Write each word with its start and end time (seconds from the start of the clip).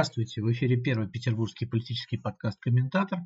Здравствуйте! 0.00 0.40
В 0.40 0.50
эфире 0.50 0.78
первый 0.78 1.10
петербургский 1.10 1.66
политический 1.66 2.16
подкаст 2.16 2.58
«Комментатор». 2.58 3.18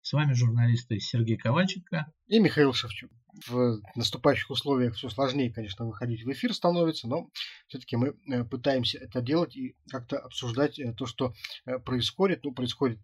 С 0.00 0.14
вами 0.14 0.32
журналисты 0.32 0.98
Сергей 0.98 1.36
Ковальченко 1.36 2.10
и 2.26 2.38
Михаил 2.38 2.72
Шевчук. 2.72 3.10
В 3.48 3.82
наступающих 3.96 4.48
условиях 4.48 4.94
все 4.94 5.10
сложнее, 5.10 5.52
конечно, 5.52 5.84
выходить 5.84 6.24
в 6.24 6.32
эфир 6.32 6.54
становится, 6.54 7.06
но 7.06 7.28
все-таки 7.68 7.96
мы 7.96 8.14
э, 8.30 8.44
пытаемся 8.44 8.96
это 8.96 9.20
делать 9.20 9.54
и 9.56 9.76
как-то 9.90 10.20
обсуждать 10.20 10.78
э, 10.78 10.94
то, 10.94 11.04
что 11.04 11.34
э, 11.66 11.78
происходит. 11.78 12.44
Ну, 12.44 12.54
происходит 12.54 13.00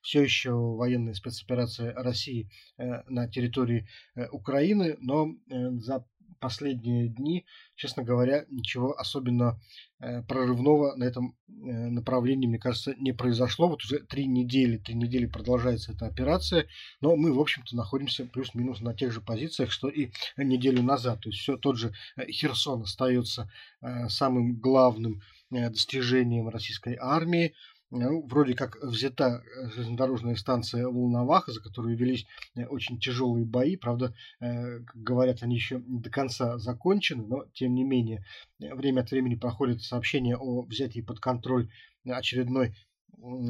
все 0.00 0.22
еще 0.22 0.52
военная 0.52 1.14
спецоперация 1.14 1.92
России 1.94 2.48
на 2.78 3.28
территории 3.28 3.88
Украины, 4.30 4.96
но 5.00 5.34
за 5.48 6.06
последние 6.40 7.08
дни, 7.08 7.44
честно 7.76 8.02
говоря, 8.02 8.46
ничего 8.48 8.98
особенно 8.98 9.60
э, 10.00 10.22
прорывного 10.22 10.96
на 10.96 11.04
этом 11.04 11.36
э, 11.46 11.52
направлении, 11.52 12.48
мне 12.48 12.58
кажется, 12.58 12.94
не 12.98 13.12
произошло. 13.12 13.68
Вот 13.68 13.84
уже 13.84 14.00
три 14.00 14.26
недели, 14.26 14.78
три 14.78 14.94
недели 14.94 15.26
продолжается 15.26 15.92
эта 15.92 16.06
операция, 16.06 16.66
но 17.00 17.14
мы, 17.14 17.32
в 17.32 17.38
общем-то, 17.38 17.76
находимся 17.76 18.24
плюс-минус 18.24 18.80
на 18.80 18.94
тех 18.94 19.12
же 19.12 19.20
позициях, 19.20 19.70
что 19.70 19.88
и 19.88 20.10
неделю 20.36 20.82
назад. 20.82 21.20
То 21.20 21.28
есть 21.28 21.40
все 21.40 21.56
тот 21.56 21.76
же 21.76 21.92
э, 22.16 22.26
Херсон 22.26 22.82
остается 22.82 23.50
самым 24.08 24.58
главным 24.58 25.22
достижением 25.50 26.48
российской 26.48 26.96
армии. 27.00 27.54
Ну, 27.92 28.24
вроде 28.28 28.54
как 28.54 28.76
взята 28.82 29.42
э, 29.42 29.70
железнодорожная 29.70 30.36
станция 30.36 30.86
Волноваха, 30.86 31.50
за 31.50 31.60
которую 31.60 31.96
велись 31.96 32.24
э, 32.54 32.64
очень 32.66 33.00
тяжелые 33.00 33.44
бои. 33.44 33.76
Правда, 33.76 34.14
э, 34.38 34.78
как 34.84 34.96
говорят, 34.96 35.42
они 35.42 35.56
еще 35.56 35.82
не 35.84 35.98
до 35.98 36.08
конца 36.08 36.56
закончены, 36.58 37.26
но 37.26 37.46
тем 37.52 37.74
не 37.74 37.82
менее 37.82 38.24
время 38.60 39.00
от 39.00 39.10
времени 39.10 39.34
проходят 39.34 39.82
сообщения 39.82 40.36
о 40.36 40.62
взятии 40.62 41.00
под 41.00 41.18
контроль 41.18 41.68
очередной 42.06 42.76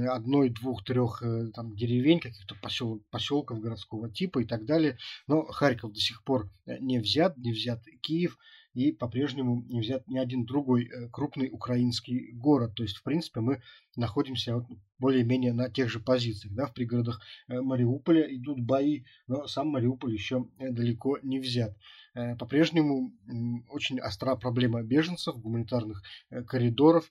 одной, 0.08 0.48
двух, 0.48 0.82
трех 0.82 1.22
там, 1.54 1.76
деревень, 1.76 2.18
каких-то 2.18 2.56
посел, 2.60 3.04
поселков 3.10 3.60
городского 3.60 4.10
типа 4.10 4.40
и 4.40 4.44
так 4.44 4.64
далее. 4.64 4.96
Но 5.28 5.44
Харьков 5.44 5.92
до 5.92 6.00
сих 6.00 6.24
пор 6.24 6.50
не 6.66 6.98
взят, 6.98 7.36
не 7.36 7.52
взят 7.52 7.84
Киев 8.00 8.36
и 8.80 8.92
по-прежнему 8.92 9.62
не 9.68 9.80
взят 9.80 10.08
ни 10.08 10.16
один 10.16 10.44
другой 10.46 10.86
э, 10.86 11.08
крупный 11.08 11.50
украинский 11.52 12.32
город. 12.32 12.74
То 12.74 12.82
есть, 12.82 12.96
в 12.96 13.02
принципе, 13.02 13.40
мы 13.40 13.60
находимся 13.94 14.66
более-менее 14.98 15.52
на 15.52 15.68
тех 15.68 15.90
же 15.90 16.00
позициях. 16.00 16.54
Да? 16.54 16.66
В 16.66 16.72
пригородах 16.72 17.20
э, 17.48 17.60
Мариуполя 17.60 18.22
идут 18.34 18.60
бои, 18.60 19.02
но 19.26 19.46
сам 19.46 19.68
Мариуполь 19.68 20.14
еще 20.14 20.46
э, 20.58 20.70
далеко 20.70 21.18
не 21.22 21.38
взят. 21.38 21.76
По-прежнему 22.40 23.12
очень 23.68 24.00
остра 24.00 24.34
проблема 24.34 24.82
беженцев, 24.82 25.36
гуманитарных 25.36 26.02
коридоров. 26.48 27.08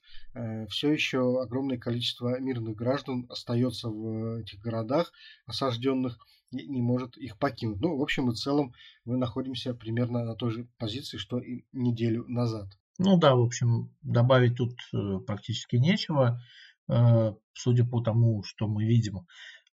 Все 0.68 0.92
еще 0.92 1.40
огромное 1.40 1.78
количество 1.78 2.38
мирных 2.38 2.76
граждан 2.76 3.24
остается 3.30 3.88
в 3.88 4.40
этих 4.40 4.60
городах 4.60 5.10
осажденных 5.46 6.18
не 6.52 6.82
может 6.82 7.16
их 7.16 7.38
покинуть. 7.38 7.80
Ну, 7.80 7.96
в 7.96 8.02
общем 8.02 8.30
и 8.30 8.34
целом, 8.34 8.74
мы 9.04 9.16
находимся 9.16 9.74
примерно 9.74 10.24
на 10.24 10.34
той 10.34 10.50
же 10.50 10.68
позиции, 10.78 11.16
что 11.16 11.38
и 11.38 11.64
неделю 11.72 12.24
назад. 12.28 12.68
Ну 12.98 13.16
да, 13.16 13.34
в 13.34 13.40
общем, 13.40 13.94
добавить 14.02 14.56
тут 14.56 14.74
э, 14.92 15.18
практически 15.26 15.76
нечего. 15.76 16.42
Э, 16.88 17.32
судя 17.54 17.86
по 17.86 18.02
тому, 18.02 18.42
что 18.42 18.68
мы 18.68 18.84
видим 18.84 19.20
э, 19.20 19.22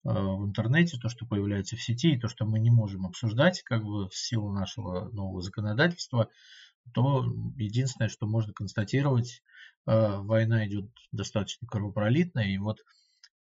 в 0.04 0.46
интернете, 0.46 0.98
то, 0.98 1.10
что 1.10 1.26
появляется 1.26 1.76
в 1.76 1.82
сети, 1.82 2.14
и 2.14 2.20
то, 2.20 2.30
что 2.30 2.46
мы 2.46 2.60
не 2.60 2.72
можем 2.72 3.06
обсуждать 3.06 3.64
как 3.64 3.84
бы 3.84 4.08
в 4.08 4.16
силу 4.16 4.54
нашего 4.54 5.10
нового 5.10 5.42
законодательства, 5.42 6.30
то 6.94 7.26
единственное, 7.58 8.08
что 8.08 8.28
можно 8.28 8.54
констатировать, 8.54 9.44
война 9.86 10.66
идет 10.68 10.90
достаточно 11.12 11.68
кровопролитная, 11.68 12.48
и 12.48 12.58
вот 12.58 12.80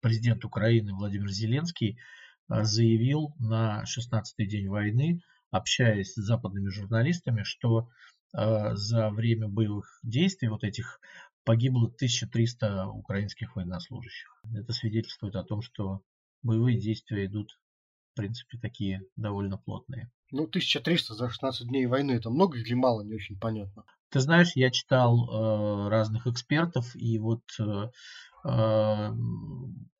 президент 0.01 0.45
Украины 0.45 0.95
Владимир 0.95 1.29
Зеленский 1.29 1.99
заявил 2.49 3.35
на 3.39 3.85
16-й 3.85 4.47
день 4.47 4.69
войны, 4.69 5.21
общаясь 5.51 6.13
с 6.13 6.17
западными 6.17 6.69
журналистами, 6.69 7.43
что 7.43 7.89
а, 8.33 8.75
за 8.75 9.11
время 9.11 9.49
боевых 9.49 9.99
действий 10.03 10.49
вот 10.49 10.65
этих 10.65 11.01
погибло 11.45 11.87
1300 11.87 12.89
украинских 12.89 13.57
военнослужащих. 13.57 14.43
Это 14.53 14.73
свидетельствует 14.73 15.37
о 15.37 15.45
том, 15.45 15.63
что 15.63 16.03
боевые 16.43 16.79
действия 16.79 17.27
идут, 17.27 17.59
в 18.13 18.17
принципе, 18.17 18.59
такие 18.59 19.03
довольно 19.17 19.57
плотные. 19.57 20.11
Ну, 20.33 20.45
1300 20.45 21.15
за 21.15 21.31
16 21.31 21.69
дней 21.69 21.87
войны, 21.87 22.13
это 22.13 22.31
много 22.31 22.59
или 22.59 22.75
мало, 22.75 23.03
не 23.03 23.15
очень 23.15 23.39
понятно. 23.39 23.85
Ты 24.11 24.21
знаешь, 24.21 24.53
я 24.55 24.71
читал 24.71 25.29
э, 25.29 25.89
разных 25.89 26.27
экспертов, 26.27 26.95
и 26.97 27.19
вот 27.19 27.43
э, 27.61 27.63
э, 27.63 27.89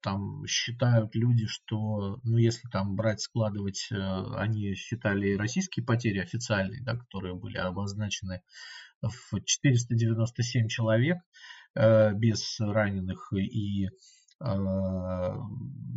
там 0.07 0.47
считают 0.47 1.17
люди, 1.17 1.47
что, 1.47 2.21
ну, 2.23 2.37
если 2.37 2.69
там 2.69 2.95
брать, 2.95 3.21
складывать, 3.21 3.89
э, 3.91 3.97
они 4.37 4.75
считали 4.75 5.35
российские 5.35 5.85
потери 5.85 6.21
официальные, 6.21 6.81
да, 6.85 6.97
которые 6.97 7.35
были 7.35 7.57
обозначены 7.57 8.43
в 9.03 9.41
497 9.45 10.69
человек 10.69 11.19
э, 11.75 12.13
без 12.15 12.61
раненых 12.61 13.33
и 13.33 13.87
э, 13.87 13.91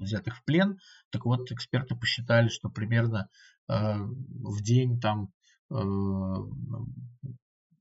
взятых 0.02 0.38
в 0.38 0.44
плен. 0.44 0.80
Так 1.12 1.26
вот, 1.26 1.52
эксперты 1.52 1.96
посчитали, 1.96 2.48
что 2.48 2.70
примерно 2.70 3.30
в 3.68 4.64
день 4.64 5.00
там 5.00 5.32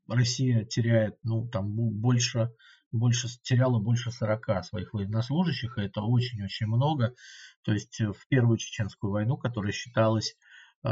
Россия 0.07 0.67
теряет, 0.67 1.17
ну, 1.23 1.49
там 1.49 1.71
больше, 1.73 2.53
больше 2.93 3.29
теряла 3.43 3.79
больше 3.79 4.11
40 4.11 4.65
своих 4.65 4.93
военнослужащих, 4.95 5.79
и 5.79 5.83
это 5.83 6.03
очень-очень 6.03 6.67
много. 6.67 7.15
То 7.63 7.73
есть 7.73 8.01
э, 8.01 8.13
в 8.13 8.27
первую 8.29 8.59
чеченскую 8.59 9.13
войну, 9.13 9.37
которая 9.37 9.73
считалась 9.73 10.37
э, 10.85 10.89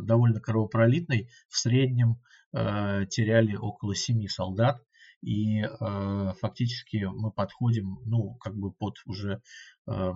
довольно 0.00 0.40
кровопролитной, 0.40 1.30
в 1.48 1.56
среднем 1.56 2.20
э, 2.52 3.06
теряли 3.10 3.56
около 3.56 3.94
7 3.94 4.26
солдат. 4.28 4.82
И 5.22 5.62
э, 5.62 6.32
фактически 6.40 7.08
мы 7.10 7.32
подходим, 7.32 7.98
ну, 8.04 8.34
как 8.34 8.54
бы 8.54 8.70
под 8.72 8.96
уже 9.06 9.40
э, 9.88 10.12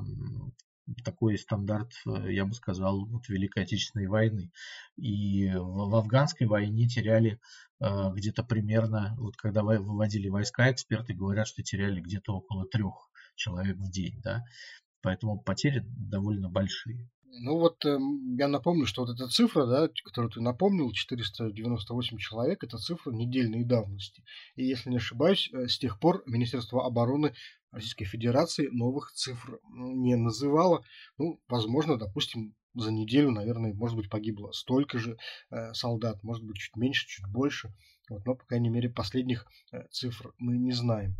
такой 1.04 1.38
стандарт, 1.38 1.92
э, 2.06 2.32
я 2.32 2.44
бы 2.44 2.54
сказал, 2.54 3.04
вот 3.06 3.28
Великой 3.28 3.64
Отечественной 3.64 4.06
войны. 4.06 4.50
И 4.96 5.50
в, 5.50 5.90
в 5.90 5.94
афганской 5.94 6.46
войне 6.46 6.88
теряли 6.88 7.40
э, 7.80 8.10
где-то 8.12 8.42
примерно, 8.44 9.14
вот 9.18 9.36
когда 9.36 9.62
выводили 9.62 10.28
войска, 10.28 10.70
эксперты 10.70 11.14
говорят, 11.14 11.46
что 11.46 11.62
теряли 11.62 12.00
где-то 12.00 12.34
около 12.34 12.66
трех 12.66 13.10
человек 13.34 13.76
в 13.76 13.90
день, 13.90 14.20
да. 14.22 14.44
Поэтому 15.02 15.40
потери 15.40 15.82
довольно 15.86 16.48
большие. 16.48 17.08
Ну 17.32 17.58
вот 17.58 17.84
э, 17.84 17.96
я 18.38 18.48
напомню, 18.48 18.86
что 18.86 19.04
вот 19.04 19.14
эта 19.14 19.28
цифра, 19.28 19.66
да, 19.66 19.88
которую 20.04 20.30
ты 20.30 20.40
напомнил, 20.40 20.90
498 20.90 22.18
человек, 22.18 22.64
это 22.64 22.76
цифра 22.78 23.12
недельной 23.12 23.64
давности. 23.64 24.24
И 24.56 24.64
если 24.64 24.90
не 24.90 24.96
ошибаюсь, 24.96 25.48
э, 25.52 25.68
с 25.68 25.78
тех 25.78 26.00
пор 26.00 26.22
Министерство 26.26 26.84
обороны 26.84 27.34
Российской 27.70 28.04
Федерации 28.04 28.68
новых 28.72 29.12
цифр 29.12 29.60
не 29.72 30.16
называло. 30.16 30.84
Ну, 31.18 31.40
возможно, 31.48 31.96
допустим, 31.96 32.54
за 32.74 32.92
неделю, 32.92 33.30
наверное, 33.30 33.74
может 33.74 33.96
быть, 33.96 34.10
погибло 34.10 34.52
столько 34.52 34.98
же 34.98 35.16
э, 35.50 35.72
солдат, 35.72 36.22
может 36.22 36.44
быть, 36.44 36.56
чуть 36.56 36.76
меньше, 36.76 37.06
чуть 37.06 37.26
больше. 37.26 37.72
Вот, 38.08 38.24
но, 38.26 38.34
по 38.34 38.44
крайней 38.44 38.70
мере, 38.70 38.88
последних 38.88 39.46
э, 39.72 39.84
цифр 39.90 40.32
мы 40.38 40.58
не 40.58 40.72
знаем. 40.72 41.16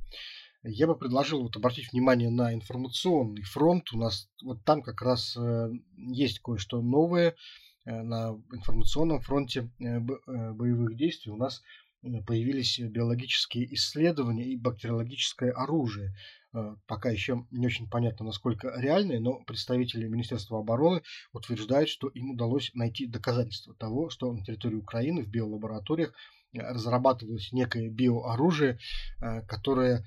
Я 0.63 0.87
бы 0.87 0.95
предложил 0.95 1.43
вот 1.43 1.57
обратить 1.57 1.91
внимание 1.93 2.29
на 2.29 2.53
информационный 2.53 3.43
фронт. 3.43 3.93
У 3.93 3.99
нас 3.99 4.29
вот 4.43 4.63
там 4.63 4.83
как 4.83 5.01
раз 5.01 5.35
э, 5.37 5.71
есть 5.97 6.41
кое-что 6.41 6.83
новое. 6.83 7.35
Э, 7.87 8.03
на 8.03 8.39
информационном 8.53 9.21
фронте 9.21 9.71
э, 9.81 10.01
боевых 10.01 10.97
действий 10.97 11.33
у 11.33 11.37
нас 11.37 11.63
появились 12.27 12.79
биологические 12.79 13.75
исследования 13.75 14.47
и 14.47 14.57
бактериологическое 14.57 15.53
оружие. 15.53 16.15
Пока 16.87 17.11
еще 17.11 17.47
не 17.51 17.67
очень 17.67 17.91
понятно, 17.91 18.25
насколько 18.25 18.73
реальные, 18.75 19.21
но 19.21 19.45
представители 19.45 20.09
Министерства 20.09 20.61
обороны 20.61 21.03
утверждают, 21.35 21.91
что 21.91 22.09
им 22.09 22.31
удалось 22.31 22.71
найти 22.73 23.07
доказательства 23.07 23.75
того, 23.75 24.09
что 24.09 24.33
на 24.33 24.43
территории 24.43 24.77
Украины 24.77 25.23
в 25.23 25.29
биолабораториях 25.29 26.15
разрабатывалось 26.55 27.53
некое 27.53 27.91
биооружие, 27.91 28.79
которое 29.47 30.07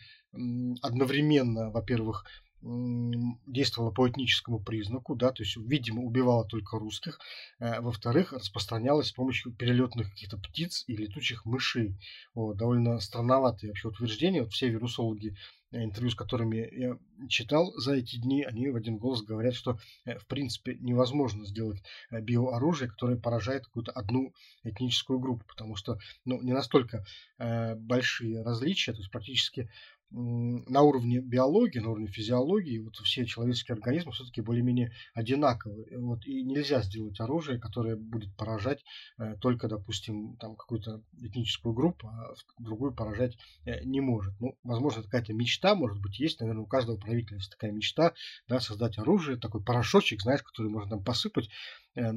одновременно, 0.81 1.69
во-первых, 1.69 2.25
действовала 2.61 3.91
по 3.91 4.07
этническому 4.07 4.59
признаку, 4.59 5.15
да, 5.15 5.31
то 5.31 5.43
есть, 5.43 5.57
видимо, 5.57 6.03
убивала 6.03 6.45
только 6.45 6.79
русских. 6.79 7.19
Во-вторых, 7.59 8.31
распространялась 8.31 9.07
с 9.07 9.11
помощью 9.11 9.51
перелетных 9.51 10.09
каких-то 10.11 10.37
птиц 10.37 10.85
и 10.87 10.95
летучих 10.95 11.43
мышей. 11.45 11.97
Вот, 12.33 12.55
довольно 12.55 13.01
странноватые 13.01 13.71
вообще 13.71 13.89
утверждения. 13.89 14.43
Вот 14.43 14.53
все 14.53 14.69
вирусологи 14.69 15.35
интервью, 15.73 16.11
с 16.11 16.15
которыми 16.15 16.69
я 16.71 16.97
читал 17.27 17.73
за 17.77 17.95
эти 17.95 18.17
дни, 18.17 18.43
они 18.43 18.69
в 18.69 18.75
один 18.75 18.97
голос 18.97 19.21
говорят, 19.21 19.55
что 19.55 19.79
э, 20.05 20.17
в 20.17 20.27
принципе 20.27 20.75
невозможно 20.79 21.45
сделать 21.45 21.81
э, 22.11 22.21
биооружие, 22.21 22.89
которое 22.89 23.17
поражает 23.17 23.65
какую-то 23.65 23.91
одну 23.91 24.33
этническую 24.63 25.19
группу, 25.19 25.45
потому 25.47 25.75
что 25.75 25.97
ну, 26.25 26.41
не 26.41 26.53
настолько 26.53 27.05
э, 27.39 27.75
большие 27.75 28.43
различия, 28.43 28.93
то 28.93 28.99
есть 28.99 29.11
практически 29.11 29.69
на 30.13 30.81
уровне 30.81 31.19
биологии, 31.19 31.79
на 31.79 31.89
уровне 31.89 32.07
физиологии, 32.07 32.77
вот 32.77 32.95
все 32.97 33.25
человеческие 33.25 33.73
организмы 33.73 34.11
все-таки 34.11 34.41
более-менее 34.41 34.91
одинаковые. 35.13 35.97
Вот, 35.97 36.25
и 36.25 36.43
нельзя 36.43 36.81
сделать 36.83 37.19
оружие, 37.19 37.59
которое 37.59 37.95
будет 37.95 38.35
поражать 38.35 38.83
э, 39.17 39.35
только, 39.41 39.67
допустим, 39.67 40.37
там 40.37 40.55
какую-то 40.55 41.01
этническую 41.19 41.73
группу, 41.73 42.07
а 42.07 42.35
другую 42.59 42.93
поражать 42.93 43.37
э, 43.65 43.83
не 43.83 44.01
может. 44.01 44.39
Ну, 44.39 44.55
возможно, 44.63 45.01
какая-то 45.01 45.33
мечта, 45.33 45.73
может 45.73 45.99
быть, 45.99 46.19
есть, 46.19 46.39
наверное, 46.39 46.63
у 46.63 46.67
каждого 46.67 46.97
правителя 46.97 47.37
есть 47.37 47.51
такая 47.51 47.71
мечта, 47.71 48.13
да, 48.47 48.59
создать 48.59 48.99
оружие, 48.99 49.37
такой 49.37 49.63
порошочек, 49.63 50.21
знаешь, 50.21 50.43
который 50.43 50.69
можно 50.69 50.91
там 50.91 51.03
посыпать, 51.03 51.49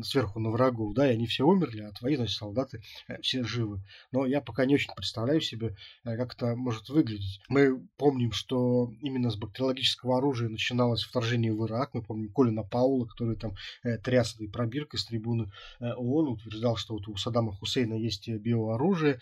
сверху 0.02 0.40
на 0.40 0.50
врагов, 0.50 0.94
да, 0.94 1.08
и 1.10 1.14
они 1.14 1.26
все 1.26 1.44
умерли, 1.44 1.82
а 1.82 1.92
твои, 1.92 2.16
значит, 2.16 2.36
солдаты 2.36 2.82
э, 3.08 3.20
все 3.20 3.44
живы. 3.44 3.82
Но 4.12 4.24
я 4.26 4.40
пока 4.40 4.64
не 4.64 4.74
очень 4.74 4.92
представляю 4.94 5.40
себе, 5.40 5.76
э, 6.04 6.16
как 6.16 6.34
это 6.34 6.56
может 6.56 6.88
выглядеть. 6.88 7.40
Мы 7.48 7.78
помним, 7.96 8.32
что 8.32 8.92
именно 9.00 9.30
с 9.30 9.36
бактериологического 9.36 10.18
оружия 10.18 10.48
начиналось 10.48 11.02
вторжение 11.02 11.52
в 11.52 11.66
Ирак. 11.66 11.94
Мы 11.94 12.02
помним 12.02 12.32
Колина 12.32 12.62
Паула, 12.62 13.06
который 13.06 13.36
там 13.36 13.54
тряс 14.02 14.34
этой 14.34 14.48
пробиркой 14.48 14.98
с 14.98 15.04
трибуны 15.04 15.50
ООН, 15.80 16.28
утверждал, 16.28 16.76
что 16.76 16.94
вот 16.94 17.08
у 17.08 17.16
Саддама 17.16 17.52
Хусейна 17.52 17.94
есть 17.94 18.28
биооружие. 18.28 19.20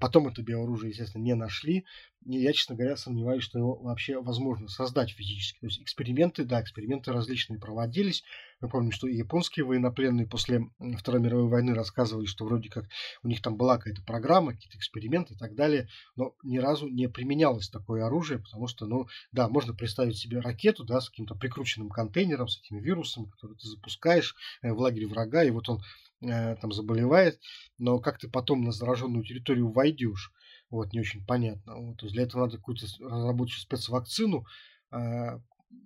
Потом 0.00 0.28
это 0.28 0.42
биооружие, 0.42 0.90
естественно, 0.90 1.22
не 1.22 1.34
нашли. 1.34 1.84
И 2.26 2.38
я, 2.38 2.52
честно 2.52 2.74
говоря, 2.74 2.96
сомневаюсь, 2.96 3.42
что 3.42 3.58
его 3.58 3.76
вообще 3.76 4.20
возможно 4.20 4.68
создать 4.68 5.10
физически. 5.10 5.60
То 5.60 5.66
есть 5.66 5.80
эксперименты, 5.80 6.44
да, 6.44 6.60
эксперименты 6.60 7.12
различные 7.12 7.58
проводились. 7.58 8.22
Мы 8.60 8.68
помним, 8.68 8.90
что 8.90 9.06
и 9.06 9.16
японские 9.16 9.64
военнопленные 9.64 10.26
после 10.26 10.68
Второй 10.98 11.20
мировой 11.20 11.48
войны 11.48 11.74
рассказывали, 11.74 12.26
что 12.26 12.44
вроде 12.44 12.68
как 12.68 12.86
у 13.22 13.28
них 13.28 13.40
там 13.40 13.56
была 13.56 13.78
какая-то 13.78 14.02
программа, 14.02 14.52
какие-то 14.52 14.78
эксперименты 14.78 15.34
и 15.34 15.36
так 15.36 15.54
далее, 15.54 15.88
но 16.16 16.34
ни 16.42 16.58
разу 16.58 16.88
не 16.88 17.08
применялось 17.08 17.68
такое 17.68 18.04
оружие, 18.04 18.40
потому 18.40 18.66
что, 18.66 18.86
ну, 18.86 19.06
да, 19.30 19.48
можно 19.48 19.74
представить 19.74 20.18
себе 20.18 20.40
ракету, 20.40 20.84
да, 20.84 21.00
с 21.00 21.08
каким-то 21.08 21.36
прикрученным 21.36 21.88
контейнером, 21.88 22.48
с 22.48 22.58
этими 22.58 22.80
вирусами, 22.80 23.26
которые 23.26 23.58
ты 23.58 23.68
запускаешь 23.68 24.34
э, 24.62 24.72
в 24.72 24.78
лагерь 24.78 25.06
врага, 25.06 25.44
и 25.44 25.50
вот 25.50 25.68
он 25.68 25.82
э, 26.22 26.56
там 26.56 26.72
заболевает, 26.72 27.40
но 27.78 28.00
как 28.00 28.18
ты 28.18 28.28
потом 28.28 28.64
на 28.64 28.72
зараженную 28.72 29.24
территорию 29.24 29.70
войдешь, 29.70 30.32
вот, 30.70 30.92
не 30.92 31.00
очень 31.00 31.24
понятно. 31.24 31.76
Вот, 31.76 31.98
то 31.98 32.06
есть 32.06 32.14
для 32.14 32.24
этого 32.24 32.42
надо 32.42 32.56
какую-то 32.58 32.86
разработать 33.00 33.54
спецвакцину, 33.54 34.46
э, 34.90 35.38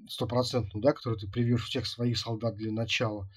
стопроцентную, 0.09 0.83
да, 0.83 0.93
которую 0.93 1.19
ты 1.19 1.29
привьешь 1.29 1.67
всех 1.67 1.87
своих 1.87 2.19
солдат 2.19 2.57
для 2.57 2.73
начала. 2.73 3.29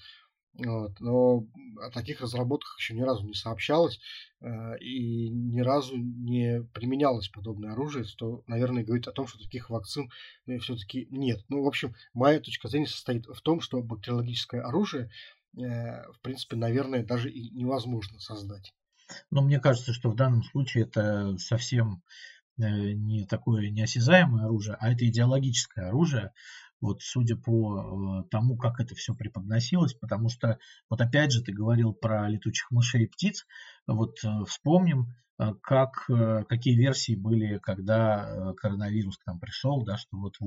Вот. 0.58 0.98
Но 1.00 1.46
о 1.82 1.90
таких 1.90 2.20
разработках 2.22 2.78
еще 2.78 2.94
ни 2.94 3.02
разу 3.02 3.26
не 3.26 3.34
сообщалось 3.34 4.00
э, 4.40 4.78
и 4.78 5.28
ни 5.28 5.60
разу 5.60 5.96
не 5.96 6.62
применялось 6.72 7.28
подобное 7.28 7.72
оружие, 7.72 8.04
что, 8.04 8.42
наверное, 8.46 8.84
говорит 8.84 9.06
о 9.06 9.12
том, 9.12 9.26
что 9.26 9.38
таких 9.38 9.68
вакцин 9.68 10.10
э, 10.46 10.58
все-таки 10.58 11.08
нет. 11.10 11.44
Ну, 11.48 11.62
в 11.62 11.66
общем, 11.66 11.94
моя 12.14 12.40
точка 12.40 12.68
зрения 12.68 12.86
состоит 12.86 13.26
в 13.26 13.40
том, 13.42 13.60
что 13.60 13.82
бактериологическое 13.82 14.62
оружие, 14.62 15.10
э, 15.58 16.10
в 16.10 16.20
принципе, 16.22 16.56
наверное, 16.56 17.04
даже 17.04 17.30
и 17.30 17.50
невозможно 17.50 18.18
создать. 18.18 18.72
Но 19.30 19.42
мне 19.42 19.60
кажется, 19.60 19.92
что 19.92 20.10
в 20.10 20.16
данном 20.16 20.42
случае 20.42 20.84
это 20.84 21.36
совсем 21.38 22.02
не 22.58 23.26
такое 23.26 23.70
неосязаемое 23.70 24.46
оружие, 24.46 24.76
а 24.80 24.90
это 24.90 25.06
идеологическое 25.06 25.88
оружие, 25.88 26.32
вот 26.80 27.02
судя 27.02 27.36
по 27.36 28.22
э, 28.24 28.28
тому, 28.30 28.56
как 28.56 28.80
это 28.80 28.94
все 28.94 29.14
преподносилось, 29.14 29.94
потому 29.94 30.28
что, 30.28 30.58
вот 30.90 31.00
опять 31.00 31.32
же, 31.32 31.42
ты 31.42 31.52
говорил 31.52 31.92
про 31.92 32.28
летучих 32.28 32.70
мышей 32.70 33.04
и 33.04 33.08
птиц, 33.08 33.46
вот 33.86 34.18
э, 34.24 34.44
вспомним, 34.46 35.14
как, 35.60 36.08
какие 36.48 36.74
версии 36.76 37.14
были, 37.14 37.58
когда 37.58 38.54
коронавирус 38.56 39.18
к 39.18 39.26
нам 39.26 39.38
пришел, 39.38 39.84
да, 39.84 39.98
что 39.98 40.16
вот 40.16 40.38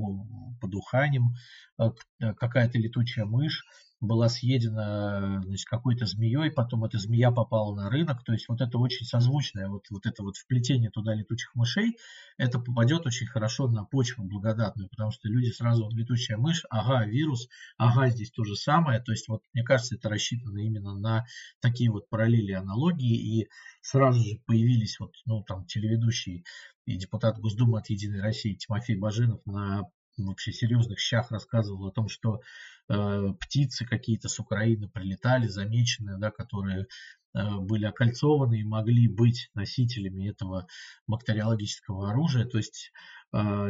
под 0.59 0.73
Уханем 0.73 1.35
какая-то 1.77 2.79
летучая 2.79 3.25
мышь 3.25 3.63
была 4.01 4.29
съедена 4.29 5.41
значит, 5.43 5.67
какой-то 5.67 6.05
змеей, 6.05 6.51
потом 6.51 6.85
эта 6.85 6.97
змея 6.97 7.31
попала 7.31 7.75
на 7.75 7.89
рынок, 7.89 8.23
то 8.23 8.31
есть 8.31 8.47
вот 8.47 8.61
это 8.61 8.77
очень 8.77 9.05
созвучное, 9.05 9.67
вот, 9.67 9.85
вот 9.89 10.05
это 10.05 10.23
вот 10.23 10.37
вплетение 10.37 10.89
туда 10.89 11.13
летучих 11.13 11.53
мышей, 11.53 11.97
это 12.37 12.59
попадет 12.59 13.05
очень 13.05 13.27
хорошо 13.27 13.67
на 13.67 13.83
почву 13.83 14.23
благодатную, 14.23 14.89
потому 14.89 15.11
что 15.11 15.27
люди 15.27 15.49
сразу, 15.49 15.89
летучая 15.89 16.37
мышь, 16.37 16.65
ага, 16.69 17.05
вирус, 17.05 17.49
ага, 17.77 18.09
здесь 18.09 18.31
то 18.31 18.43
же 18.43 18.55
самое, 18.55 19.01
то 19.01 19.11
есть 19.11 19.27
вот 19.27 19.43
мне 19.53 19.63
кажется, 19.63 19.95
это 19.95 20.07
рассчитано 20.09 20.59
именно 20.59 20.95
на 20.95 21.25
такие 21.59 21.91
вот 21.91 22.09
параллели, 22.09 22.53
аналогии, 22.53 23.41
и 23.41 23.49
сразу 23.81 24.21
же 24.21 24.39
появились 24.45 24.99
вот, 24.99 25.13
ну, 25.25 25.43
там, 25.43 25.65
телеведущий 25.65 26.45
и 26.85 26.97
депутат 26.97 27.37
Госдумы 27.37 27.79
от 27.79 27.89
Единой 27.89 28.21
России 28.21 28.55
Тимофей 28.55 28.95
Баженов 28.95 29.45
на 29.45 29.83
вообще 30.27 30.51
серьезных 30.51 30.99
щах 30.99 31.31
рассказывал 31.31 31.87
о 31.87 31.91
том, 31.91 32.07
что 32.07 32.41
э, 32.89 33.33
птицы 33.39 33.85
какие-то 33.85 34.29
с 34.29 34.39
Украины 34.39 34.87
прилетали, 34.87 35.47
замеченные, 35.47 36.17
да, 36.17 36.31
которые 36.31 36.87
э, 37.33 37.57
были 37.59 37.85
окольцованы 37.85 38.59
и 38.59 38.63
могли 38.63 39.07
быть 39.07 39.49
носителями 39.53 40.29
этого 40.29 40.67
бактериологического 41.07 42.11
оружия. 42.11 42.45
То 42.45 42.57
есть 42.57 42.91
э, 43.33 43.69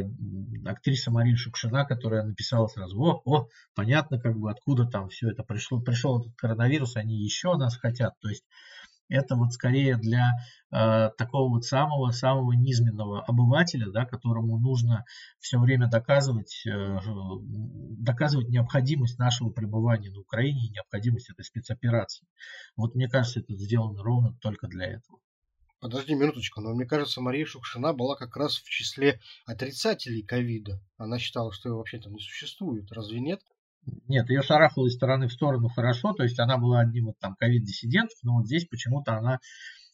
актриса 0.66 1.12
Мария 1.12 1.36
Шукшина, 1.36 1.86
которая 1.86 2.24
написала 2.24 2.68
сразу, 2.68 3.00
о, 3.02 3.22
о, 3.25 3.48
понятно, 3.75 4.19
как 4.19 4.38
бы 4.38 4.52
откуда 4.52 4.86
там 4.86 5.10
все 5.10 5.30
это 5.30 5.44
пришло, 5.44 5.81
пришел 5.81 6.22
этот 6.22 6.36
коронавирус, 6.36 6.95
они 6.95 7.16
еще 7.16 7.56
нас 7.57 7.78
хотят. 7.78 8.13
То 8.22 8.30
есть 8.30 8.45
это 9.10 9.36
вот 9.36 9.52
скорее 9.54 9.98
для 9.98 10.32
э, 10.72 11.10
такого 11.18 11.50
вот 11.50 11.66
самого 11.66 12.12
самого 12.12 12.54
низменного 12.54 13.24
обывателя, 13.24 13.90
да, 13.92 14.06
которому 14.06 14.58
нужно 14.60 15.06
все 15.40 15.60
время 15.60 15.90
доказывать 15.90 16.66
э, 16.66 17.00
доказывать 17.98 18.50
необходимость 18.50 19.20
нашего 19.20 19.50
пребывания 19.50 20.12
на 20.12 20.20
Украине 20.20 20.68
и 20.68 20.72
необходимость 20.72 21.30
этой 21.30 21.44
спецоперации. 21.44 22.28
Вот 22.76 22.96
мне 22.96 23.10
кажется, 23.10 23.40
это 23.40 23.56
сделано 23.56 24.02
ровно 24.04 24.38
только 24.42 24.68
для 24.68 24.86
этого. 24.86 25.20
Подожди 25.80 26.14
минуточку, 26.14 26.60
но 26.60 26.74
мне 26.76 26.86
кажется, 26.86 27.22
Мария 27.22 27.46
Шукшина 27.46 27.94
была 27.94 28.16
как 28.16 28.36
раз 28.36 28.58
в 28.58 28.70
числе 28.70 29.22
отрицателей 29.46 30.24
ковида. 30.24 30.82
Она 30.98 31.20
считала, 31.20 31.54
что 31.54 31.70
его 31.70 31.78
вообще 31.78 32.00
там 32.00 32.14
не 32.14 32.20
существует. 32.20 32.92
Разве 32.92 33.22
нет? 33.22 33.42
Нет, 34.08 34.30
ее 34.30 34.42
шарахало 34.42 34.88
из 34.88 34.96
стороны 34.96 35.28
в 35.28 35.34
сторону 35.34 35.70
хорошо, 35.70 36.14
то 36.14 36.24
есть 36.24 36.40
она 36.40 36.58
была 36.58 36.81
одним 36.81 37.08
вот 37.08 37.20
там 37.20 37.36
ковид-диссидентов, 37.36 38.18
но 38.24 38.38
вот 38.38 38.46
здесь 38.46 38.66
почему-то 38.66 39.18
она 39.18 39.40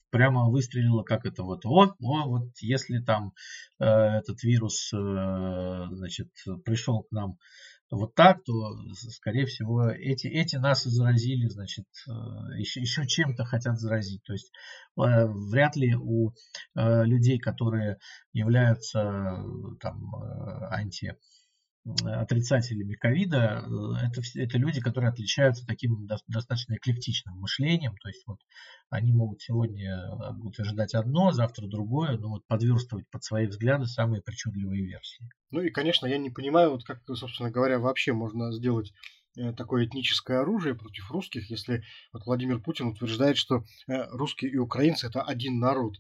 прямо 0.09 0.49
выстрелила, 0.49 1.03
как 1.03 1.25
это 1.25 1.43
вот, 1.43 1.65
о, 1.65 1.93
о 1.99 2.27
вот 2.27 2.49
если 2.61 2.99
там 2.99 3.33
э, 3.79 3.85
этот 3.85 4.43
вирус, 4.43 4.91
э, 4.93 4.97
значит, 4.97 6.29
пришел 6.63 7.03
к 7.03 7.11
нам 7.11 7.37
вот 7.91 8.15
так, 8.15 8.43
то, 8.43 8.53
скорее 8.93 9.45
всего, 9.45 9.89
эти, 9.89 10.27
эти 10.27 10.55
нас 10.55 10.83
заразили, 10.83 11.47
значит, 11.47 11.85
э, 12.07 12.11
еще, 12.57 12.81
еще 12.81 13.05
чем-то 13.05 13.45
хотят 13.45 13.79
заразить. 13.79 14.23
То 14.23 14.33
есть 14.33 14.51
э, 14.97 15.27
вряд 15.27 15.75
ли 15.75 15.95
у 15.95 16.31
э, 16.75 17.03
людей, 17.05 17.39
которые 17.39 17.97
являются 18.33 19.43
там 19.79 20.15
анти 20.71 21.15
отрицателями 21.85 22.95
ковида, 22.95 23.63
э, 23.63 24.07
это, 24.07 24.21
это 24.35 24.57
люди, 24.57 24.81
которые 24.81 25.09
отличаются 25.09 25.65
таким 25.65 26.07
достаточно 26.27 26.75
эклектичным 26.75 27.37
мышлением, 27.39 27.95
то 27.97 28.09
есть 28.09 28.23
вот 28.25 28.39
они 28.89 29.13
могут 29.13 29.41
сегодня 29.41 29.91
э, 29.91 30.33
утверждать 30.41 30.95
одно, 30.95 31.31
завтра 31.31 31.67
другое, 31.67 32.17
но 32.17 32.29
вот 32.29 32.47
подверстывать 32.47 33.07
под 33.11 33.23
свои 33.23 33.45
взгляды 33.45 33.85
самые 33.85 34.21
причудливые 34.21 34.83
версии. 34.83 35.29
Ну 35.51 35.61
и, 35.61 35.69
конечно, 35.69 36.07
я 36.07 36.17
не 36.17 36.31
понимаю, 36.31 36.71
вот 36.71 36.83
как, 36.83 37.01
собственно 37.13 37.51
говоря, 37.51 37.77
вообще 37.77 38.13
можно 38.13 38.51
сделать 38.51 38.91
э, 39.37 39.53
такое 39.53 39.85
этническое 39.85 40.39
оружие 40.41 40.73
против 40.73 41.11
русских, 41.11 41.51
если 41.51 41.83
вот 42.11 42.25
Владимир 42.25 42.59
Путин 42.59 42.87
утверждает, 42.87 43.37
что 43.37 43.63
русские 43.87 44.51
и 44.51 44.57
украинцы 44.57 45.07
это 45.07 45.21
один 45.21 45.59
народ. 45.59 45.97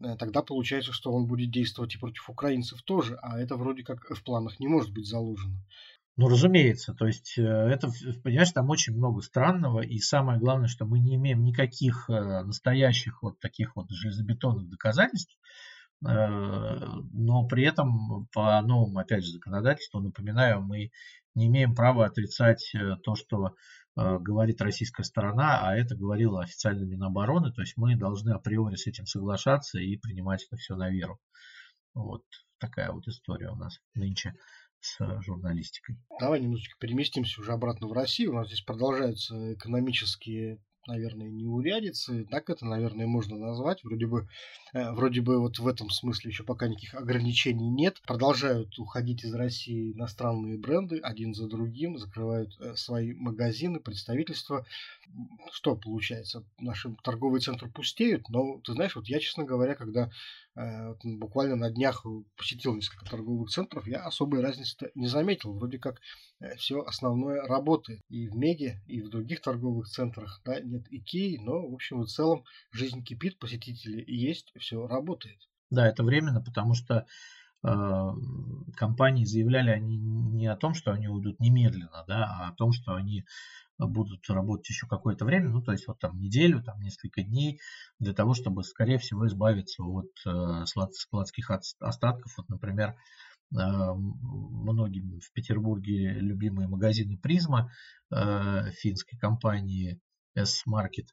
Э, 0.00 0.16
тогда 0.16 0.42
получается, 0.42 0.92
что 0.92 1.12
он 1.12 1.26
будет 1.26 1.50
действовать 1.50 1.94
и 1.94 1.98
против 1.98 2.28
украинцев 2.28 2.82
тоже, 2.82 3.18
а 3.22 3.38
это 3.38 3.56
вроде 3.56 3.82
как 3.82 4.10
в 4.10 4.22
планах 4.22 4.58
не 4.60 4.68
может 4.68 4.92
быть 4.92 5.06
заложено. 5.06 5.56
Ну, 6.16 6.28
разумеется, 6.28 6.92
то 6.92 7.06
есть 7.06 7.38
э, 7.38 7.42
это, 7.42 7.88
понимаешь, 8.22 8.52
там 8.52 8.68
очень 8.68 8.94
много 8.94 9.22
странного, 9.22 9.80
и 9.80 9.98
самое 9.98 10.38
главное, 10.38 10.68
что 10.68 10.84
мы 10.84 10.98
не 10.98 11.16
имеем 11.16 11.42
никаких 11.42 12.10
э, 12.10 12.42
настоящих 12.42 13.22
вот 13.22 13.38
таких 13.40 13.76
вот 13.76 13.90
железобетонных 13.90 14.68
доказательств, 14.68 15.36
но 16.04 17.46
при 17.46 17.62
этом 17.62 18.26
по 18.32 18.60
новому, 18.60 18.98
опять 18.98 19.24
же, 19.24 19.30
законодательству, 19.30 20.00
напоминаю, 20.00 20.60
мы 20.60 20.90
не 21.36 21.46
имеем 21.46 21.76
права 21.76 22.06
отрицать 22.06 22.74
то, 23.04 23.14
что 23.14 23.54
говорит 23.96 24.60
российская 24.60 25.04
сторона, 25.04 25.60
а 25.66 25.76
это 25.76 25.96
говорила 25.96 26.42
официально 26.42 26.84
Минобороны, 26.84 27.52
то 27.52 27.60
есть 27.60 27.76
мы 27.76 27.96
должны 27.96 28.30
априори 28.30 28.76
с 28.76 28.86
этим 28.86 29.06
соглашаться 29.06 29.78
и 29.78 29.96
принимать 29.96 30.44
это 30.46 30.56
все 30.56 30.76
на 30.76 30.90
веру. 30.90 31.20
Вот 31.94 32.22
такая 32.58 32.90
вот 32.90 33.06
история 33.06 33.50
у 33.50 33.56
нас 33.56 33.78
нынче 33.94 34.34
с 34.80 34.98
журналистикой. 35.22 35.98
Давай 36.18 36.40
немножечко 36.40 36.76
переместимся 36.80 37.40
уже 37.40 37.52
обратно 37.52 37.86
в 37.86 37.92
Россию. 37.92 38.32
У 38.32 38.34
нас 38.34 38.48
здесь 38.48 38.62
продолжаются 38.62 39.54
экономические 39.54 40.58
наверное, 40.86 41.28
неурядицы, 41.30 42.24
так 42.24 42.50
это, 42.50 42.66
наверное, 42.66 43.06
можно 43.06 43.36
назвать. 43.36 43.82
Вроде 43.84 44.06
бы, 44.06 44.28
э, 44.72 44.92
вроде 44.92 45.20
бы 45.20 45.38
вот 45.38 45.58
в 45.58 45.66
этом 45.66 45.90
смысле 45.90 46.30
еще 46.30 46.44
пока 46.44 46.68
никаких 46.68 46.94
ограничений 46.94 47.68
нет. 47.68 48.00
Продолжают 48.02 48.78
уходить 48.78 49.24
из 49.24 49.34
России 49.34 49.92
иностранные 49.92 50.58
бренды 50.58 50.98
один 50.98 51.34
за 51.34 51.48
другим, 51.48 51.98
закрывают 51.98 52.50
э, 52.60 52.74
свои 52.74 53.14
магазины, 53.14 53.80
представительства. 53.80 54.66
Что 55.52 55.76
получается? 55.76 56.44
Наши 56.58 56.94
торговые 57.02 57.40
центры 57.40 57.70
пустеют, 57.70 58.28
но 58.28 58.60
ты 58.60 58.72
знаешь, 58.72 58.96
вот 58.96 59.06
я, 59.08 59.20
честно 59.20 59.44
говоря, 59.44 59.74
когда 59.74 60.10
э, 60.56 60.94
буквально 61.04 61.56
на 61.56 61.70
днях 61.70 62.04
посетил 62.36 62.74
несколько 62.74 63.04
торговых 63.04 63.50
центров, 63.50 63.86
я 63.86 64.04
особой 64.04 64.40
разницы 64.40 64.90
не 64.94 65.06
заметил. 65.06 65.52
Вроде 65.52 65.78
как 65.78 66.00
все 66.56 66.82
основное 66.82 67.42
работает 67.42 68.00
и 68.08 68.28
в 68.28 68.36
Меге, 68.36 68.80
и 68.86 69.00
в 69.00 69.08
других 69.08 69.40
торговых 69.40 69.88
центрах. 69.88 70.40
Да, 70.44 70.60
нет 70.60 70.86
Икеи, 70.90 71.38
но, 71.38 71.68
в 71.68 71.74
общем 71.74 72.02
и 72.02 72.06
целом, 72.06 72.44
жизнь 72.70 73.02
кипит, 73.02 73.38
посетители 73.38 74.04
есть, 74.06 74.52
все 74.58 74.86
работает. 74.86 75.38
Да, 75.70 75.86
это 75.86 76.02
временно, 76.04 76.42
потому 76.42 76.74
что 76.74 77.06
э, 77.64 78.10
компании 78.76 79.24
заявляли 79.24 79.70
они 79.70 79.96
не 79.98 80.46
о 80.46 80.56
том, 80.56 80.74
что 80.74 80.92
они 80.92 81.08
уйдут 81.08 81.40
немедленно, 81.40 82.04
да, 82.06 82.26
а 82.26 82.48
о 82.48 82.54
том, 82.54 82.72
что 82.72 82.94
они 82.94 83.24
будут 83.78 84.28
работать 84.28 84.68
еще 84.68 84.86
какое-то 84.86 85.24
время, 85.24 85.48
ну, 85.48 85.62
то 85.62 85.72
есть 85.72 85.86
вот 85.88 85.98
там 85.98 86.18
неделю, 86.18 86.62
там 86.62 86.80
несколько 86.80 87.22
дней, 87.22 87.60
для 87.98 88.12
того, 88.12 88.34
чтобы, 88.34 88.62
скорее 88.64 88.98
всего, 88.98 89.26
избавиться 89.26 89.82
от 89.82 90.10
э, 90.26 90.64
складских 90.66 91.50
остатков. 91.50 92.36
Вот, 92.36 92.48
например, 92.48 92.96
э, 93.52 93.94
многим 93.94 95.20
в 95.20 95.32
Петербурге 95.32 96.14
любимые 96.14 96.68
магазины 96.68 97.18
Призма 97.18 97.70
э, 98.10 98.70
финской 98.72 99.18
компании 99.18 100.00
S-Market, 100.34 101.06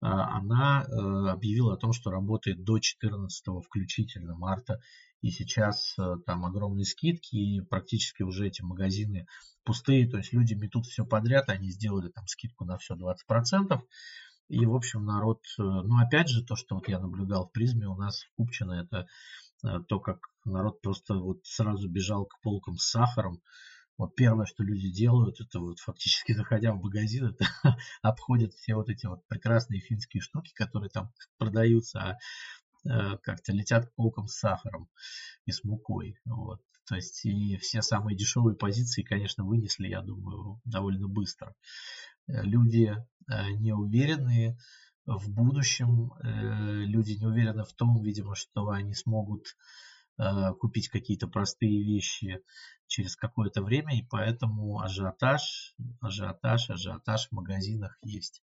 а, 0.00 0.38
она 0.38 0.84
э, 0.84 1.30
объявила 1.30 1.74
о 1.74 1.78
том, 1.78 1.92
что 1.92 2.10
работает 2.10 2.62
до 2.64 2.78
14 2.78 3.64
включительно 3.64 4.36
марта. 4.36 4.80
И 5.22 5.30
сейчас 5.30 5.94
э, 5.98 6.16
там 6.26 6.44
огромные 6.44 6.84
скидки, 6.84 7.36
и 7.36 7.60
практически 7.62 8.22
уже 8.22 8.46
эти 8.46 8.62
магазины 8.62 9.26
пустые. 9.64 10.08
То 10.08 10.18
есть 10.18 10.32
люди 10.32 10.54
метут 10.54 10.86
все 10.86 11.04
подряд, 11.04 11.48
они 11.48 11.70
сделали 11.70 12.10
там 12.10 12.26
скидку 12.26 12.64
на 12.64 12.76
все 12.76 12.94
20%. 12.94 13.80
И, 14.48 14.64
в 14.64 14.74
общем, 14.74 15.04
народ, 15.04 15.40
э, 15.58 15.62
ну, 15.62 15.98
опять 15.98 16.28
же, 16.28 16.44
то, 16.44 16.56
что 16.56 16.76
вот 16.76 16.88
я 16.88 17.00
наблюдал 17.00 17.48
в 17.48 17.52
призме 17.52 17.88
у 17.88 17.96
нас 17.96 18.22
в 18.22 18.34
Купчино, 18.36 18.72
это 18.72 19.06
то, 19.88 20.00
как 20.00 20.18
народ 20.44 20.80
просто 20.80 21.14
вот 21.14 21.44
сразу 21.44 21.88
бежал 21.88 22.26
к 22.26 22.40
полкам 22.40 22.76
с 22.76 22.90
сахаром, 22.90 23.40
вот 23.98 24.14
первое, 24.14 24.44
что 24.44 24.62
люди 24.62 24.90
делают, 24.90 25.40
это 25.40 25.58
вот 25.58 25.78
фактически 25.78 26.32
заходя 26.34 26.72
в 26.72 26.82
магазин, 26.82 27.26
это 27.26 27.46
обходят 28.02 28.52
все 28.52 28.74
вот 28.74 28.88
эти 28.88 29.06
вот 29.06 29.26
прекрасные 29.26 29.80
финские 29.80 30.20
штуки, 30.20 30.52
которые 30.54 30.90
там 30.90 31.12
продаются, 31.38 32.00
а 32.00 32.18
э, 32.88 33.18
как-то 33.22 33.52
летят 33.52 33.86
к 33.86 33.94
полкам 33.94 34.26
с 34.26 34.34
сахаром 34.34 34.88
и 35.46 35.52
с 35.52 35.64
мукой. 35.64 36.18
Вот. 36.24 36.60
То 36.86 36.94
есть 36.94 37.24
и 37.24 37.56
все 37.56 37.82
самые 37.82 38.16
дешевые 38.16 38.56
позиции, 38.56 39.02
конечно, 39.02 39.44
вынесли, 39.44 39.88
я 39.88 40.02
думаю, 40.02 40.60
довольно 40.64 41.08
быстро. 41.08 41.54
Э, 42.28 42.42
люди 42.42 42.94
э, 43.28 43.50
неуверенные 43.52 44.58
в 45.06 45.30
будущем, 45.30 46.12
люди 46.22 47.12
не 47.12 47.26
уверены 47.26 47.64
в 47.64 47.72
том, 47.72 48.02
видимо, 48.02 48.34
что 48.34 48.68
они 48.70 48.94
смогут 48.94 49.56
купить 50.58 50.88
какие-то 50.88 51.28
простые 51.28 51.82
вещи 51.82 52.40
через 52.86 53.16
какое-то 53.16 53.62
время, 53.62 53.98
и 53.98 54.02
поэтому 54.02 54.80
ажиотаж, 54.80 55.74
ажиотаж, 56.00 56.70
ажиотаж 56.70 57.28
в 57.28 57.32
магазинах 57.32 57.98
есть. 58.02 58.42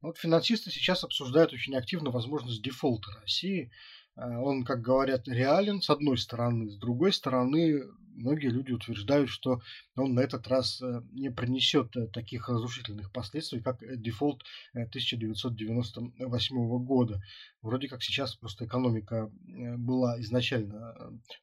Вот 0.00 0.18
финансисты 0.18 0.70
сейчас 0.70 1.04
обсуждают 1.04 1.52
очень 1.52 1.74
активно 1.76 2.10
возможность 2.10 2.62
дефолта 2.62 3.10
России. 3.20 3.70
А, 4.14 4.40
он, 4.40 4.64
как 4.64 4.80
говорят, 4.80 5.26
реален 5.26 5.80
с 5.80 5.90
одной 5.90 6.18
стороны, 6.18 6.70
с 6.70 6.76
другой 6.76 7.12
стороны, 7.12 7.82
многие 8.16 8.48
люди 8.48 8.72
утверждают, 8.72 9.30
что 9.30 9.60
он 9.94 10.14
на 10.14 10.20
этот 10.20 10.48
раз 10.48 10.82
э, 10.82 11.02
не 11.12 11.30
принесет 11.30 11.96
э, 11.96 12.08
таких 12.08 12.48
разрушительных 12.48 13.12
последствий, 13.12 13.60
как 13.60 13.80
э, 13.82 13.96
дефолт 13.96 14.42
1998 14.72 16.84
года. 16.84 17.22
Вроде 17.62 17.88
как 17.88 18.02
сейчас 18.02 18.34
просто 18.34 18.66
экономика 18.66 19.30
была 19.76 20.20
изначально 20.20 20.94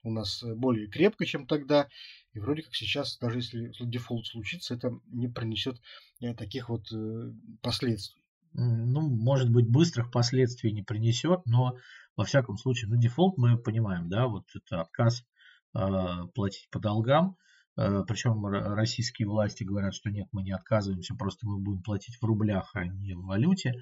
у 0.04 0.12
нас 0.12 0.44
более 0.44 0.88
крепкой, 0.88 1.28
чем 1.28 1.48
тогда, 1.48 1.88
и 2.34 2.40
вроде 2.40 2.64
как 2.64 2.76
сейчас, 2.76 3.18
даже 3.18 3.40
если 3.40 3.72
дефолт 3.82 4.28
случится, 4.28 4.76
это 4.76 4.92
не 5.08 5.28
принесет 5.28 5.82
таких 6.38 6.70
вот 6.70 6.88
последствий. 7.62 8.22
Ну, 8.54 9.02
может 9.02 9.52
быть, 9.52 9.68
быстрых 9.68 10.12
последствий 10.12 10.72
не 10.72 10.84
принесет, 10.84 11.42
но 11.46 11.76
во 12.16 12.24
всяком 12.24 12.58
случае, 12.58 12.90
ну, 12.90 12.98
дефолт 12.98 13.38
мы 13.38 13.58
понимаем, 13.58 14.08
да, 14.08 14.28
вот 14.28 14.46
это 14.56 14.80
отказ 14.82 15.26
платить 15.74 16.70
по 16.70 16.80
долгам, 16.80 17.36
э, 17.78 18.04
причем 18.08 18.46
российские 18.46 19.28
власти 19.28 19.64
говорят, 19.64 19.94
что 19.94 20.12
нет, 20.12 20.28
мы 20.32 20.44
не 20.44 20.52
отказываемся, 20.52 21.16
просто 21.16 21.48
мы 21.48 21.60
будем 21.60 21.82
платить 21.82 22.18
в 22.22 22.26
рублях, 22.26 22.72
а 22.76 22.86
не 22.86 23.16
в 23.16 23.26
валюте. 23.26 23.74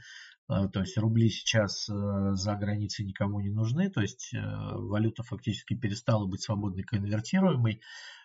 Э, 0.49 0.67
то 0.71 0.81
есть 0.81 0.97
рубли 0.97 1.29
сейчас 1.29 1.89
э, 1.89 1.93
за 2.33 2.55
границей 2.55 3.05
никому 3.05 3.39
не 3.39 3.49
нужны, 3.49 3.89
то 3.89 4.01
есть 4.01 4.33
э, 4.33 4.39
валюта 4.39 5.23
фактически 5.23 5.75
перестала 5.75 6.25
быть 6.25 6.41
свободной 6.41 6.83
конвертируемой 6.83 7.81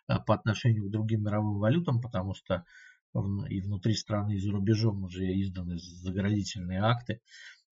э, 0.08 0.14
по 0.26 0.34
отношению 0.34 0.86
к 0.86 0.90
другим 0.90 1.24
мировым 1.24 1.58
валютам, 1.58 2.00
потому 2.00 2.34
что 2.34 2.64
и 3.48 3.62
внутри 3.62 3.94
страны, 3.94 4.34
и 4.34 4.38
за 4.38 4.52
рубежом 4.52 5.04
уже 5.04 5.24
изданы 5.24 5.78
заградительные 5.78 6.80
акты 6.82 7.22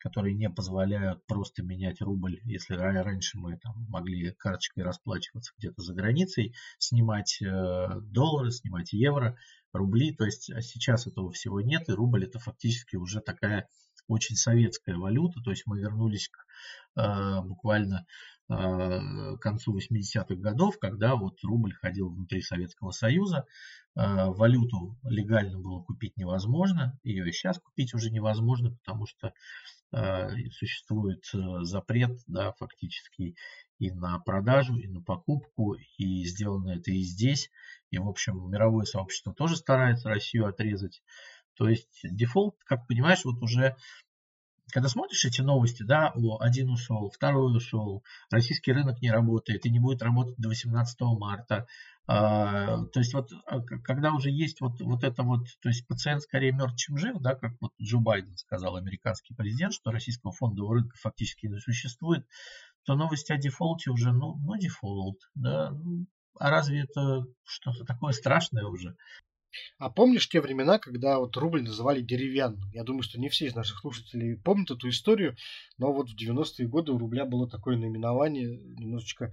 которые 0.05 0.35
не 0.35 0.51
позволяют 0.51 1.25
просто 1.27 1.63
менять 1.63 2.03
рубль, 2.03 2.39
если 2.45 2.75
раньше 2.75 3.39
мы 3.39 3.57
там, 3.57 3.87
могли 3.89 4.33
карточкой 4.33 4.85
расплачиваться 4.85 5.55
где-то 5.57 5.81
за 5.81 5.95
границей, 5.95 6.55
снимать 6.79 7.41
э, 7.41 8.01
доллары, 8.03 8.51
снимать 8.51 8.93
евро, 8.93 9.39
рубли, 9.73 10.15
то 10.15 10.27
есть 10.27 10.51
а 10.51 10.61
сейчас 10.61 11.07
этого 11.07 11.33
всего 11.33 11.63
нет, 11.63 11.89
и 11.89 11.93
рубль 11.93 12.25
это 12.25 12.39
фактически 12.39 12.97
уже 12.97 13.21
такая 13.21 13.67
очень 14.07 14.37
советская 14.37 14.97
валюта, 14.97 15.41
то 15.41 15.51
есть 15.51 15.63
мы 15.65 15.81
вернулись 15.81 16.29
к 16.29 17.01
э, 17.01 17.41
буквально 17.43 18.05
э, 18.51 18.55
к 18.55 19.39
концу 19.39 19.75
80-х 19.75 20.35
годов, 20.35 20.79
когда 20.79 21.17
вот 21.17 21.43
рубль 21.43 21.73
ходил 21.73 22.11
внутри 22.11 22.43
Советского 22.43 22.91
Союза, 22.91 23.47
э, 23.97 24.01
валюту 24.27 24.99
легально 25.05 25.59
было 25.59 25.83
купить 25.83 26.19
невозможно, 26.19 26.99
ее 27.03 27.27
и 27.27 27.33
сейчас 27.33 27.59
купить 27.59 27.95
уже 27.95 28.11
невозможно, 28.11 28.77
потому 28.85 29.07
что 29.07 29.33
существует 30.51 31.25
э, 31.35 31.39
запрет, 31.63 32.19
да, 32.27 32.53
фактически 32.53 33.37
и 33.79 33.91
на 33.91 34.19
продажу, 34.19 34.77
и 34.77 34.87
на 34.87 35.03
покупку, 35.03 35.75
и 35.99 36.25
сделано 36.25 36.71
это 36.71 36.91
и 36.91 37.03
здесь. 37.03 37.51
И, 37.91 37.99
в 37.99 38.09
общем, 38.09 38.51
мировое 38.51 38.85
сообщество 38.85 39.35
тоже 39.35 39.57
старается 39.57 40.09
Россию 40.09 40.47
отрезать. 40.47 41.03
То 41.57 41.69
есть 41.69 42.01
дефолт, 42.03 42.57
как 42.65 42.87
понимаешь, 42.87 43.25
вот 43.25 43.43
уже 43.43 43.77
когда 44.73 44.89
смотришь 44.89 45.25
эти 45.25 45.41
новости, 45.41 45.83
да, 45.83 46.13
о, 46.15 46.39
один 46.41 46.71
ушел, 46.71 47.11
второй 47.11 47.57
ушел, 47.57 48.03
российский 48.31 48.73
рынок 48.73 49.01
не 49.03 49.11
работает 49.11 49.67
и 49.67 49.71
не 49.71 49.79
будет 49.79 50.03
работать 50.03 50.37
до 50.39 50.49
18 50.49 51.01
марта, 51.19 51.67
а, 52.07 52.85
то 52.87 53.01
есть 53.01 53.15
вот 53.15 53.31
а, 53.47 53.61
когда 53.61 54.13
уже 54.13 54.31
есть 54.31 54.61
вот, 54.61 54.81
вот 54.81 55.05
это 55.05 55.23
вот, 55.23 55.47
то 55.63 55.69
есть 55.69 55.87
пациент 55.87 56.23
скорее 56.23 56.53
мертв, 56.53 56.77
чем 56.77 56.99
жив, 56.99 57.17
да, 57.21 57.35
как 57.35 57.53
вот 57.61 57.73
Джо 57.81 57.99
Байден 57.99 58.37
сказал, 58.37 58.77
американский 58.77 59.35
президент, 59.35 59.73
что 59.73 59.91
российского 59.91 60.33
фондового 60.33 60.75
рынка 60.75 60.97
фактически 61.01 61.47
не 61.47 61.61
существует, 61.61 62.27
то 62.85 62.95
новости 62.95 63.33
о 63.33 63.39
дефолте 63.39 63.91
уже, 63.91 64.13
ну, 64.13 64.37
ну 64.37 64.57
дефолт, 64.59 65.19
да, 65.35 65.71
ну, 65.71 66.07
а 66.39 66.51
разве 66.51 66.83
это 66.83 67.25
что-то 67.45 67.85
такое 67.85 68.13
страшное 68.13 68.65
уже? 68.65 68.97
А 69.79 69.91
помнишь 69.91 70.29
те 70.29 70.41
времена, 70.41 70.79
когда 70.79 71.19
вот 71.19 71.37
рубль 71.37 71.63
называли 71.63 72.01
деревянным? 72.01 72.71
Я 72.73 72.85
думаю, 72.85 73.03
что 73.03 73.21
не 73.21 73.29
все 73.29 73.47
из 73.47 73.55
наших 73.55 73.81
слушателей 73.81 74.37
помнят 74.37 74.71
эту 74.71 74.89
историю, 74.89 75.37
но 75.79 75.93
вот 75.93 76.11
в 76.11 76.17
90-е 76.17 76.67
годы 76.69 76.93
у 76.93 76.99
рубля 76.99 77.25
было 77.25 77.49
такое 77.49 77.77
наименование, 77.77 78.57
немножечко 78.57 79.33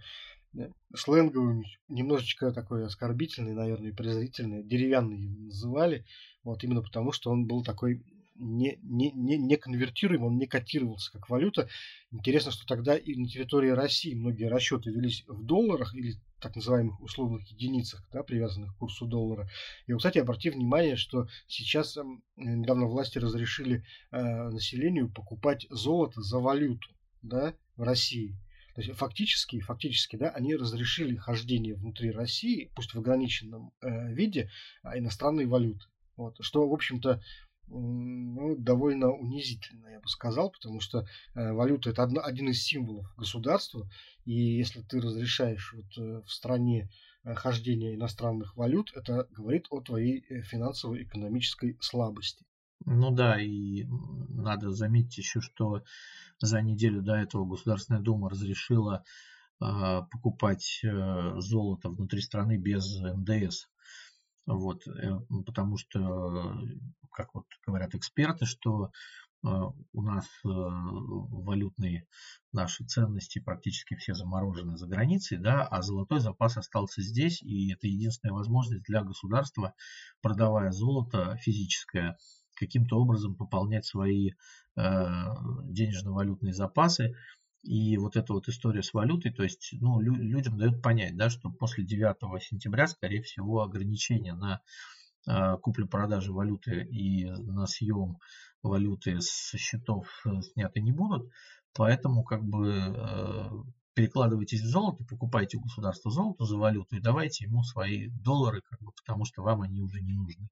Э, 0.58 0.70
сленговым, 0.94 1.64
немножечко 1.88 2.52
такой 2.52 2.86
оскорбительный, 2.86 3.54
наверное, 3.54 3.94
презрительный, 3.94 4.64
деревянный 4.64 5.30
называли, 5.46 6.06
вот 6.44 6.64
именно 6.64 6.82
потому, 6.82 7.14
что 7.14 7.32
он 7.32 7.46
был 7.46 7.64
такой 7.64 8.04
не, 8.36 8.80
не, 8.82 9.12
не, 9.12 9.38
не 9.38 9.58
конвертируем, 9.58 10.24
он 10.24 10.38
не 10.38 10.48
котировался 10.48 11.12
как 11.12 11.30
валюта. 11.30 11.70
Интересно, 12.12 12.52
что 12.52 12.66
тогда 12.66 12.98
и 12.98 13.16
на 13.16 13.28
территории 13.28 13.70
России 13.70 14.14
многие 14.14 14.50
расчеты 14.50 14.90
велись 14.90 15.24
в 15.28 15.44
долларах 15.44 15.94
или 15.96 16.16
так 16.40 16.56
называемых 16.56 17.00
условных 17.02 17.48
единицах, 17.48 18.04
да, 18.12 18.24
привязанных 18.24 18.74
к 18.74 18.78
курсу 18.80 19.06
доллара. 19.06 19.50
И, 19.86 19.94
кстати, 19.94 20.18
обрати 20.18 20.50
внимание, 20.50 20.96
что 20.96 21.28
сейчас 21.48 21.98
эм, 21.98 22.24
недавно 22.36 22.88
власти 22.88 23.20
разрешили 23.20 23.86
э, 24.12 24.50
населению 24.50 25.10
покупать 25.10 25.68
золото 25.70 26.22
за 26.22 26.40
валюту 26.40 26.90
да, 27.22 27.54
в 27.76 27.84
России. 27.84 28.36
То 28.74 28.82
есть 28.82 28.98
фактически, 28.98 29.60
фактически, 29.60 30.16
да, 30.16 30.30
они 30.30 30.56
разрешили 30.56 31.16
хождение 31.16 31.76
внутри 31.76 32.12
России, 32.12 32.72
пусть 32.76 32.94
в 32.94 33.00
ограниченном 33.00 33.74
э, 33.82 34.14
виде, 34.14 34.50
а, 34.82 34.98
иностранной 34.98 35.46
валюты. 35.46 35.86
Вот, 36.16 36.38
что, 36.40 36.68
в 36.68 36.74
общем-то, 36.74 37.22
ну, 37.72 38.56
довольно 38.58 39.12
унизительно, 39.12 39.88
я 39.88 40.00
бы 40.00 40.08
сказал, 40.08 40.52
потому 40.52 40.82
что 40.82 41.06
э, 41.36 41.52
валюта 41.54 41.90
это 41.90 42.04
одно, 42.04 42.22
один 42.22 42.50
из 42.50 42.62
символов 42.64 43.08
государства, 43.16 43.90
и 44.26 44.34
если 44.34 44.82
ты 44.82 45.00
разрешаешь 45.00 45.74
вот, 45.74 45.98
э, 45.98 46.22
в 46.26 46.32
стране 46.32 46.90
э, 47.24 47.34
хождение 47.34 47.96
иностранных 47.96 48.58
валют, 48.58 48.92
это 48.94 49.28
говорит 49.32 49.68
о 49.70 49.82
твоей 49.82 50.22
финансово-экономической 50.44 51.78
слабости. 51.80 52.46
Ну 52.86 53.12
да, 53.12 53.40
и 53.40 53.86
надо 54.30 54.72
заметить 54.72 55.20
еще, 55.20 55.40
что 55.40 55.84
за 56.40 56.62
неделю 56.62 57.02
до 57.02 57.16
этого 57.16 57.46
Государственная 57.46 58.02
Дума 58.02 58.30
разрешила 58.30 59.04
э, 59.62 60.02
покупать 60.12 60.82
золото 61.38 61.90
внутри 61.90 62.22
страны 62.22 62.58
без 62.58 63.00
НДС. 63.00 63.68
Вот, 64.46 64.88
э, 64.88 65.20
потому 65.46 65.78
что, 65.78 66.58
как 67.12 67.34
вот 67.34 67.46
говорят 67.66 67.94
эксперты, 67.96 68.46
что 68.46 68.92
э, 69.44 69.48
у 69.48 70.02
нас 70.02 70.26
э, 70.26 70.48
валютные 70.48 72.08
наши 72.52 72.84
ценности 72.86 73.40
практически 73.40 73.96
все 73.96 74.14
заморожены 74.14 74.78
за 74.78 74.88
границей, 74.88 75.38
да, 75.38 75.64
а 75.64 75.82
золотой 75.82 76.20
запас 76.20 76.58
остался 76.58 77.02
здесь, 77.02 77.42
и 77.42 77.72
это 77.72 77.88
единственная 77.88 78.34
возможность 78.34 78.84
для 78.84 79.04
государства, 79.04 79.74
продавая 80.22 80.72
золото 80.72 81.38
физическое, 81.38 82.18
каким-то 82.56 83.00
образом 83.00 83.36
пополнять 83.36 83.86
свои 83.86 84.32
денежно-валютные 84.76 86.54
запасы, 86.54 87.14
и 87.64 87.98
вот 87.98 88.16
эта 88.16 88.34
вот 88.34 88.48
история 88.48 88.82
с 88.82 88.94
валютой, 88.94 89.32
то 89.32 89.44
есть 89.44 89.74
ну, 89.80 90.00
людям 90.00 90.58
дают 90.58 90.82
понять, 90.82 91.16
да, 91.16 91.30
что 91.30 91.50
после 91.50 91.84
9 91.84 92.44
сентября, 92.44 92.88
скорее 92.88 93.22
всего, 93.22 93.62
ограничения 93.62 94.34
на 94.34 94.62
э, 95.28 95.58
куплю-продажу 95.58 96.34
валюты 96.34 96.84
и 96.84 97.30
на 97.30 97.68
съем 97.68 98.18
валюты 98.64 99.22
с 99.22 99.56
счетов 99.58 100.08
э, 100.26 100.42
сняты 100.54 100.82
не 100.82 100.92
будут. 100.92 101.30
Поэтому 101.74 102.24
как 102.24 102.44
бы 102.44 102.74
э, 102.74 103.50
перекладывайтесь 103.94 104.62
в 104.62 104.68
золото, 104.68 105.04
покупайте 105.04 105.58
у 105.58 105.62
государства 105.62 106.12
золото 106.12 106.46
за 106.46 106.58
валюту 106.58 106.96
и 106.96 107.02
давайте 107.02 107.46
ему 107.46 107.64
свои 107.64 108.10
доллары, 108.10 108.62
как 108.68 108.82
бы, 108.82 108.92
потому 108.92 109.26
что 109.26 109.44
вам 109.44 109.62
они 109.62 109.82
уже 109.82 110.02
не 110.02 110.14
нужны. 110.14 110.50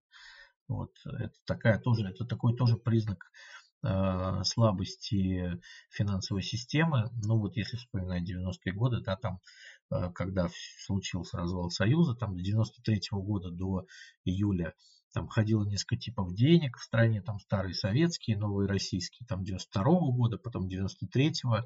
Вот 0.67 0.91
это 1.05 1.33
такая 1.45 1.79
тоже, 1.79 2.07
это 2.07 2.25
такой 2.25 2.55
тоже 2.55 2.77
признак 2.77 3.31
слабости 4.43 5.59
финансовой 5.89 6.43
системы. 6.43 7.09
Ну 7.23 7.39
вот 7.39 7.55
если 7.55 7.77
вспоминать 7.77 8.29
90-е 8.29 8.73
годы, 8.73 9.01
да, 9.01 9.15
там, 9.15 9.39
э, 9.91 10.11
когда 10.13 10.49
случился 10.85 11.37
развал 11.37 11.69
Союза, 11.69 12.15
там 12.15 12.35
до 12.35 12.43
93 12.43 13.09
-го 13.11 13.21
года 13.21 13.51
до 13.51 13.85
июля 14.25 14.73
там 15.13 15.27
ходило 15.27 15.63
несколько 15.65 15.97
типов 15.97 16.33
денег 16.35 16.77
в 16.77 16.83
стране, 16.83 17.21
там 17.21 17.39
старые 17.39 17.73
советские, 17.73 18.37
новые 18.37 18.67
российские, 18.67 19.25
там 19.27 19.43
92 19.43 19.83
-го 19.83 20.11
года, 20.11 20.37
потом 20.37 20.67
93-го, 20.67 21.65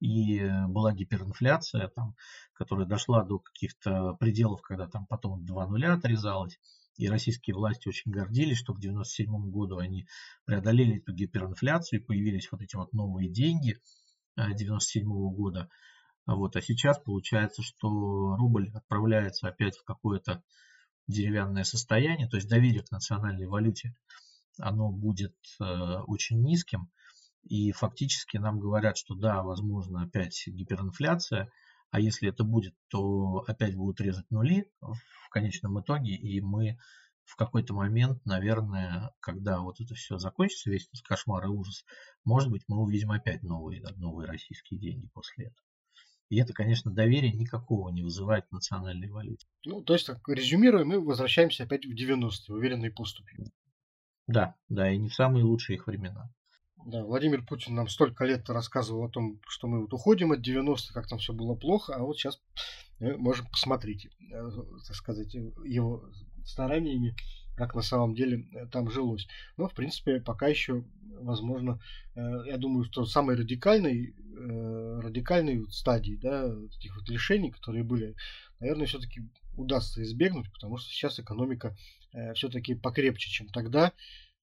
и 0.00 0.44
была 0.68 0.92
гиперинфляция, 0.92 1.88
там, 1.88 2.14
которая 2.52 2.86
дошла 2.86 3.24
до 3.24 3.38
каких-то 3.38 4.14
пределов, 4.14 4.60
когда 4.60 4.88
там 4.88 5.06
потом 5.06 5.44
2 5.44 5.66
нуля 5.68 5.94
отрезалось. 5.94 6.58
И 6.96 7.08
российские 7.08 7.56
власти 7.56 7.88
очень 7.88 8.10
гордились, 8.10 8.58
что 8.58 8.74
к 8.74 8.78
1997 8.78 9.50
году 9.50 9.78
они 9.78 10.06
преодолели 10.44 10.98
эту 10.98 11.12
гиперинфляцию, 11.12 12.00
и 12.00 12.04
появились 12.04 12.50
вот 12.52 12.60
эти 12.60 12.76
вот 12.76 12.92
новые 12.92 13.30
деньги 13.30 13.78
1997 14.36 15.02
э, 15.02 15.34
года. 15.34 15.68
Вот. 16.26 16.56
А 16.56 16.60
сейчас 16.60 16.98
получается, 16.98 17.62
что 17.62 18.36
рубль 18.36 18.70
отправляется 18.74 19.48
опять 19.48 19.76
в 19.76 19.84
какое-то 19.84 20.42
деревянное 21.08 21.64
состояние, 21.64 22.28
то 22.28 22.36
есть 22.36 22.48
доверие 22.48 22.82
к 22.82 22.90
национальной 22.90 23.46
валюте, 23.46 23.94
оно 24.58 24.90
будет 24.90 25.34
э, 25.60 25.64
очень 26.06 26.42
низким. 26.42 26.90
И 27.42 27.72
фактически 27.72 28.36
нам 28.36 28.60
говорят, 28.60 28.96
что 28.96 29.14
да, 29.14 29.42
возможно 29.42 30.02
опять 30.02 30.44
гиперинфляция, 30.46 31.50
а 31.90 32.00
если 32.00 32.28
это 32.28 32.44
будет, 32.44 32.74
то 32.88 33.44
опять 33.46 33.74
будут 33.74 34.00
резать 34.00 34.30
нули 34.30 34.70
конечном 35.32 35.80
итоге, 35.80 36.14
и 36.14 36.40
мы 36.40 36.78
в 37.24 37.36
какой-то 37.36 37.74
момент, 37.74 38.24
наверное, 38.24 39.12
когда 39.20 39.60
вот 39.60 39.80
это 39.80 39.94
все 39.94 40.18
закончится, 40.18 40.70
весь 40.70 40.88
этот 40.92 41.06
кошмар 41.06 41.44
и 41.44 41.48
ужас, 41.48 41.84
может 42.24 42.50
быть, 42.50 42.62
мы 42.68 42.82
увидим 42.82 43.10
опять 43.10 43.42
новые, 43.42 43.82
новые 43.96 44.28
российские 44.28 44.78
деньги 44.78 45.08
после 45.12 45.46
этого. 45.46 45.66
И 46.28 46.38
это, 46.38 46.52
конечно, 46.52 46.90
доверия 46.90 47.32
никакого 47.32 47.90
не 47.90 48.02
вызывает 48.02 48.46
в 48.48 48.52
национальной 48.52 49.10
валюте. 49.10 49.46
Ну, 49.66 49.82
то 49.82 49.92
есть, 49.92 50.06
так, 50.06 50.26
резюмируя, 50.28 50.84
мы 50.84 50.98
возвращаемся 50.98 51.64
опять 51.64 51.84
в 51.84 51.94
90-е, 51.94 52.54
уверенной 52.54 52.90
поступью. 52.90 53.46
Да, 54.26 54.56
да, 54.68 54.90
и 54.90 54.96
не 54.96 55.08
в 55.08 55.14
самые 55.14 55.44
лучшие 55.44 55.76
их 55.76 55.86
времена. 55.86 56.30
Да, 56.84 57.04
Владимир 57.04 57.44
Путин 57.44 57.74
нам 57.74 57.88
столько 57.88 58.24
лет 58.24 58.48
рассказывал 58.50 59.04
о 59.04 59.08
том, 59.08 59.40
что 59.46 59.68
мы 59.68 59.82
вот 59.82 59.92
уходим 59.92 60.32
от 60.32 60.40
90-х, 60.40 60.92
как 60.92 61.06
там 61.06 61.18
все 61.18 61.32
было 61.32 61.54
плохо, 61.54 61.94
а 61.94 62.02
вот 62.02 62.16
сейчас 62.16 62.40
можем 63.18 63.46
посмотреть, 63.46 64.08
э, 64.32 64.50
так 64.86 64.96
сказать, 64.96 65.34
его 65.34 66.04
стараниями, 66.44 67.14
как 67.56 67.74
на 67.74 67.82
самом 67.82 68.14
деле 68.14 68.46
э, 68.52 68.66
там 68.66 68.90
жилось. 68.90 69.26
Но, 69.56 69.68
в 69.68 69.74
принципе, 69.74 70.20
пока 70.20 70.48
еще, 70.48 70.84
возможно, 71.20 71.80
э, 72.14 72.20
я 72.46 72.56
думаю, 72.56 72.84
что 72.84 73.04
самой 73.04 73.36
радикальной, 73.36 74.14
радикальной 74.34 75.70
стадии 75.70 76.16
да, 76.16 76.46
этих 76.78 76.96
вот 76.96 77.08
решений, 77.10 77.50
которые 77.50 77.84
были, 77.84 78.16
наверное, 78.60 78.86
все-таки 78.86 79.22
удастся 79.56 80.02
избегнуть, 80.02 80.50
потому 80.52 80.78
что 80.78 80.90
сейчас 80.90 81.20
экономика 81.20 81.76
все-таки 82.34 82.74
покрепче, 82.74 83.30
чем 83.30 83.48
тогда 83.48 83.92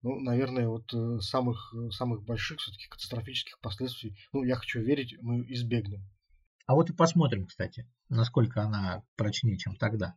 ну, 0.02 0.20
наверное, 0.20 0.68
вот 0.68 0.94
э, 0.94 1.20
самых, 1.20 1.74
э, 1.74 1.92
самых 1.92 2.24
больших 2.24 2.60
все-таки 2.60 2.88
катастрофических 2.88 3.60
последствий, 3.60 4.16
ну, 4.32 4.44
я 4.44 4.56
хочу 4.56 4.82
верить, 4.82 5.16
мы 5.22 5.42
избегнем. 5.50 6.04
А 6.66 6.76
вот 6.76 6.90
и 6.90 6.94
посмотрим, 6.94 7.48
кстати, 7.48 7.88
насколько 8.10 8.62
она 8.62 9.04
прочнее, 9.16 9.58
чем 9.58 9.76
тогда. 9.76 10.16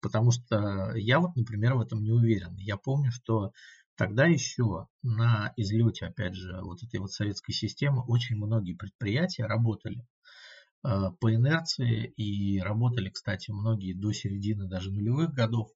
Потому 0.00 0.32
что 0.32 0.92
я 0.96 1.20
вот, 1.20 1.36
например, 1.36 1.74
в 1.74 1.80
этом 1.80 2.02
не 2.02 2.10
уверен. 2.10 2.56
Я 2.56 2.76
помню, 2.76 3.12
что 3.12 3.52
тогда 3.96 4.26
еще 4.26 4.88
на 5.02 5.52
излете, 5.56 6.06
опять 6.06 6.34
же, 6.34 6.60
вот 6.60 6.82
этой 6.82 6.98
вот 6.98 7.12
советской 7.12 7.52
системы 7.52 8.02
очень 8.06 8.36
многие 8.36 8.74
предприятия 8.74 9.46
работали 9.46 10.04
э, 10.84 11.10
по 11.20 11.34
инерции 11.34 12.06
и 12.16 12.60
работали, 12.60 13.08
кстати, 13.08 13.50
многие 13.50 13.94
до 13.94 14.12
середины 14.12 14.66
даже 14.66 14.90
нулевых 14.90 15.32
годов 15.32 15.70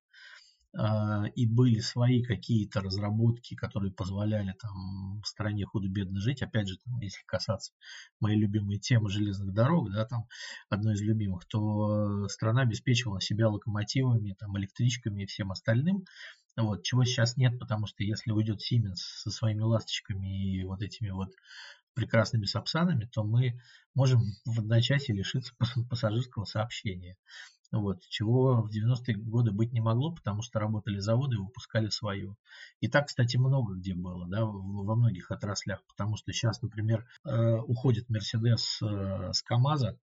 и 1.35 1.47
были 1.47 1.81
свои 1.81 2.23
какие-то 2.23 2.81
разработки, 2.81 3.55
которые 3.55 3.93
позволяли 3.93 4.55
там 4.61 5.23
стране 5.25 5.65
худо-бедно 5.65 6.21
жить. 6.21 6.43
Опять 6.43 6.69
же, 6.69 6.77
там, 6.85 7.01
если 7.01 7.23
касаться 7.25 7.73
моей 8.21 8.39
любимой 8.39 8.79
темы 8.79 9.09
железных 9.09 9.55
дорог, 9.55 9.91
да, 9.91 10.05
там 10.05 10.27
одной 10.69 10.95
из 10.95 11.01
любимых, 11.01 11.47
то 11.47 12.29
страна 12.29 12.63
обеспечивала 12.63 13.21
себя 13.21 13.49
локомотивами, 13.49 14.37
там, 14.39 14.59
электричками 14.59 15.23
и 15.23 15.27
всем 15.27 15.51
остальным. 15.51 16.05
Вот, 16.57 16.83
чего 16.85 17.05
сейчас 17.05 17.37
нет, 17.37 17.59
потому 17.59 17.87
что 17.87 18.03
если 18.03 18.31
уйдет 18.31 18.61
Siemens 18.61 18.97
со 18.97 19.31
своими 19.31 19.61
ласточками 19.61 20.59
и 20.59 20.65
вот 20.65 20.83
этими 20.83 21.11
вот 21.11 21.33
прекрасными 21.95 22.45
сапсанами, 22.45 23.07
то 23.07 23.25
мы 23.25 23.59
можем 23.95 24.21
в 24.45 24.61
одночасье 24.61 25.15
лишиться 25.15 25.55
пассажирского 25.89 26.45
сообщения. 26.45 27.17
Вот, 27.73 28.01
чего 28.09 28.63
в 28.63 28.71
90-е 28.71 29.17
годы 29.17 29.51
быть 29.51 29.73
не 29.73 29.81
могло, 29.81 30.15
потому 30.15 30.43
что 30.43 30.59
работали 30.61 30.99
заводы 30.99 31.37
и 31.37 31.39
выпускали 31.39 31.89
свое. 31.89 32.37
И 32.81 32.89
так, 32.89 33.07
кстати, 33.07 33.37
много 33.37 33.75
где 33.75 33.95
было, 33.95 34.27
да, 34.29 34.45
во 34.45 34.95
многих 34.95 35.31
отраслях, 35.31 35.83
потому 35.89 36.17
что 36.17 36.33
сейчас, 36.33 36.63
например, 36.63 37.07
э, 37.25 37.57
уходит 37.59 38.09
Мерседес 38.09 38.81
э, 38.83 39.33
с 39.33 39.43
КАМАЗа. 39.43 39.99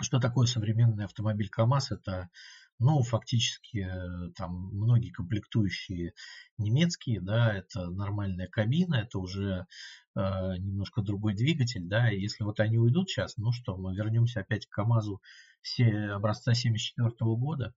Что 0.00 0.20
такое 0.20 0.46
современный 0.46 1.04
автомобиль 1.04 1.48
КАМАЗ? 1.48 1.92
Это 1.92 2.28
ну, 2.78 3.02
фактически 3.02 3.78
э, 3.78 4.32
там 4.36 4.70
многие 4.72 5.10
комплектующие 5.10 6.14
немецкие, 6.58 7.20
да, 7.20 7.52
это 7.52 7.90
нормальная 7.90 8.46
кабина, 8.46 8.96
это 8.96 9.18
уже 9.18 9.66
э, 10.14 10.20
немножко 10.58 11.02
другой 11.02 11.34
двигатель, 11.34 11.84
да, 11.84 12.10
и 12.10 12.20
если 12.20 12.44
вот 12.44 12.60
они 12.60 12.78
уйдут 12.78 13.10
сейчас, 13.10 13.36
ну 13.36 13.52
что, 13.52 13.76
мы 13.76 13.94
вернемся 13.94 14.40
опять 14.40 14.66
к 14.66 14.70
КАМАЗу 14.70 15.20
все, 15.60 16.10
образца 16.12 16.54
74 16.54 17.10
года, 17.20 17.74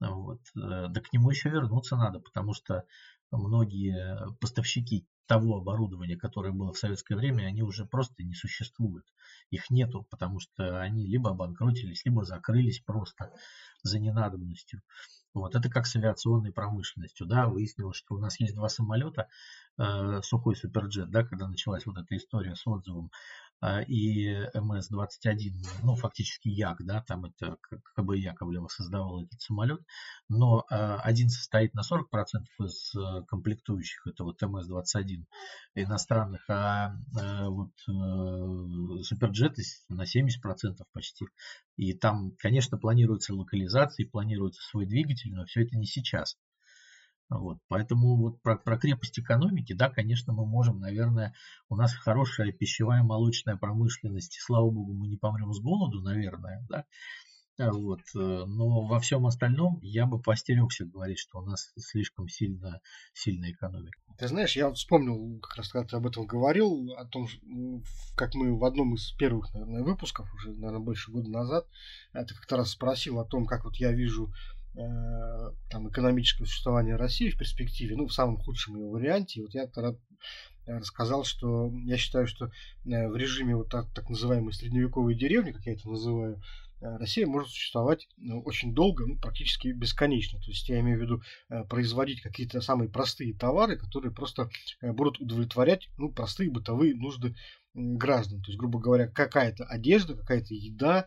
вот, 0.00 0.40
э, 0.56 0.86
да 0.88 1.00
к 1.00 1.12
нему 1.12 1.30
еще 1.30 1.48
вернуться 1.48 1.96
надо, 1.96 2.20
потому 2.20 2.52
что 2.52 2.84
многие 3.30 4.18
поставщики 4.40 5.06
того 5.28 5.58
оборудования, 5.58 6.16
которое 6.16 6.52
было 6.52 6.72
в 6.72 6.78
советское 6.78 7.14
время, 7.14 7.44
они 7.44 7.62
уже 7.62 7.84
просто 7.84 8.24
не 8.24 8.34
существуют. 8.34 9.04
Их 9.50 9.70
нету, 9.70 10.06
потому 10.10 10.40
что 10.40 10.80
они 10.80 11.06
либо 11.06 11.30
обанкротились, 11.30 12.04
либо 12.04 12.24
закрылись 12.24 12.80
просто 12.80 13.32
за 13.82 14.00
ненадобностью. 14.00 14.82
Вот. 15.34 15.54
Это 15.54 15.68
как 15.68 15.86
с 15.86 15.94
авиационной 15.94 16.52
промышленностью. 16.52 17.26
Да, 17.26 17.46
выяснилось, 17.46 17.96
что 17.96 18.14
у 18.14 18.18
нас 18.18 18.40
есть 18.40 18.54
два 18.54 18.68
самолета, 18.68 19.28
э, 19.76 20.20
сухой 20.22 20.56
суперджет, 20.56 21.10
да, 21.10 21.22
когда 21.22 21.46
началась 21.46 21.86
вот 21.86 21.98
эта 21.98 22.16
история 22.16 22.56
с 22.56 22.66
отзывом 22.66 23.10
и 23.88 24.28
МС-21, 24.54 25.82
ну, 25.82 25.96
фактически 25.96 26.48
Як, 26.48 26.84
да, 26.84 27.02
там 27.02 27.24
это 27.24 27.56
КБ 27.96 28.14
Яковлева 28.14 28.68
создавал 28.68 29.24
этот 29.24 29.40
самолет, 29.40 29.80
но 30.28 30.64
а, 30.70 31.00
один 31.00 31.28
состоит 31.28 31.74
на 31.74 31.80
40% 31.80 32.04
из 32.64 32.94
э, 32.94 33.24
комплектующих, 33.26 34.06
это 34.06 34.24
вот 34.24 34.40
МС-21 34.42 35.24
иностранных, 35.74 36.48
а 36.48 36.94
вот 37.48 37.72
э, 37.88 39.02
суперджеты 39.02 39.62
на 39.88 40.02
70% 40.02 40.28
почти. 40.92 41.26
И 41.76 41.94
там, 41.94 42.32
конечно, 42.38 42.78
планируется 42.78 43.34
локализация, 43.34 44.08
планируется 44.08 44.62
свой 44.62 44.86
двигатель, 44.86 45.32
но 45.32 45.44
все 45.46 45.62
это 45.62 45.76
не 45.76 45.86
сейчас. 45.86 46.36
Вот, 47.30 47.58
поэтому 47.68 48.16
вот 48.16 48.40
про, 48.40 48.56
про 48.56 48.78
крепость 48.78 49.18
экономики, 49.18 49.74
да, 49.74 49.90
конечно, 49.90 50.32
мы 50.32 50.46
можем, 50.46 50.80
наверное, 50.80 51.34
у 51.68 51.76
нас 51.76 51.92
хорошая 51.92 52.52
пищевая 52.52 53.02
молочная 53.02 53.56
промышленность, 53.56 54.36
и, 54.36 54.40
слава 54.40 54.70
богу, 54.70 54.94
мы 54.94 55.08
не 55.08 55.16
помрем 55.18 55.52
с 55.52 55.60
голоду, 55.60 56.00
наверное, 56.00 56.64
да, 56.70 56.86
а 57.58 57.72
вот, 57.72 58.00
э, 58.14 58.18
но 58.18 58.82
во 58.86 59.00
всем 59.00 59.26
остальном 59.26 59.80
я 59.82 60.06
бы 60.06 60.22
постерегся 60.22 60.84
говорить, 60.84 61.18
что 61.18 61.40
у 61.40 61.42
нас 61.42 61.72
слишком 61.76 62.28
сильно, 62.28 62.80
сильная 63.12 63.50
экономика. 63.50 63.98
Ты 64.16 64.28
знаешь, 64.28 64.54
я 64.54 64.70
вспомнил, 64.70 65.40
как 65.40 65.56
раз 65.56 65.68
когда 65.68 65.88
ты 65.88 65.96
об 65.96 66.06
этом 66.06 66.24
говорил, 66.24 66.92
о 66.96 67.04
том, 67.04 67.26
как 68.16 68.34
мы 68.34 68.56
в 68.56 68.64
одном 68.64 68.94
из 68.94 69.10
первых, 69.12 69.52
наверное, 69.54 69.82
выпусков, 69.82 70.32
уже, 70.34 70.52
наверное, 70.52 70.78
больше 70.78 71.10
года 71.10 71.28
назад, 71.30 71.66
э, 72.12 72.24
ты 72.24 72.34
как-то 72.34 72.56
раз 72.56 72.70
спросил 72.70 73.18
о 73.18 73.24
том, 73.24 73.44
как 73.44 73.64
вот 73.64 73.74
я 73.76 73.90
вижу 73.90 74.32
там, 75.70 75.88
экономическое 75.88 76.44
существование 76.44 76.96
России 76.96 77.30
в 77.30 77.38
перспективе, 77.38 77.96
ну, 77.96 78.06
в 78.06 78.12
самом 78.12 78.38
худшем 78.38 78.76
его 78.76 78.90
варианте. 78.90 79.40
И 79.40 79.42
вот 79.42 79.54
я 79.54 79.66
тогда 79.66 79.96
рассказал, 80.66 81.24
что 81.24 81.72
я 81.84 81.96
считаю, 81.96 82.26
что 82.26 82.46
э, 82.46 83.08
в 83.08 83.16
режиме 83.16 83.56
вот 83.56 83.70
так, 83.70 83.92
так 83.94 84.08
называемой 84.08 84.52
средневековой 84.52 85.14
деревни, 85.14 85.52
как 85.52 85.64
я 85.66 85.72
это 85.72 85.88
называю, 85.88 86.40
э, 86.80 86.96
Россия 86.98 87.26
может 87.26 87.48
существовать 87.48 88.06
ну, 88.16 88.40
очень 88.42 88.74
долго, 88.74 89.06
ну, 89.06 89.18
практически 89.18 89.68
бесконечно. 89.68 90.38
То 90.40 90.50
есть 90.50 90.68
я 90.68 90.80
имею 90.80 90.98
в 90.98 91.02
виду 91.02 91.22
производить 91.68 92.20
какие-то 92.20 92.60
самые 92.60 92.90
простые 92.90 93.34
товары, 93.34 93.76
которые 93.76 94.12
просто 94.12 94.50
будут 94.82 95.20
удовлетворять 95.20 95.88
ну, 95.96 96.12
простые 96.12 96.50
бытовые 96.50 96.94
нужды 96.94 97.34
граждан. 97.74 98.40
То 98.42 98.48
есть, 98.48 98.58
грубо 98.58 98.78
говоря, 98.78 99.08
какая-то 99.08 99.64
одежда, 99.64 100.16
какая-то 100.16 100.54
еда, 100.54 101.06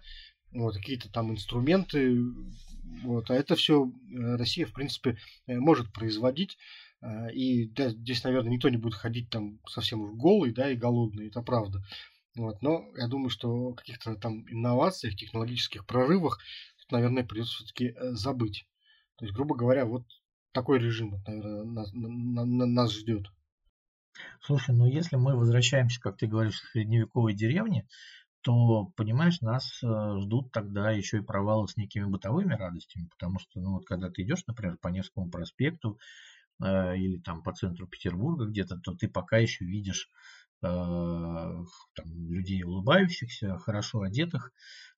вот, 0.51 0.75
какие-то 0.75 1.11
там 1.11 1.31
инструменты, 1.31 2.17
вот, 3.03 3.29
а 3.29 3.35
это 3.35 3.55
все 3.55 3.85
э, 3.85 4.35
Россия, 4.35 4.65
в 4.65 4.73
принципе, 4.73 5.17
э, 5.47 5.57
может 5.57 5.91
производить. 5.93 6.57
Э, 7.01 7.31
и 7.31 7.67
да, 7.67 7.89
здесь, 7.89 8.23
наверное, 8.23 8.51
никто 8.51 8.69
не 8.69 8.77
будет 8.77 8.95
ходить 8.95 9.29
там 9.29 9.59
совсем 9.67 10.01
уж 10.01 10.11
голый, 10.11 10.51
да, 10.51 10.69
и 10.69 10.75
голодный, 10.75 11.27
это 11.27 11.41
правда. 11.41 11.83
Вот, 12.35 12.61
но 12.61 12.85
я 12.97 13.07
думаю, 13.07 13.29
что 13.29 13.73
каких-то 13.73 14.15
там 14.15 14.45
инновациях, 14.49 15.15
технологических 15.15 15.85
прорывах, 15.85 16.39
тут, 16.79 16.91
наверное, 16.91 17.25
придется 17.25 17.55
все-таки 17.55 17.95
забыть. 18.13 18.67
То 19.17 19.25
есть, 19.25 19.35
грубо 19.35 19.55
говоря, 19.55 19.85
вот 19.85 20.03
такой 20.53 20.79
режим, 20.79 21.21
наверное, 21.25 21.63
нас, 21.63 21.91
на, 21.93 22.45
на, 22.45 22.65
нас 22.65 22.93
ждет. 22.93 23.27
Слушай, 24.41 24.75
ну 24.75 24.85
если 24.85 25.15
мы 25.15 25.35
возвращаемся, 25.35 26.01
как 26.01 26.17
ты 26.17 26.27
говоришь, 26.27 26.59
к 26.59 26.71
средневековой 26.71 27.33
деревне, 27.33 27.87
то, 28.41 28.85
понимаешь, 28.95 29.41
нас 29.41 29.81
э, 29.83 29.87
ждут 30.19 30.51
тогда 30.51 30.91
еще 30.91 31.17
и 31.17 31.23
провалы 31.23 31.67
с 31.67 31.77
некими 31.77 32.05
бытовыми 32.05 32.53
радостями, 32.53 33.07
потому 33.07 33.39
что, 33.39 33.59
ну, 33.59 33.73
вот 33.73 33.85
когда 33.85 34.09
ты 34.09 34.23
идешь, 34.23 34.45
например, 34.47 34.77
по 34.77 34.87
Невскому 34.89 35.29
проспекту 35.29 35.99
э, 36.63 36.97
или 36.97 37.19
там 37.19 37.43
по 37.43 37.53
центру 37.53 37.87
Петербурга 37.87 38.45
где-то, 38.45 38.77
то 38.77 38.93
ты 38.93 39.07
пока 39.07 39.37
еще 39.37 39.65
видишь 39.65 40.09
э, 40.63 40.67
там, 40.67 41.65
людей 42.05 42.63
улыбающихся, 42.63 43.57
хорошо 43.57 44.01
одетых, 44.01 44.51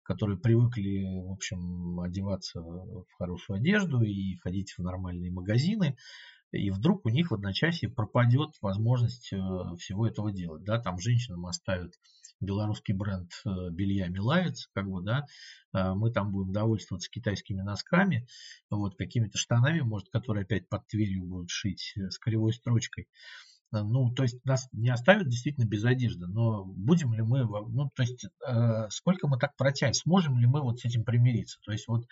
которые 0.03 0.39
привыкли, 0.39 1.05
в 1.23 1.33
общем, 1.33 2.01
одеваться 2.01 2.61
в 2.61 3.07
хорошую 3.19 3.59
одежду 3.59 4.03
и 4.03 4.37
ходить 4.37 4.75
в 4.77 4.83
нормальные 4.83 5.31
магазины, 5.31 5.97
и 6.53 6.71
вдруг 6.71 7.07
у 7.07 7.09
них 7.09 7.31
в 7.31 7.35
одночасье 7.35 7.89
пропадет 7.89 8.51
возможность 8.61 9.33
э, 9.33 9.39
всего 9.79 10.07
этого 10.07 10.31
делать. 10.33 10.65
Да? 10.65 10.79
Там 10.79 10.99
женщинам 10.99 11.47
оставят 11.47 11.95
белорусский 12.43 12.95
бренд 12.95 13.31
э, 13.45 13.71
белья 13.71 14.09
Милавец, 14.09 14.69
как 14.75 14.89
бы, 14.89 15.03
да, 15.03 15.25
э, 15.75 15.95
мы 15.95 16.11
там 16.11 16.33
будем 16.33 16.53
довольствоваться 16.53 17.11
китайскими 17.11 17.63
носками, 17.63 18.27
вот, 18.71 18.97
какими-то 18.97 19.39
штанами, 19.39 19.81
может, 19.81 20.09
которые 20.11 20.43
опять 20.43 20.69
под 20.69 20.87
Тверью 20.89 21.25
будут 21.25 21.51
шить 21.51 21.95
с 21.97 22.19
кривой 22.19 22.53
строчкой. 22.53 23.07
Ну, 23.73 24.11
то 24.13 24.23
есть 24.23 24.45
нас 24.45 24.69
не 24.73 24.91
оставят 24.91 25.29
действительно 25.29 25.65
без 25.65 25.83
одежды, 25.85 26.27
но 26.27 26.63
будем 26.65 27.15
ли 27.15 27.23
мы, 27.23 27.45
ну, 27.45 27.91
то 27.95 28.03
есть 28.03 28.27
э, 28.47 28.89
сколько 28.91 29.29
мы 29.29 29.39
так 29.39 29.57
протянем, 29.57 29.95
сможем 29.95 30.39
ли 30.39 30.47
мы 30.47 30.61
вот 30.61 30.81
с 30.81 30.85
этим 30.85 31.05
примириться? 31.05 31.59
То 31.65 31.73
есть 31.73 31.89
вот, 31.89 32.05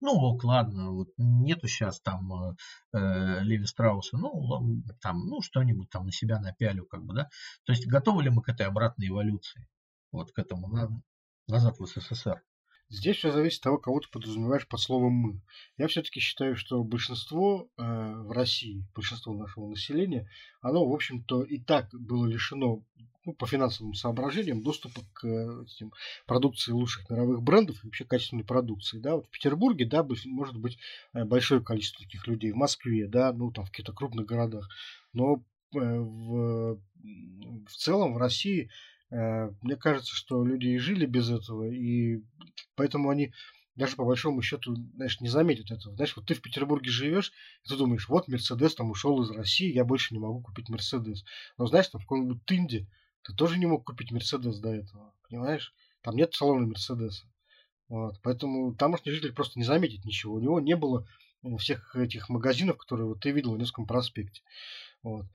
ну, 0.00 0.12
ок, 0.12 0.44
ладно, 0.44 0.92
вот 0.92 1.08
нету 1.16 1.66
сейчас 1.66 2.00
там 2.00 2.32
э, 2.32 3.40
Леви 3.42 3.66
Страуса, 3.66 4.16
ну, 4.16 4.80
там, 5.00 5.26
ну, 5.26 5.42
что-нибудь 5.42 5.90
там 5.90 6.06
на 6.06 6.12
себя 6.12 6.38
напялю, 6.38 6.86
как 6.86 7.04
бы, 7.04 7.14
да? 7.14 7.28
То 7.64 7.72
есть 7.72 7.88
готовы 7.88 8.22
ли 8.22 8.30
мы 8.30 8.40
к 8.40 8.48
этой 8.48 8.66
обратной 8.66 9.08
эволюции, 9.08 9.66
вот 10.12 10.32
к 10.32 10.38
этому, 10.38 10.68
назад 11.46 11.78
в 11.78 11.86
СССР? 11.86 12.42
Здесь 12.90 13.18
все 13.18 13.30
зависит 13.30 13.58
от 13.58 13.64
того, 13.64 13.78
кого 13.78 14.00
ты 14.00 14.08
подразумеваешь 14.10 14.66
под 14.66 14.80
словом 14.80 15.12
«мы». 15.12 15.42
Я 15.76 15.88
все-таки 15.88 16.20
считаю, 16.20 16.56
что 16.56 16.82
большинство 16.82 17.68
э, 17.76 17.82
в 17.82 18.30
России, 18.30 18.86
большинство 18.94 19.34
нашего 19.34 19.68
населения, 19.68 20.30
оно, 20.62 20.88
в 20.88 20.94
общем-то, 20.94 21.42
и 21.42 21.58
так 21.58 21.90
было 21.92 22.24
лишено 22.24 22.82
ну, 23.26 23.34
по 23.34 23.46
финансовым 23.46 23.92
соображениям 23.92 24.62
доступа 24.62 25.02
к 25.12 25.26
э, 25.26 25.64
этим 25.64 25.92
продукции 26.26 26.72
лучших 26.72 27.10
мировых 27.10 27.42
брендов 27.42 27.76
и 27.84 27.88
вообще 27.88 28.06
качественной 28.06 28.44
продукции. 28.44 28.98
Да? 28.98 29.16
Вот 29.16 29.26
в 29.26 29.30
Петербурге, 29.30 29.84
да, 29.84 30.06
может 30.24 30.56
быть 30.56 30.78
э, 31.12 31.26
большое 31.26 31.62
количество 31.62 32.06
таких 32.06 32.26
людей, 32.26 32.52
в 32.52 32.56
Москве, 32.56 33.06
да, 33.06 33.34
ну 33.34 33.52
там 33.52 33.66
в 33.66 33.70
каких-то 33.70 33.92
крупных 33.92 34.24
городах. 34.24 34.66
Но 35.12 35.44
э, 35.74 35.78
в, 35.78 36.80
в 37.66 37.76
целом 37.76 38.14
в 38.14 38.16
России 38.16 38.70
мне 39.10 39.76
кажется, 39.76 40.14
что 40.14 40.44
люди 40.44 40.66
и 40.66 40.78
жили 40.78 41.06
без 41.06 41.30
этого, 41.30 41.64
и 41.70 42.22
поэтому 42.74 43.08
они 43.08 43.32
даже 43.78 43.94
по 43.94 44.04
большому 44.04 44.42
счету, 44.42 44.74
знаешь, 44.96 45.20
не 45.20 45.28
заметят 45.28 45.70
этого. 45.70 45.94
Знаешь, 45.94 46.16
вот 46.16 46.26
ты 46.26 46.34
в 46.34 46.42
Петербурге 46.42 46.90
живешь, 46.90 47.32
и 47.64 47.68
ты 47.68 47.76
думаешь, 47.76 48.08
вот 48.08 48.26
Мерседес 48.26 48.74
там 48.74 48.90
ушел 48.90 49.22
из 49.22 49.30
России, 49.30 49.72
я 49.72 49.84
больше 49.84 50.14
не 50.14 50.20
могу 50.20 50.40
купить 50.40 50.68
Мерседес. 50.68 51.24
Но 51.56 51.66
знаешь, 51.66 51.86
там 51.86 52.00
в 52.00 52.04
каком-нибудь 52.04 52.44
Тынде 52.44 52.88
ты 53.22 53.32
тоже 53.34 53.56
не 53.56 53.66
мог 53.66 53.86
купить 53.86 54.10
Мерседес 54.10 54.58
до 54.58 54.70
этого, 54.70 55.14
понимаешь? 55.28 55.72
Там 56.02 56.16
нет 56.16 56.34
салона 56.34 56.66
Мерседеса. 56.66 57.24
Вот, 57.88 58.20
поэтому 58.22 58.74
тамошний 58.74 59.12
житель 59.12 59.32
просто 59.32 59.58
не 59.58 59.64
заметит 59.64 60.04
ничего. 60.04 60.34
У 60.34 60.40
него 60.40 60.60
не 60.60 60.74
было 60.74 61.06
э, 61.44 61.56
всех 61.58 61.94
этих 61.94 62.28
магазинов, 62.28 62.78
которые 62.78 63.06
вот 63.06 63.20
ты 63.20 63.30
видел 63.30 63.54
в 63.54 63.58
Невском 63.58 63.86
проспекте. 63.86 64.42
Вот. 65.02 65.26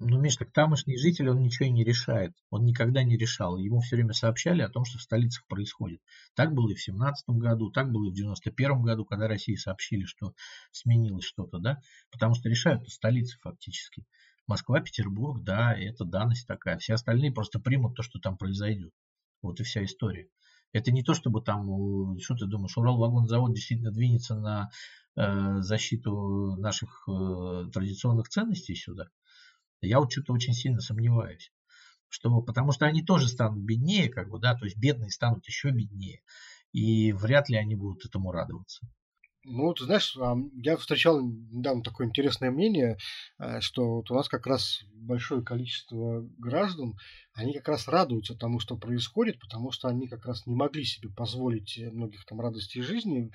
Ну, 0.00 0.20
Миш, 0.20 0.36
так 0.36 0.52
тамошний 0.52 0.96
житель, 0.96 1.28
он 1.28 1.42
ничего 1.42 1.66
и 1.66 1.72
не 1.72 1.82
решает. 1.82 2.32
Он 2.50 2.64
никогда 2.64 3.02
не 3.02 3.16
решал. 3.16 3.58
Ему 3.58 3.80
все 3.80 3.96
время 3.96 4.12
сообщали 4.12 4.62
о 4.62 4.68
том, 4.68 4.84
что 4.84 4.98
в 4.98 5.02
столицах 5.02 5.44
происходит. 5.48 6.00
Так 6.34 6.54
было 6.54 6.70
и 6.70 6.74
в 6.74 6.80
17 6.80 7.28
году, 7.30 7.70
так 7.70 7.90
было 7.90 8.06
и 8.06 8.10
в 8.10 8.14
91 8.14 8.82
году, 8.82 9.04
когда 9.04 9.26
России 9.26 9.56
сообщили, 9.56 10.04
что 10.04 10.34
сменилось 10.70 11.24
что-то, 11.24 11.58
да? 11.58 11.80
Потому 12.12 12.34
что 12.34 12.48
решают 12.48 12.88
столицы 12.88 13.38
фактически. 13.40 14.04
Москва, 14.46 14.80
Петербург, 14.80 15.42
да, 15.42 15.74
это 15.74 16.04
данность 16.04 16.46
такая. 16.46 16.78
Все 16.78 16.94
остальные 16.94 17.32
просто 17.32 17.58
примут 17.58 17.96
то, 17.96 18.02
что 18.04 18.20
там 18.20 18.38
произойдет. 18.38 18.92
Вот 19.42 19.58
и 19.58 19.64
вся 19.64 19.84
история. 19.84 20.28
Это 20.72 20.92
не 20.92 21.02
то, 21.02 21.14
чтобы 21.14 21.42
там, 21.42 22.18
что 22.20 22.36
ты 22.36 22.46
думаешь, 22.46 22.76
Уралвагонзавод 22.76 23.52
действительно 23.52 23.90
двинется 23.90 24.36
на 24.36 24.70
э, 25.16 25.60
защиту 25.60 26.56
наших 26.56 27.08
э, 27.08 27.70
традиционных 27.72 28.28
ценностей 28.28 28.76
сюда. 28.76 29.08
Я 29.80 30.00
вот 30.00 30.12
что-то 30.12 30.32
очень 30.32 30.52
сильно 30.52 30.80
сомневаюсь. 30.80 31.52
Что, 32.08 32.40
потому 32.40 32.72
что 32.72 32.86
они 32.86 33.02
тоже 33.02 33.28
станут 33.28 33.62
беднее, 33.62 34.08
как 34.08 34.30
бы, 34.30 34.38
да, 34.38 34.54
то 34.54 34.64
есть 34.64 34.78
бедные 34.78 35.10
станут 35.10 35.46
еще 35.46 35.70
беднее. 35.70 36.22
И 36.72 37.12
вряд 37.12 37.48
ли 37.48 37.56
они 37.56 37.74
будут 37.74 38.04
этому 38.06 38.32
радоваться. 38.32 38.86
Ну, 39.50 39.72
ты 39.72 39.84
знаешь, 39.84 40.16
я 40.62 40.76
встречал 40.76 41.22
недавно 41.22 41.82
такое 41.82 42.06
интересное 42.06 42.50
мнение, 42.50 42.98
э, 43.38 43.60
что 43.60 43.96
вот 43.96 44.10
у 44.10 44.14
нас 44.14 44.28
как 44.28 44.46
раз 44.46 44.82
большое 44.92 45.42
количество 45.42 46.20
граждан, 46.36 46.98
они 47.32 47.54
как 47.54 47.68
раз 47.68 47.88
радуются 47.88 48.34
тому, 48.34 48.58
что 48.58 48.76
происходит, 48.76 49.40
потому 49.40 49.70
что 49.70 49.88
они 49.88 50.06
как 50.06 50.26
раз 50.26 50.46
не 50.46 50.54
могли 50.54 50.84
себе 50.84 51.08
позволить 51.08 51.78
многих 51.78 52.26
там 52.26 52.40
радостей 52.40 52.82
жизни, 52.82 53.30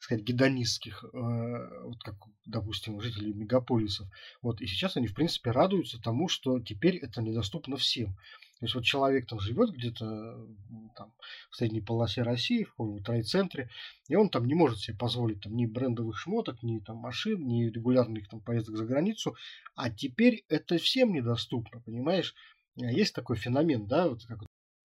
сказать, 0.00 0.24
гедонистских, 0.24 1.04
э, 1.04 1.82
вот 1.84 2.02
как, 2.02 2.16
допустим, 2.46 3.00
жители 3.00 3.32
мегаполисов. 3.32 4.08
Вот, 4.42 4.60
и 4.60 4.66
сейчас 4.66 4.96
они, 4.96 5.06
в 5.06 5.14
принципе, 5.14 5.50
радуются 5.50 6.00
тому, 6.00 6.28
что 6.28 6.58
теперь 6.58 6.96
это 6.96 7.22
недоступно 7.22 7.76
всем. 7.76 8.16
То 8.60 8.66
есть 8.66 8.74
вот 8.74 8.84
человек 8.84 9.26
там 9.26 9.40
живет 9.40 9.70
где-то 9.70 10.46
там, 10.94 11.14
в 11.50 11.56
средней 11.56 11.80
полосе 11.80 12.22
России, 12.22 12.64
в 12.64 12.70
каком-нибудь 12.70 13.08
райцентре, 13.08 13.70
и 14.08 14.16
он 14.16 14.28
там 14.28 14.46
не 14.46 14.54
может 14.54 14.80
себе 14.80 14.96
позволить 14.96 15.40
там, 15.40 15.54
ни 15.54 15.64
брендовых 15.64 16.18
шмоток, 16.18 16.62
ни 16.62 16.78
там 16.78 16.96
машин, 16.96 17.46
ни 17.46 17.64
регулярных 17.64 18.28
там 18.28 18.40
поездок 18.40 18.76
за 18.76 18.84
границу, 18.84 19.34
а 19.76 19.90
теперь 19.90 20.44
это 20.48 20.76
всем 20.76 21.12
недоступно, 21.12 21.80
понимаешь? 21.80 22.34
Есть 22.76 23.14
такой 23.14 23.36
феномен, 23.36 23.86
да, 23.86 24.08
вот 24.08 24.24
как 24.26 24.40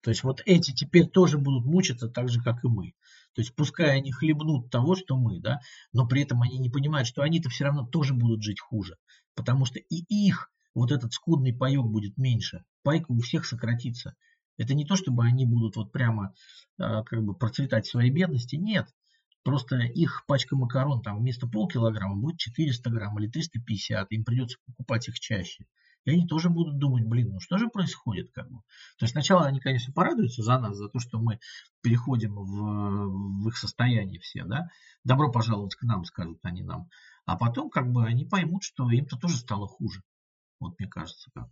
То 0.06 0.10
есть 0.10 0.22
вот 0.22 0.40
эти 0.46 0.70
теперь 0.70 1.08
тоже 1.08 1.36
будут 1.36 1.64
мучиться 1.64 2.08
так 2.08 2.28
же, 2.28 2.40
как 2.40 2.62
и 2.62 2.68
мы. 2.68 2.92
То 3.34 3.40
есть 3.40 3.52
пускай 3.56 3.98
они 3.98 4.12
хлебнут 4.12 4.70
того, 4.70 4.94
что 4.94 5.16
мы, 5.16 5.40
да, 5.40 5.58
но 5.92 6.06
при 6.06 6.22
этом 6.22 6.42
они 6.42 6.60
не 6.60 6.70
понимают, 6.70 7.08
что 7.08 7.22
они-то 7.22 7.48
все 7.48 7.64
равно 7.64 7.84
тоже 7.84 8.14
будут 8.14 8.40
жить 8.40 8.60
хуже. 8.60 8.98
Потому 9.34 9.64
что 9.64 9.80
и 9.80 10.04
их 10.08 10.48
вот 10.76 10.92
этот 10.92 11.12
скудный 11.12 11.52
паек 11.52 11.82
будет 11.82 12.18
меньше. 12.18 12.62
Пайка 12.84 13.10
у 13.10 13.18
всех 13.18 13.44
сократится. 13.44 14.14
Это 14.58 14.74
не 14.74 14.84
то, 14.84 14.94
чтобы 14.94 15.24
они 15.24 15.44
будут 15.44 15.74
вот 15.74 15.90
прямо 15.90 16.34
э, 16.78 17.02
как 17.02 17.24
бы 17.24 17.34
процветать 17.34 17.86
в 17.86 17.90
своей 17.90 18.12
бедности. 18.12 18.54
Нет. 18.54 18.86
Просто 19.42 19.78
их 19.78 20.22
пачка 20.28 20.54
макарон 20.54 21.02
там 21.02 21.18
вместо 21.18 21.48
полкилограмма 21.48 22.14
будет 22.14 22.38
400 22.38 22.90
грамм 22.90 23.18
или 23.18 23.26
350. 23.26 24.12
Им 24.12 24.24
придется 24.24 24.58
покупать 24.66 25.08
их 25.08 25.18
чаще. 25.18 25.66
И 26.06 26.12
они 26.12 26.26
тоже 26.26 26.48
будут 26.48 26.78
думать, 26.78 27.04
блин, 27.04 27.32
ну 27.32 27.40
что 27.40 27.58
же 27.58 27.68
происходит? 27.68 28.30
Как 28.32 28.48
бы? 28.48 28.60
То 28.98 29.04
есть 29.04 29.12
сначала 29.12 29.44
они, 29.44 29.60
конечно, 29.60 29.92
порадуются 29.92 30.42
за 30.42 30.58
нас, 30.58 30.76
за 30.76 30.88
то, 30.88 31.00
что 31.00 31.18
мы 31.18 31.40
переходим 31.82 32.34
в, 32.36 33.42
в 33.42 33.48
их 33.48 33.56
состояние 33.58 34.20
все, 34.20 34.44
да. 34.44 34.68
Добро 35.04 35.30
пожаловать 35.30 35.74
к 35.74 35.82
нам, 35.82 36.04
скажут 36.04 36.38
они 36.42 36.62
нам. 36.62 36.88
А 37.26 37.36
потом 37.36 37.70
как 37.70 37.90
бы 37.90 38.06
они 38.06 38.24
поймут, 38.24 38.62
что 38.62 38.88
им-то 38.88 39.16
тоже 39.16 39.36
стало 39.36 39.66
хуже. 39.66 40.02
Вот 40.60 40.78
мне 40.78 40.88
кажется, 40.88 41.28
как. 41.34 41.48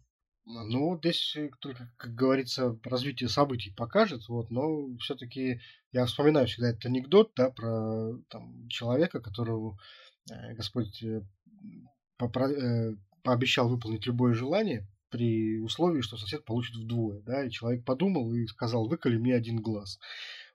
Ну, 0.47 0.99
здесь 0.99 1.35
э, 1.37 1.51
только, 1.59 1.90
как 1.97 2.14
говорится, 2.14 2.79
развитие 2.85 3.31
событий 3.31 3.73
покажет, 3.75 4.29
вот, 4.29 4.51
но 4.51 4.95
все-таки 4.99 5.61
я 5.90 6.05
вспоминаю 6.05 6.47
всегда 6.47 6.69
этот 6.69 6.85
анекдот, 6.85 7.33
да, 7.35 7.51
про 7.51 8.19
там, 8.29 8.69
человека, 8.69 9.21
которого 9.21 9.79
э, 10.31 10.55
Господь 10.55 11.03
э, 11.03 11.23
попро- 12.19 12.97
пообещал 13.24 13.68
выполнить 13.68 14.06
любое 14.06 14.34
желание 14.34 14.87
при 15.10 15.58
условии, 15.58 16.02
что 16.02 16.16
сосед 16.16 16.44
получит 16.44 16.76
вдвое, 16.76 17.20
да, 17.22 17.44
и 17.44 17.50
человек 17.50 17.84
подумал 17.84 18.32
и 18.34 18.46
сказал, 18.46 18.87
выколи 18.88 19.16
мне 19.16 19.34
один 19.34 19.60
глаз. 19.60 19.98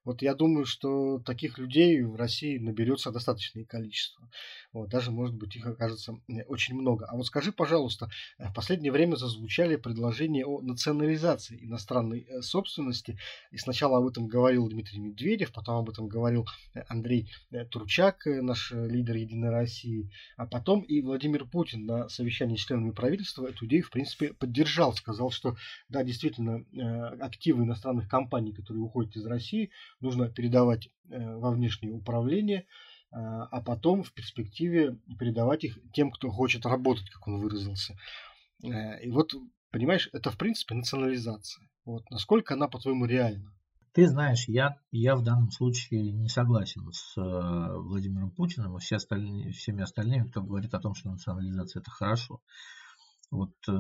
Вот 0.06 0.22
я 0.22 0.34
думаю, 0.34 0.66
что 0.66 1.20
таких 1.20 1.58
людей 1.58 2.02
в 2.02 2.16
России 2.16 2.58
наберется 2.58 3.12
достаточное 3.12 3.66
количество. 3.66 4.30
Вот, 4.72 4.90
даже, 4.90 5.12
может 5.12 5.36
быть, 5.36 5.56
их 5.56 5.66
окажется 5.66 6.20
очень 6.48 6.76
много. 6.76 7.06
А 7.06 7.16
вот 7.16 7.26
скажи, 7.26 7.52
пожалуйста, 7.52 8.10
э, 8.38 8.48
в 8.50 8.54
последнее 8.54 8.92
время 8.92 9.16
зазвучали 9.16 9.76
предложения 9.78 10.46
о 10.46 10.62
национализации 10.62 11.66
иностранной 11.66 12.22
э, 12.22 12.42
собственности. 12.42 13.18
И 13.52 13.58
сначала 13.58 13.98
об 13.98 14.08
этом 14.08 14.28
говорил 14.28 14.68
Дмитрий 14.70 15.00
Медведев, 15.00 15.52
потом 15.52 15.78
об 15.78 15.90
этом 15.90 16.08
говорил 16.08 16.46
э, 16.74 16.82
Андрей 16.88 17.32
Турчак, 17.72 18.26
наш 18.26 18.72
лидер 18.72 19.16
Единой 19.16 19.50
России, 19.50 20.12
а 20.38 20.46
потом 20.46 20.82
и 20.82 21.02
Владимир 21.02 21.46
Путин 21.46 21.86
на 21.86 22.08
совещании 22.10 22.56
с 22.56 22.66
членами 22.66 22.92
правительства 22.92 23.48
эту 23.48 23.66
идею, 23.66 23.84
в 23.84 23.90
принципе, 23.90 24.34
поддержал. 24.34 24.94
Сказал, 24.94 25.32
что, 25.32 25.56
да, 25.88 26.04
действительно, 26.04 26.64
активы 27.20 27.64
иностранных 27.64 28.08
компаний, 28.08 28.54
которые 28.54 28.84
уходят 28.84 29.16
из 29.16 29.26
России, 29.26 29.72
нужно 30.00 30.30
передавать 30.30 30.90
э, 31.10 31.36
во 31.36 31.52
внешнее 31.52 31.94
управление, 31.94 32.60
э, 32.62 32.89
а 33.12 33.62
потом 33.62 34.04
в 34.04 34.14
перспективе 34.14 34.98
передавать 35.18 35.64
их 35.64 35.80
тем, 35.94 36.12
кто 36.12 36.30
хочет 36.30 36.66
работать, 36.66 37.10
как 37.10 37.28
он 37.28 37.40
выразился. 37.40 37.98
Э, 38.64 39.02
и 39.02 39.10
вот, 39.12 39.34
понимаешь, 39.72 40.10
это 40.14 40.32
в 40.32 40.38
принципе 40.38 40.76
национализация. 40.76 41.68
Вот. 41.86 42.10
Насколько 42.12 42.54
она, 42.54 42.68
по-твоему, 42.68 43.06
реальна? 43.06 43.52
Ты 43.94 44.08
знаешь, 44.08 44.48
я, 44.48 44.78
я 44.92 45.16
в 45.16 45.24
данном 45.24 45.50
случае 45.50 46.12
не 46.12 46.30
согласен 46.30 46.88
с 46.92 47.18
э, 47.18 47.22
Владимиром 47.22 48.32
Путиным 48.32 48.78
и 48.78 48.80
все 48.80 48.98
остальные, 48.98 49.52
всеми 49.54 49.82
остальными, 49.82 50.30
кто 50.30 50.44
говорит 50.44 50.74
о 50.74 50.80
том, 50.80 50.94
что 50.94 51.10
национализация 51.10 51.82
это 51.82 51.90
хорошо. 51.90 52.42
Вот 53.32 53.56
э, 53.68 53.74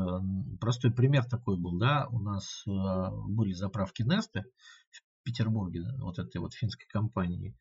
простой 0.60 0.92
пример 0.92 1.26
такой 1.26 1.58
был, 1.58 1.78
да, 1.78 2.08
у 2.12 2.20
нас 2.20 2.64
были 2.66 3.54
заправки 3.54 4.02
Несты 4.02 4.46
Петербурге, 5.30 5.84
вот 6.00 6.18
этой 6.18 6.38
вот 6.38 6.54
финской 6.54 6.88
компании. 6.88 7.56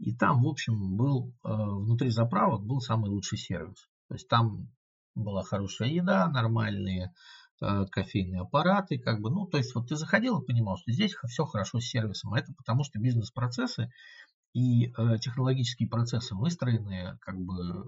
И 0.00 0.14
там, 0.14 0.42
в 0.42 0.48
общем, 0.48 0.96
был 0.96 1.34
э, 1.44 1.52
внутри 1.52 2.08
заправок 2.08 2.64
был 2.64 2.80
самый 2.80 3.10
лучший 3.10 3.36
сервис. 3.36 3.86
То 4.08 4.14
есть 4.14 4.28
там 4.28 4.70
была 5.14 5.42
хорошая 5.42 5.90
еда, 5.90 6.26
нормальные 6.26 7.12
э, 7.60 7.84
кофейные 7.90 8.40
аппараты, 8.40 8.98
как 8.98 9.20
бы, 9.20 9.30
ну, 9.30 9.46
то 9.46 9.58
есть 9.58 9.74
вот 9.74 9.88
ты 9.88 9.96
заходил 9.96 10.40
и 10.40 10.46
понимал, 10.46 10.78
что 10.78 10.90
здесь 10.90 11.14
все 11.28 11.44
хорошо 11.44 11.80
с 11.80 11.84
сервисом. 11.84 12.32
А 12.32 12.38
это 12.38 12.54
потому 12.54 12.82
что 12.82 12.98
бизнес-процессы 12.98 13.92
и 14.54 14.86
э, 14.86 15.18
технологические 15.18 15.86
процессы 15.86 16.34
выстроены 16.34 17.18
как 17.20 17.38
бы 17.38 17.86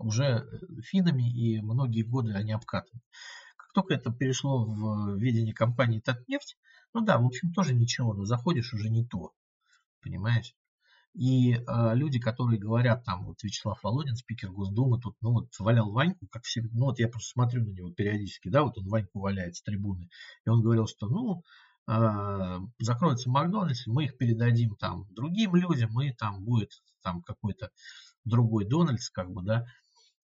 уже 0.00 0.46
финами 0.84 1.32
и 1.32 1.62
многие 1.62 2.02
годы 2.02 2.34
они 2.34 2.52
обкатаны. 2.52 3.00
Как 3.56 3.72
только 3.72 3.94
это 3.94 4.12
перешло 4.12 4.66
в 4.66 5.16
видение 5.16 5.54
компании 5.54 6.00
Татнефть, 6.00 6.58
ну 6.92 7.00
да, 7.00 7.16
в 7.16 7.24
общем, 7.24 7.54
тоже 7.54 7.74
ничего, 7.74 8.12
но 8.12 8.26
заходишь 8.26 8.74
уже 8.74 8.90
не 8.90 9.06
то. 9.06 9.32
Понимаешь? 10.02 10.54
И 11.16 11.54
э, 11.54 11.94
люди, 11.94 12.18
которые 12.20 12.60
говорят, 12.60 13.04
там, 13.04 13.24
вот 13.24 13.42
Вячеслав 13.42 13.82
Володин, 13.82 14.16
спикер 14.16 14.52
Госдумы, 14.52 15.00
тут, 15.00 15.16
ну, 15.22 15.32
вот, 15.32 15.48
валял 15.58 15.90
Ваньку, 15.90 16.26
как 16.26 16.44
всегда, 16.44 16.68
ну, 16.74 16.84
вот 16.86 16.98
я 16.98 17.08
просто 17.08 17.30
смотрю 17.30 17.64
на 17.64 17.70
него 17.70 17.90
периодически, 17.90 18.50
да, 18.50 18.62
вот 18.62 18.76
он 18.76 18.86
Ваньку 18.86 19.20
валяет 19.20 19.56
с 19.56 19.62
трибуны, 19.62 20.10
и 20.44 20.50
он 20.50 20.60
говорил, 20.60 20.86
что, 20.86 21.08
ну, 21.08 21.42
э, 21.88 22.58
закроется 22.80 23.30
Макдональдс, 23.30 23.86
мы 23.86 24.04
их 24.04 24.18
передадим 24.18 24.76
там 24.76 25.06
другим 25.14 25.56
людям, 25.56 25.98
и 26.02 26.12
там 26.12 26.44
будет 26.44 26.82
там 27.02 27.22
какой-то 27.22 27.70
другой 28.26 28.66
Дональдс, 28.66 29.08
как 29.08 29.30
бы, 29.30 29.42
да, 29.42 29.64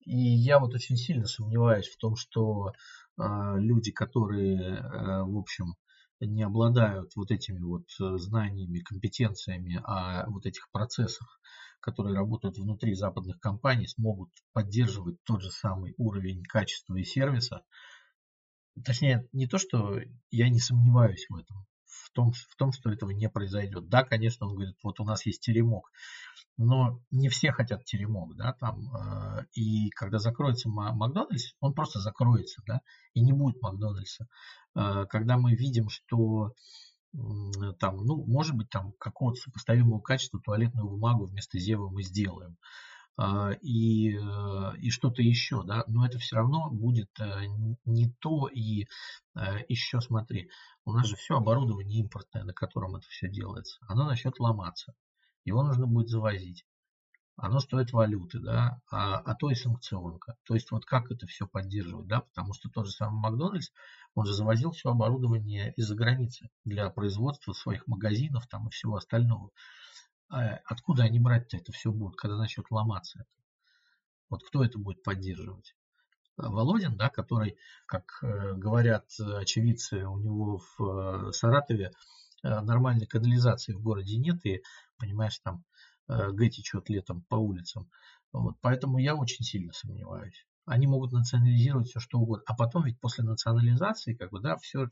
и 0.05 0.15
я 0.15 0.59
вот 0.59 0.75
очень 0.75 0.99
сильно 0.99 1.27
сомневаюсь 1.27 1.89
в 1.89 1.97
том, 1.97 2.17
что 2.17 2.73
э, 3.17 3.23
люди, 3.57 3.93
которые, 3.93 4.77
э, 4.77 5.23
в 5.23 5.39
общем, 5.39 5.75
не 6.27 6.43
обладают 6.43 7.15
вот 7.17 7.31
этими 7.31 7.61
вот 7.61 7.85
э, 8.01 8.19
знаниями, 8.19 8.81
компетенциями 8.81 9.81
о 9.85 10.29
вот 10.31 10.47
этих 10.47 10.71
процессах, 10.71 11.41
которые 11.81 12.17
работают 12.17 12.57
внутри 12.59 12.95
западных 12.95 13.41
компаний, 13.41 13.87
смогут 13.87 14.31
поддерживать 14.53 15.23
тот 15.25 15.43
же 15.43 15.51
самый 15.51 15.95
уровень 15.97 16.43
качества 16.45 16.97
и 16.97 17.05
сервиса. 17.05 17.63
Точнее, 18.85 19.29
не 19.33 19.47
то, 19.47 19.59
что 19.59 19.99
я 20.31 20.49
не 20.49 20.61
сомневаюсь 20.61 21.27
в 21.29 21.37
этом, 21.37 21.67
в 21.93 22.11
том, 22.13 22.33
в 22.33 22.57
том, 22.57 22.73
что 22.73 22.91
этого 22.91 23.11
не 23.11 23.29
произойдет. 23.29 23.89
Да, 23.89 24.05
конечно, 24.05 24.47
он 24.47 24.55
говорит, 24.55 24.77
вот 24.83 25.01
у 25.01 25.05
нас 25.05 25.27
есть 25.27 25.43
теремок, 25.43 25.91
но 26.57 27.01
не 27.11 27.29
все 27.29 27.53
хотят 27.53 27.85
теремок, 27.85 28.37
да, 28.37 28.55
там, 28.55 28.95
э, 28.95 29.47
и 29.55 29.91
когда 29.91 30.19
закроется 30.19 30.69
Макдональдс, 30.69 31.53
он 31.61 31.75
просто 31.75 32.01
закроется, 32.01 32.63
да, 32.67 32.81
и 33.15 33.21
не 33.21 33.33
будет 33.33 33.61
Макдональдса. 33.63 34.27
Э, 34.75 35.07
когда 35.09 35.37
мы 35.37 35.55
видим, 35.55 35.89
что 35.89 36.55
там, 37.79 37.99
ну, 37.99 38.25
может 38.25 38.57
быть, 38.57 38.71
там 38.71 38.93
какого-то 38.99 39.39
сопоставимого 39.39 40.01
качества 40.01 40.41
туалетную 40.41 40.89
бумагу 40.89 41.27
вместо 41.27 41.59
Зева 41.59 41.91
мы 41.91 42.03
сделаем. 42.03 42.57
Э, 43.19 43.55
и, 43.61 44.17
э, 44.17 44.77
и 44.79 44.91
что-то 44.91 45.23
еще, 45.23 45.63
да, 45.65 45.85
но 45.87 46.07
это 46.07 46.19
все 46.19 46.37
равно 46.37 46.71
будет 46.71 47.11
не 47.85 48.11
то, 48.21 48.49
и 48.49 48.87
еще 49.69 50.01
смотри, 50.01 50.51
у 50.85 50.93
нас 50.93 51.07
же 51.07 51.17
все 51.17 51.37
оборудование 51.37 52.01
импортное, 52.01 52.45
на 52.45 52.53
котором 52.53 52.97
это 52.97 53.07
все 53.09 53.29
делается, 53.29 53.79
оно 53.89 54.07
начнет 54.07 54.39
ломаться, 54.39 54.95
его 55.45 55.63
нужно 55.63 55.87
будет 55.87 56.09
завозить. 56.09 56.65
Оно 57.37 57.61
стоит 57.61 57.93
валюты, 57.93 58.41
да, 58.41 58.81
а, 58.91 59.17
а 59.19 59.35
то 59.35 59.51
и 59.51 59.55
санкционка. 59.55 60.37
То 60.45 60.55
есть 60.55 60.71
вот 60.71 60.85
как 60.85 61.11
это 61.11 61.27
все 61.27 61.47
поддерживать, 61.47 62.07
да, 62.07 62.21
потому 62.21 62.53
что 62.53 62.69
тот 62.69 62.87
же 62.87 62.93
самый 62.93 63.21
Макдональдс, 63.21 63.71
он 64.15 64.27
же 64.27 64.35
завозил 64.35 64.73
все 64.73 64.91
оборудование 64.91 65.73
из-за 65.75 65.95
границы 65.95 66.51
для 66.65 66.91
производства 66.91 67.53
своих 67.53 67.87
магазинов 67.87 68.47
там 68.49 68.69
и 68.69 68.71
всего 68.71 68.97
остального. 68.97 69.51
А 70.33 70.61
откуда 70.65 71.05
они 71.05 71.21
брать-то 71.21 71.57
это 71.57 71.73
все 71.73 71.93
будут, 71.93 72.17
когда 72.17 72.37
начнет 72.37 72.71
ломаться 72.71 73.21
это? 73.21 73.29
Вот 74.31 74.43
кто 74.45 74.65
это 74.65 74.79
будет 74.79 75.03
поддерживать? 75.03 75.77
Володин, 76.37 76.97
да, 76.97 77.11
который, 77.11 77.57
как 77.87 78.19
э, 78.23 78.55
говорят 78.55 79.05
очевидцы, 79.19 80.07
у 80.07 80.19
него 80.19 80.63
в 80.77 81.29
э, 81.29 81.33
Саратове 81.33 81.93
э, 82.43 82.61
нормальной 82.61 83.07
канализации 83.07 83.75
в 83.75 83.83
городе 83.83 84.17
нет, 84.17 84.45
и, 84.47 84.63
понимаешь, 84.99 85.39
там 85.41 85.65
Э, 86.09 86.31
Г 86.33 86.49
течет 86.49 86.89
летом 86.89 87.23
по 87.23 87.37
улицам. 87.37 87.89
Вот, 88.33 88.57
поэтому 88.61 88.99
я 88.99 89.15
очень 89.15 89.45
сильно 89.45 89.73
сомневаюсь. 89.73 90.47
Они 90.65 90.87
могут 90.87 91.13
национализировать 91.13 91.89
все 91.89 92.01
что 92.01 92.19
угодно. 92.19 92.45
А 92.47 92.55
потом 92.55 92.85
ведь 92.85 93.01
после 93.01 93.25
национализации, 93.25 94.15
как 94.15 94.31
бы, 94.31 94.41
да, 94.41 94.57
все, 94.57 94.89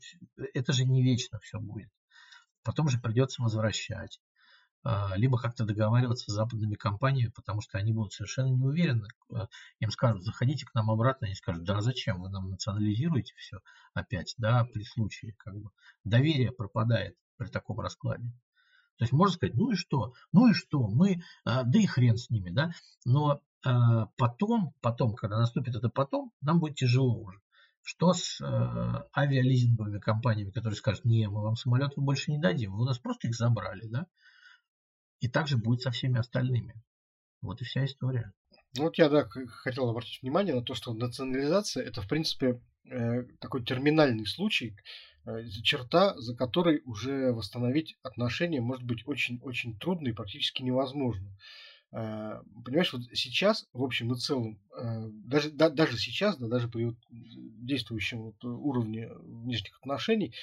это 0.53 0.73
же 0.73 0.85
не 0.85 1.03
вечно 1.03 1.39
все 1.39 1.59
будет. 1.59 1.89
Потом 2.63 2.89
же 2.89 2.99
придется 2.99 3.41
возвращать. 3.41 4.19
А, 4.83 5.15
либо 5.15 5.37
как-то 5.37 5.63
договариваться 5.63 6.31
с 6.31 6.33
западными 6.33 6.73
компаниями, 6.73 7.29
потому 7.29 7.61
что 7.61 7.77
они 7.77 7.93
будут 7.93 8.13
совершенно 8.13 8.47
не 8.47 8.63
уверены. 8.63 9.07
Э, 9.31 9.45
им 9.79 9.91
скажут, 9.91 10.23
заходите 10.23 10.65
к 10.65 10.73
нам 10.73 10.89
обратно, 10.89 11.27
они 11.27 11.35
скажут, 11.35 11.63
да 11.65 11.81
зачем, 11.81 12.19
вы 12.19 12.29
нам 12.29 12.49
национализируете 12.49 13.35
все 13.37 13.59
опять, 13.93 14.33
да, 14.39 14.65
при 14.65 14.83
случае, 14.83 15.35
как 15.37 15.55
бы. 15.55 15.69
Доверие 16.03 16.51
пропадает 16.51 17.15
при 17.37 17.47
таком 17.47 17.79
раскладе. 17.79 18.23
То 18.97 19.03
есть 19.03 19.11
можно 19.13 19.35
сказать, 19.35 19.55
ну 19.55 19.71
и 19.71 19.75
что, 19.75 20.13
ну 20.31 20.49
и 20.49 20.53
что, 20.53 20.87
мы, 20.87 21.21
а, 21.45 21.63
да 21.63 21.79
и 21.79 21.85
хрен 21.85 22.17
с 22.17 22.31
ними, 22.31 22.49
да, 22.49 22.71
но 23.05 23.41
а, 23.63 24.07
потом, 24.17 24.73
потом, 24.81 25.13
когда 25.13 25.37
наступит 25.37 25.75
это 25.75 25.89
потом, 25.89 26.31
нам 26.41 26.59
будет 26.59 26.75
тяжело 26.75 27.19
уже. 27.19 27.39
Что 27.83 28.13
с 28.13 28.39
э, 28.39 29.03
авиализинговыми 29.17 29.97
компаниями, 29.97 30.51
которые 30.51 30.77
скажут, 30.77 31.03
не, 31.03 31.27
мы 31.27 31.41
вам 31.41 31.55
самолетов 31.55 32.03
больше 32.03 32.29
не 32.29 32.37
дадим, 32.37 32.73
вы 32.73 32.83
у 32.83 32.85
нас 32.85 32.99
просто 32.99 33.27
их 33.27 33.35
забрали, 33.35 33.87
да? 33.87 34.05
И 35.21 35.29
так 35.29 35.47
же 35.47 35.57
будет 35.57 35.81
со 35.81 35.91
всеми 35.91 36.19
остальными. 36.19 36.73
Вот 37.41 37.61
и 37.61 37.63
вся 37.63 37.85
история. 37.85 38.33
Ну 38.75 38.83
вот 38.83 38.97
я, 38.97 39.09
да, 39.09 39.27
хотел 39.27 39.89
обратить 39.89 40.21
внимание 40.21 40.55
на 40.55 40.63
то, 40.63 40.73
что 40.73 40.93
национализация 40.93 41.83
это, 41.83 42.01
в 42.01 42.07
принципе, 42.07 42.59
э, 42.89 43.23
такой 43.39 43.63
терминальный 43.63 44.25
случай, 44.25 44.75
э, 45.25 45.47
черта, 45.63 46.17
за 46.17 46.35
которой 46.35 46.81
уже 46.85 47.31
восстановить 47.33 47.97
отношения 48.01 48.61
может 48.61 48.83
быть 48.83 49.07
очень-очень 49.07 49.77
трудно 49.77 50.09
и 50.09 50.13
практически 50.13 50.63
невозможно. 50.63 51.29
Э, 51.91 52.41
понимаешь, 52.63 52.93
вот 52.93 53.03
сейчас, 53.13 53.67
в 53.73 53.83
общем 53.83 54.13
и 54.13 54.17
целом, 54.17 54.59
э, 54.75 55.07
даже, 55.25 55.51
да, 55.51 55.69
даже 55.69 55.97
сейчас, 55.97 56.37
да, 56.37 56.47
даже 56.47 56.69
при 56.69 56.95
действующем 57.09 58.21
вот 58.23 58.43
уровне 58.43 59.09
внешних 59.13 59.77
отношений, 59.79 60.33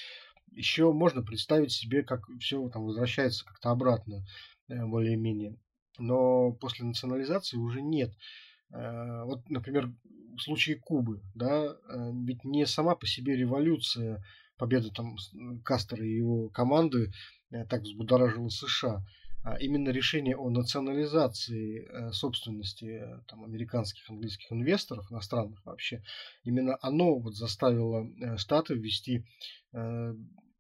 еще 0.52 0.92
можно 0.92 1.22
представить 1.22 1.72
себе, 1.72 2.02
как 2.02 2.26
все 2.40 2.68
там 2.68 2.84
возвращается 2.84 3.44
как-то 3.44 3.70
обратно, 3.70 4.24
более-менее. 4.68 5.56
Но 5.98 6.52
после 6.52 6.84
национализации 6.84 7.56
уже 7.56 7.82
нет. 7.82 8.12
Вот, 8.70 9.48
например, 9.48 9.90
в 10.36 10.40
случае 10.40 10.76
Кубы, 10.76 11.22
да, 11.34 11.76
ведь 12.24 12.44
не 12.44 12.66
сама 12.66 12.94
по 12.94 13.06
себе 13.06 13.34
революция, 13.34 14.22
победа 14.56 14.90
там 14.90 15.16
Кастера 15.64 16.04
и 16.04 16.16
его 16.16 16.50
команды 16.50 17.10
так 17.68 17.82
взбудоражила 17.82 18.48
США– 18.48 19.02
а 19.44 19.56
именно 19.56 19.90
решение 19.90 20.36
о 20.36 20.50
национализации 20.50 21.86
э, 21.86 22.12
собственности 22.12 23.00
э, 23.00 23.20
там, 23.28 23.44
американских, 23.44 24.08
английских 24.10 24.52
инвесторов, 24.52 25.10
иностранных 25.10 25.64
вообще, 25.64 26.02
именно 26.44 26.76
оно 26.82 27.18
вот 27.18 27.34
заставило 27.34 28.04
э, 28.04 28.36
Штаты 28.36 28.74
ввести 28.74 29.24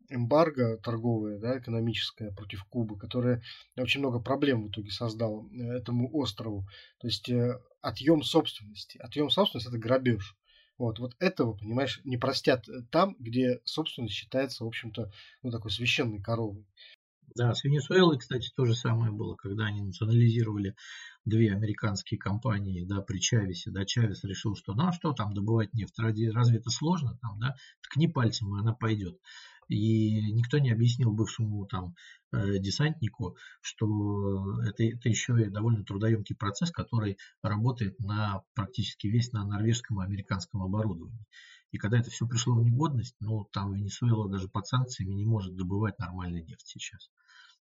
эмбарго 0.08 0.78
торговое, 0.78 1.38
да, 1.38 1.58
экономическое 1.58 2.32
против 2.32 2.64
Кубы, 2.64 2.98
которое 2.98 3.42
очень 3.76 4.00
много 4.00 4.20
проблем 4.20 4.64
в 4.64 4.70
итоге 4.70 4.90
создало 4.90 5.48
этому 5.52 6.10
острову. 6.14 6.66
То 7.00 7.06
есть 7.06 7.30
отъем 7.80 8.22
собственности. 8.22 8.98
Отъем 8.98 9.30
собственности– 9.30 9.68
это 9.70 9.78
грабеж. 9.78 10.36
Вот, 10.78 11.00
вот 11.00 11.16
этого, 11.18 11.54
понимаешь, 11.54 12.00
не 12.04 12.16
простят 12.16 12.66
там, 12.90 13.16
где 13.18 13.60
собственность 13.64 14.14
считается, 14.14 14.64
в 14.64 14.68
общем-то, 14.68 15.10
ну, 15.42 15.50
такой 15.50 15.72
священной 15.72 16.22
коровой. 16.22 16.66
Да, 17.34 17.52
с 17.54 17.64
Венесуэлой, 17.64 18.18
кстати, 18.18 18.50
то 18.56 18.64
же 18.64 18.74
самое 18.74 19.12
было, 19.12 19.34
когда 19.36 19.66
они 19.66 19.82
национализировали 19.82 20.74
две 21.24 21.52
американские 21.52 22.18
компании, 22.18 22.84
да, 22.84 23.02
при 23.02 23.18
Чавесе, 23.18 23.70
да, 23.70 23.84
Чавес 23.84 24.24
решил, 24.24 24.56
что, 24.56 24.72
ну, 24.74 24.86
а 24.86 24.92
что 24.92 25.12
там 25.12 25.34
добывать 25.34 25.74
нефть, 25.74 25.98
разве, 25.98 26.30
разве 26.30 26.58
это 26.58 26.70
сложно 26.70 27.18
там, 27.20 27.38
да, 27.38 27.54
ткни 27.82 28.08
пальцем, 28.08 28.56
и 28.56 28.60
она 28.60 28.72
пойдет. 28.72 29.18
И 29.68 30.32
никто 30.32 30.58
не 30.58 30.70
объяснил 30.70 31.12
бывшему 31.12 31.66
там 31.66 31.94
э, 32.32 32.58
десантнику, 32.58 33.36
что 33.60 34.60
это, 34.62 34.82
это 34.84 35.08
еще 35.08 35.40
и 35.42 35.50
довольно 35.50 35.84
трудоемкий 35.84 36.36
процесс, 36.36 36.70
который 36.70 37.18
работает 37.42 37.98
на 38.00 38.42
практически 38.54 39.06
весь 39.06 39.32
на 39.32 39.44
норвежском 39.44 40.00
и 40.00 40.04
американском 40.04 40.62
оборудовании. 40.62 41.26
И 41.70 41.78
когда 41.78 41.98
это 41.98 42.10
все 42.10 42.26
пришло 42.26 42.54
в 42.54 42.64
негодность, 42.64 43.14
ну, 43.20 43.44
там 43.52 43.74
Венесуэла 43.74 44.28
даже 44.28 44.48
под 44.48 44.66
санкциями 44.66 45.14
не 45.14 45.26
может 45.26 45.54
добывать 45.54 45.98
нормальный 45.98 46.42
нефть 46.42 46.66
сейчас. 46.66 47.10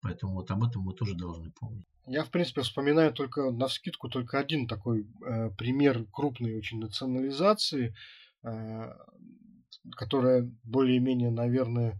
Поэтому 0.01 0.33
вот 0.33 0.51
об 0.51 0.63
этом 0.63 0.83
мы 0.83 0.93
тоже 0.93 1.15
должны 1.15 1.51
помнить. 1.51 1.87
Я, 2.05 2.23
в 2.23 2.29
принципе, 2.29 2.61
вспоминаю 2.61 3.11
только 3.11 3.51
на 3.51 3.67
вскидку 3.67 4.09
только 4.09 4.37
один 4.37 4.67
такой 4.67 5.07
э, 5.25 5.49
пример 5.57 6.05
крупной 6.11 6.55
очень 6.55 6.79
национализации, 6.79 7.95
э, 8.43 8.93
которая 9.95 10.49
более-менее, 10.63 11.31
наверное, 11.31 11.99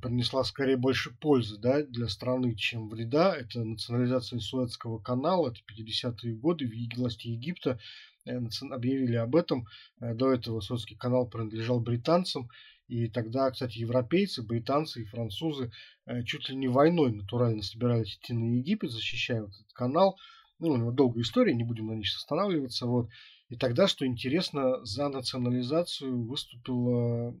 принесла 0.00 0.44
скорее 0.44 0.76
больше 0.76 1.10
пользы 1.10 1.58
да, 1.58 1.82
для 1.82 2.08
страны, 2.08 2.54
чем 2.54 2.88
вреда. 2.88 3.36
Это 3.36 3.64
национализация 3.64 4.38
Суэцкого 4.38 4.98
канала, 4.98 5.50
это 5.50 5.58
50-е 5.68 6.36
годы 6.36 6.70
власти 6.96 7.28
Египта 7.28 7.80
Э, 8.24 8.38
объявили 8.70 9.16
об 9.16 9.34
этом. 9.36 9.66
Э, 10.00 10.14
до 10.14 10.32
этого 10.32 10.60
Суэцкий 10.60 10.96
канал 10.96 11.28
принадлежал 11.28 11.80
британцам. 11.80 12.48
И 12.88 13.08
тогда, 13.08 13.50
кстати, 13.50 13.78
европейцы, 13.78 14.42
британцы 14.42 15.02
и 15.02 15.06
французы 15.06 15.72
э, 16.06 16.22
чуть 16.24 16.48
ли 16.48 16.56
не 16.56 16.68
войной 16.68 17.12
натурально 17.12 17.62
собирались 17.62 18.16
идти 18.16 18.32
на 18.34 18.56
Египет, 18.56 18.90
защищая 18.90 19.42
вот 19.42 19.50
этот 19.50 19.72
канал. 19.72 20.18
Ну, 20.58 20.92
долгая 20.92 21.22
история, 21.22 21.54
не 21.54 21.64
будем 21.64 21.88
на 21.88 21.92
ней 21.92 22.04
останавливаться. 22.04 22.86
Вот. 22.86 23.08
И 23.52 23.56
тогда, 23.56 23.86
что 23.86 24.06
интересно, 24.06 24.82
за 24.82 25.10
национализацию 25.10 26.24
выступило 26.24 27.34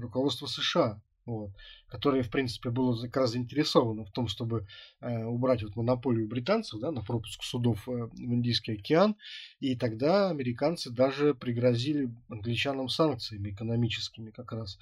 руководство 0.00 0.44
США 0.46 1.00
вот, 1.30 1.50
которое, 1.86 2.22
в 2.22 2.30
принципе, 2.30 2.70
было 2.70 3.00
как 3.00 3.16
раз 3.16 3.30
заинтересовано 3.30 4.04
в 4.04 4.10
том, 4.10 4.28
чтобы 4.28 4.66
э, 5.00 5.24
убрать 5.24 5.62
вот 5.62 5.76
монополию 5.76 6.28
британцев 6.28 6.80
да, 6.80 6.90
на 6.90 7.02
пропуск 7.02 7.42
судов 7.42 7.88
э, 7.88 7.92
в 7.92 8.18
Индийский 8.18 8.72
океан. 8.72 9.16
И 9.60 9.76
тогда 9.76 10.30
американцы 10.30 10.90
даже 10.90 11.34
пригрозили 11.34 12.10
англичанам 12.28 12.88
санкциями 12.88 13.50
экономическими 13.50 14.30
как 14.30 14.52
раз. 14.52 14.78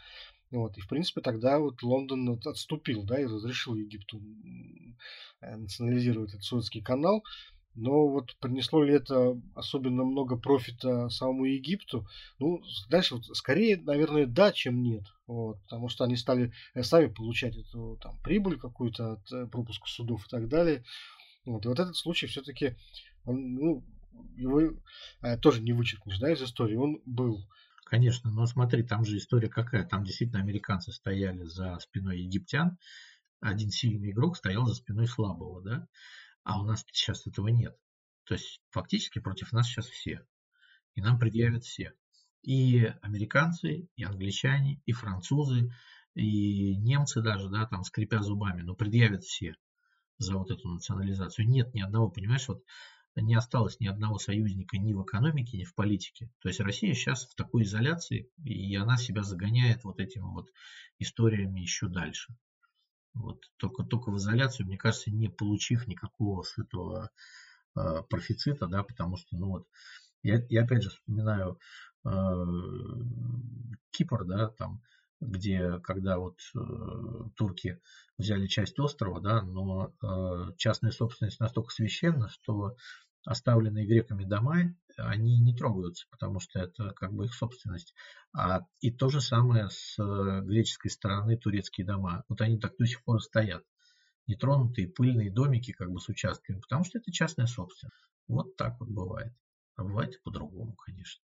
Вот, 0.50 0.78
и, 0.78 0.80
в 0.80 0.88
принципе, 0.88 1.20
тогда 1.20 1.58
вот 1.58 1.82
Лондон 1.82 2.40
отступил, 2.46 3.04
да, 3.04 3.20
и 3.20 3.26
разрешил 3.26 3.74
Египту 3.74 4.20
национализировать 5.42 6.30
этот 6.30 6.44
Суэцкий 6.44 6.80
канал. 6.80 7.22
Но 7.78 8.08
вот 8.08 8.36
принесло 8.40 8.82
ли 8.82 8.94
это 8.94 9.40
особенно 9.54 10.04
много 10.04 10.36
профита 10.36 11.08
самому 11.10 11.44
Египту? 11.44 12.06
Ну, 12.40 12.60
дальше 12.90 13.14
вот 13.14 13.26
скорее, 13.36 13.76
наверное, 13.76 14.26
да, 14.26 14.50
чем 14.50 14.82
нет. 14.82 15.04
Вот, 15.28 15.62
потому 15.62 15.88
что 15.88 16.04
они 16.04 16.16
стали 16.16 16.52
э, 16.74 16.82
сами 16.82 17.06
получать 17.06 17.56
эту 17.56 17.96
там, 18.02 18.18
прибыль 18.22 18.58
какую-то 18.58 19.12
от 19.12 19.32
э, 19.32 19.46
пропуска 19.46 19.86
судов 19.86 20.26
и 20.26 20.28
так 20.28 20.48
далее. 20.48 20.84
Вот, 21.46 21.64
и 21.64 21.68
вот 21.68 21.78
этот 21.78 21.96
случай 21.96 22.26
все-таки, 22.26 22.76
ну, 23.24 23.84
его 24.36 24.60
э, 25.22 25.36
тоже 25.38 25.62
не 25.62 25.72
вычеркнешь, 25.72 26.18
да, 26.18 26.32
из 26.32 26.42
истории. 26.42 26.74
Он 26.74 27.00
был. 27.06 27.46
Конечно, 27.84 28.30
но 28.30 28.44
смотри, 28.46 28.82
там 28.82 29.04
же 29.04 29.18
история 29.18 29.48
какая. 29.48 29.84
Там 29.84 30.02
действительно 30.02 30.40
американцы 30.40 30.92
стояли 30.92 31.44
за 31.44 31.78
спиной 31.78 32.20
египтян. 32.22 32.76
Один 33.40 33.70
сильный 33.70 34.10
игрок 34.10 34.36
стоял 34.36 34.66
за 34.66 34.74
спиной 34.74 35.06
слабого, 35.06 35.62
да. 35.62 35.86
А 36.48 36.58
у 36.58 36.64
нас 36.64 36.82
сейчас 36.90 37.26
этого 37.26 37.48
нет. 37.48 37.76
То 38.24 38.32
есть 38.32 38.62
фактически 38.70 39.18
против 39.18 39.52
нас 39.52 39.66
сейчас 39.66 39.86
все. 39.86 40.26
И 40.94 41.02
нам 41.02 41.18
предъявят 41.18 41.62
все. 41.64 41.92
И 42.42 42.90
американцы, 43.02 43.90
и 43.94 44.02
англичане, 44.02 44.80
и 44.86 44.92
французы, 44.92 45.70
и 46.14 46.74
немцы 46.78 47.20
даже, 47.20 47.50
да, 47.50 47.66
там 47.66 47.84
скрипя 47.84 48.22
зубами, 48.22 48.62
но 48.62 48.74
предъявят 48.74 49.24
все 49.24 49.56
за 50.16 50.38
вот 50.38 50.50
эту 50.50 50.68
национализацию. 50.68 51.46
Нет 51.46 51.74
ни 51.74 51.82
одного, 51.82 52.08
понимаешь, 52.08 52.48
вот 52.48 52.64
не 53.14 53.34
осталось 53.34 53.78
ни 53.78 53.86
одного 53.86 54.18
союзника 54.18 54.78
ни 54.78 54.94
в 54.94 55.02
экономике, 55.02 55.58
ни 55.58 55.64
в 55.64 55.74
политике. 55.74 56.30
То 56.40 56.48
есть 56.48 56.60
Россия 56.60 56.94
сейчас 56.94 57.26
в 57.26 57.34
такой 57.34 57.64
изоляции, 57.64 58.30
и 58.42 58.74
она 58.74 58.96
себя 58.96 59.22
загоняет 59.22 59.84
вот 59.84 60.00
этими 60.00 60.24
вот 60.24 60.48
историями 60.98 61.60
еще 61.60 61.88
дальше. 61.88 62.34
Вот 63.18 63.40
только, 63.56 63.82
только 63.84 64.10
в 64.10 64.16
изоляцию, 64.16 64.66
мне 64.66 64.78
кажется, 64.78 65.10
не 65.10 65.28
получив 65.28 65.86
никакого 65.86 66.42
с 66.42 66.58
этого 66.58 67.10
э, 67.76 68.02
профицита, 68.08 68.66
да, 68.66 68.82
потому 68.82 69.16
что, 69.16 69.36
ну 69.36 69.48
вот, 69.48 69.66
я, 70.22 70.42
я 70.48 70.64
опять 70.64 70.82
же 70.82 70.90
вспоминаю 70.90 71.58
э, 72.04 72.10
Кипр, 73.90 74.24
да, 74.24 74.48
там, 74.48 74.80
где, 75.20 75.78
когда 75.80 76.18
вот 76.18 76.38
э, 76.54 76.58
турки 77.34 77.80
взяли 78.18 78.46
часть 78.46 78.78
острова, 78.78 79.20
да, 79.20 79.42
но 79.42 79.92
э, 80.02 80.52
частная 80.56 80.92
собственность 80.92 81.40
настолько 81.40 81.72
священна, 81.72 82.28
что 82.28 82.76
оставленные 83.28 83.86
греками 83.86 84.24
дома, 84.24 84.74
они 84.96 85.38
не 85.38 85.54
трогаются, 85.54 86.06
потому 86.10 86.40
что 86.40 86.60
это 86.60 86.92
как 86.92 87.12
бы 87.12 87.26
их 87.26 87.34
собственность. 87.34 87.94
А, 88.32 88.66
и 88.80 88.90
то 88.90 89.10
же 89.10 89.20
самое 89.20 89.68
с 89.68 89.98
э, 89.98 90.40
греческой 90.42 90.90
стороны 90.90 91.36
турецкие 91.36 91.86
дома. 91.86 92.24
Вот 92.28 92.40
они 92.40 92.58
так 92.58 92.76
до 92.78 92.86
сих 92.86 93.04
пор 93.04 93.22
стоят. 93.22 93.64
Нетронутые 94.26 94.88
пыльные 94.88 95.30
домики 95.30 95.72
как 95.72 95.90
бы 95.90 96.00
с 96.00 96.08
участками, 96.08 96.58
потому 96.60 96.84
что 96.84 96.98
это 96.98 97.12
частная 97.12 97.46
собственность. 97.46 97.96
Вот 98.28 98.56
так 98.56 98.80
вот 98.80 98.88
бывает. 98.88 99.32
А 99.76 99.84
бывает 99.84 100.14
и 100.14 100.18
по-другому, 100.24 100.74
конечно. 100.74 101.22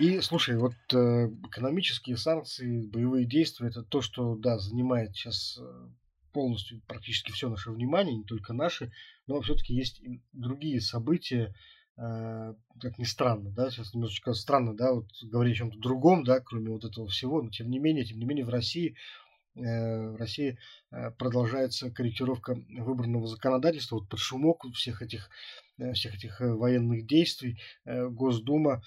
И 0.00 0.20
слушай, 0.22 0.56
вот 0.56 0.74
э, 0.92 1.28
экономические 1.46 2.16
санкции, 2.16 2.84
боевые 2.84 3.26
действия, 3.26 3.68
это 3.68 3.84
то, 3.84 4.00
что, 4.00 4.34
да, 4.34 4.58
занимает 4.58 5.14
сейчас 5.14 5.56
э, 5.60 5.88
полностью 6.32 6.82
практически 6.88 7.30
все 7.30 7.48
наше 7.48 7.70
внимание, 7.70 8.16
не 8.16 8.24
только 8.24 8.52
наши, 8.52 8.90
но 9.28 9.40
все-таки 9.40 9.72
есть 9.72 10.00
и 10.00 10.20
другие 10.32 10.80
события, 10.80 11.54
э, 11.96 12.54
как 12.80 12.98
ни 12.98 13.04
странно, 13.04 13.52
да, 13.52 13.70
сейчас 13.70 13.94
немножечко 13.94 14.32
странно, 14.32 14.74
да, 14.74 14.94
вот 14.94 15.06
говорить 15.22 15.54
о 15.54 15.58
чем-то 15.58 15.78
другом, 15.78 16.24
да, 16.24 16.40
кроме 16.40 16.70
вот 16.70 16.84
этого 16.84 17.06
всего, 17.06 17.40
но 17.40 17.50
тем 17.50 17.70
не 17.70 17.78
менее, 17.78 18.04
тем 18.04 18.18
не 18.18 18.24
менее 18.24 18.44
в 18.44 18.50
России 18.50 18.96
в 19.56 20.16
России 20.16 20.58
продолжается 21.16 21.88
корректировка 21.88 22.56
выбранного 22.76 23.28
законодательства. 23.28 24.00
Вот 24.00 24.08
под 24.08 24.18
шумок 24.18 24.64
всех 24.74 25.00
этих, 25.00 25.30
всех 25.92 26.16
этих 26.16 26.40
военных 26.40 27.06
действий 27.06 27.60
Госдума 27.84 28.82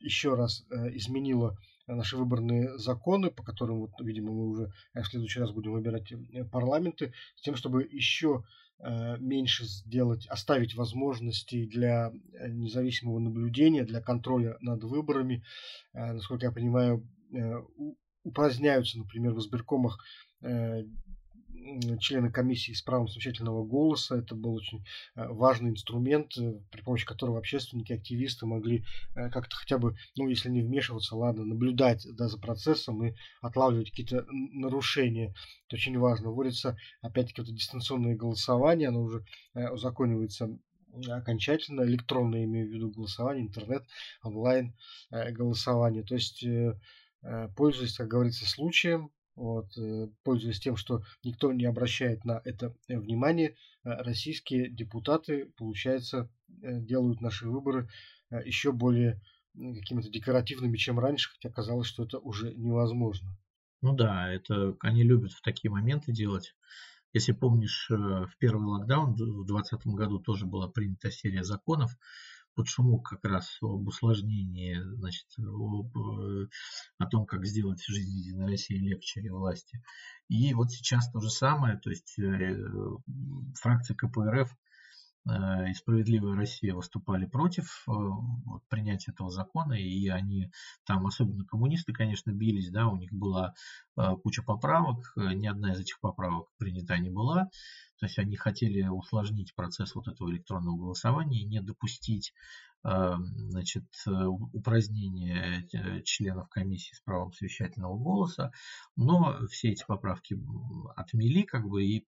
еще 0.00 0.34
раз 0.34 0.64
изменила 0.70 1.56
наши 1.86 2.16
выборные 2.16 2.78
законы, 2.78 3.30
по 3.30 3.42
которым, 3.42 3.80
вот, 3.80 3.90
видимо, 4.00 4.32
мы 4.32 4.48
уже 4.48 4.72
в 4.94 5.04
следующий 5.04 5.40
раз 5.40 5.50
будем 5.50 5.72
выбирать 5.72 6.12
парламенты, 6.50 7.12
с 7.36 7.42
тем, 7.42 7.56
чтобы 7.56 7.82
еще 7.84 8.44
Э, 8.82 9.18
меньше 9.18 9.66
сделать, 9.66 10.26
оставить 10.28 10.74
возможностей 10.74 11.66
для 11.66 12.12
э, 12.32 12.48
независимого 12.48 13.18
наблюдения, 13.18 13.84
для 13.84 14.00
контроля 14.00 14.56
над 14.60 14.82
выборами. 14.84 15.44
Э, 15.92 16.12
насколько 16.12 16.46
я 16.46 16.52
понимаю, 16.52 17.06
упраздняются, 18.24 18.98
например, 18.98 19.34
в 19.34 19.38
избиркомах 19.38 20.04
члены 22.00 22.30
комиссии 22.30 22.72
с 22.72 22.82
правом 22.82 23.08
совещательного 23.08 23.64
голоса. 23.64 24.16
Это 24.16 24.34
был 24.34 24.54
очень 24.54 24.84
э, 25.14 25.26
важный 25.28 25.70
инструмент, 25.70 26.36
э, 26.38 26.60
при 26.70 26.82
помощи 26.82 27.06
которого 27.06 27.38
общественники, 27.38 27.92
активисты 27.92 28.46
могли 28.46 28.84
э, 29.14 29.30
как-то 29.30 29.56
хотя 29.56 29.78
бы, 29.78 29.96
ну, 30.16 30.28
если 30.28 30.48
не 30.48 30.62
вмешиваться, 30.62 31.16
ладно, 31.16 31.44
наблюдать 31.44 32.06
да, 32.16 32.28
за 32.28 32.38
процессом 32.38 33.04
и 33.04 33.14
отлавливать 33.40 33.90
какие-то 33.90 34.26
нарушения. 34.30 35.34
Это 35.66 35.76
очень 35.76 35.98
важно. 35.98 36.30
Вводится, 36.30 36.76
опять-таки, 37.02 37.42
это 37.42 37.52
дистанционное 37.52 38.16
голосование, 38.16 38.88
оно 38.88 39.02
уже 39.02 39.24
узаконивается 39.54 40.58
окончательно 41.08 41.82
электронное, 41.82 42.44
имею 42.44 42.68
в 42.68 42.72
виду 42.72 42.90
голосование, 42.90 43.46
интернет, 43.46 43.84
онлайн 44.22 44.74
голосование. 45.10 46.02
То 46.02 46.14
есть, 46.14 46.44
пользуясь, 47.54 47.96
как 47.96 48.08
говорится, 48.08 48.44
случаем, 48.48 49.10
вот, 49.34 49.76
э, 49.78 50.08
пользуясь 50.22 50.60
тем, 50.60 50.76
что 50.76 51.02
никто 51.24 51.52
не 51.52 51.64
обращает 51.64 52.24
на 52.24 52.40
это 52.44 52.74
э, 52.88 52.98
внимание, 52.98 53.50
э, 53.50 53.54
российские 54.02 54.68
депутаты, 54.68 55.46
получается, 55.56 56.30
делают 56.48 57.20
наши 57.20 57.48
выборы 57.48 57.88
еще 58.44 58.72
более 58.72 59.20
какими-то 59.54 60.10
декоративными, 60.10 60.76
чем 60.76 60.98
раньше, 60.98 61.30
хотя 61.30 61.48
казалось, 61.48 61.86
что 61.86 62.04
это 62.04 62.18
уже 62.18 62.52
невозможно. 62.54 63.38
Ну 63.82 63.94
да, 63.94 64.32
это 64.32 64.76
они 64.80 65.04
любят 65.04 65.32
в 65.32 65.42
такие 65.42 65.70
моменты 65.70 66.12
делать. 66.12 66.54
Если 67.12 67.32
помнишь, 67.32 67.86
в 67.88 68.32
первый 68.38 68.66
локдаун 68.66 69.14
в 69.14 69.16
2020 69.16 69.86
году 69.86 70.18
тоже 70.18 70.46
была 70.46 70.68
принята 70.68 71.10
серия 71.10 71.44
законов, 71.44 71.96
под 72.54 72.68
шумок 72.68 73.08
как 73.08 73.24
раз 73.24 73.58
об 73.62 73.86
усложнении, 73.86 74.78
значит, 74.96 75.26
об, 75.38 75.96
э, 75.96 76.48
о 76.98 77.06
том, 77.06 77.26
как 77.26 77.46
сделать 77.46 77.82
жизнь 77.86 78.18
Единой 78.18 78.48
России 78.48 78.76
легче 78.76 79.20
и 79.20 79.30
власти. 79.30 79.82
И 80.28 80.54
вот 80.54 80.70
сейчас 80.70 81.10
то 81.10 81.20
же 81.20 81.30
самое, 81.30 81.78
то 81.78 81.90
есть 81.90 82.18
э, 82.18 82.56
фракция 83.54 83.94
КПРФ 83.96 84.50
Э, 84.50 84.69
и 85.68 85.74
«Справедливая 85.74 86.36
Россия» 86.36 86.74
выступали 86.74 87.26
против 87.26 87.84
э, 87.86 87.92
вот, 87.92 88.62
принятия 88.68 89.12
этого 89.12 89.30
закона, 89.30 89.74
и 89.74 90.08
они 90.08 90.50
там, 90.84 91.06
особенно 91.06 91.44
коммунисты, 91.44 91.92
конечно, 91.92 92.30
бились, 92.30 92.70
да, 92.70 92.88
у 92.88 92.96
них 92.96 93.12
была 93.12 93.54
э, 93.96 94.16
куча 94.22 94.42
поправок, 94.42 95.12
ни 95.16 95.46
одна 95.46 95.72
из 95.72 95.80
этих 95.80 96.00
поправок 96.00 96.48
принята 96.58 96.98
не 96.98 97.10
была, 97.10 97.48
то 98.00 98.06
есть 98.06 98.18
они 98.18 98.36
хотели 98.36 98.82
усложнить 98.88 99.54
процесс 99.54 99.94
вот 99.94 100.08
этого 100.08 100.30
электронного 100.30 100.76
голосования 100.76 101.42
и 101.42 101.46
не 101.46 101.60
допустить 101.60 102.32
значит, 102.82 103.84
упразднение 104.06 105.68
членов 106.04 106.48
комиссии 106.48 106.94
с 106.94 107.00
правом 107.00 107.32
совещательного 107.32 107.98
голоса, 107.98 108.52
но 108.96 109.38
все 109.48 109.70
эти 109.72 109.84
поправки 109.86 110.38
отмели, 110.96 111.42
как 111.42 111.68
бы, 111.68 111.84
и 111.84 112.06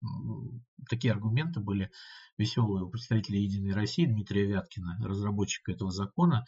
такие 0.88 1.12
аргументы 1.12 1.60
были 1.60 1.90
веселые 2.36 2.84
у 2.84 2.90
представителя 2.90 3.38
Единой 3.40 3.72
России 3.72 4.04
Дмитрия 4.04 4.46
Вяткина, 4.46 4.98
разработчика 5.02 5.72
этого 5.72 5.90
закона, 5.90 6.44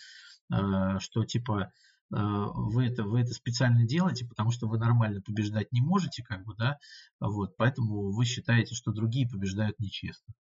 что 0.49 1.25
типа 1.25 1.73
вы 2.11 2.87
это, 2.87 3.05
вы 3.05 3.21
это 3.21 3.33
специально 3.33 3.87
делаете, 3.87 4.27
потому 4.27 4.51
что 4.51 4.67
вы 4.67 4.79
нормально 4.79 5.23
побеждать 5.23 5.71
не 5.73 5.81
можете, 5.81 6.23
как 6.25 6.45
бы, 6.45 6.55
да, 6.57 6.79
вот, 7.21 7.57
поэтому 7.57 8.11
вы 8.11 8.25
считаете, 8.25 8.75
что 8.75 8.93
другие 8.93 9.29
побеждают 9.29 9.79
нечестно. 9.79 10.35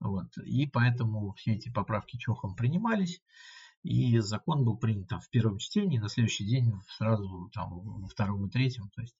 Вот. 0.00 0.36
И 0.38 0.66
поэтому 0.66 1.32
все 1.34 1.54
эти 1.54 1.70
поправки 1.70 2.16
Чохом 2.16 2.54
принимались. 2.54 3.22
И 3.82 4.18
закон 4.18 4.64
был 4.64 4.76
принят 4.76 5.08
там 5.08 5.20
в 5.20 5.30
первом 5.30 5.58
чтении, 5.58 5.98
на 5.98 6.08
следующий 6.08 6.44
день 6.44 6.72
сразу 6.96 7.50
там 7.52 7.80
во 7.80 8.08
втором 8.08 8.46
и 8.46 8.50
третьем. 8.50 8.90
То 8.90 9.02
есть 9.02 9.16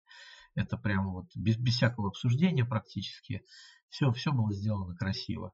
это 0.54 0.76
прямо 0.76 1.10
вот 1.12 1.26
без, 1.36 1.56
без 1.56 1.74
всякого 1.74 2.08
обсуждения 2.08 2.64
практически. 2.64 3.44
Все, 3.88 4.10
все 4.12 4.32
было 4.32 4.52
сделано 4.52 4.96
красиво. 4.96 5.52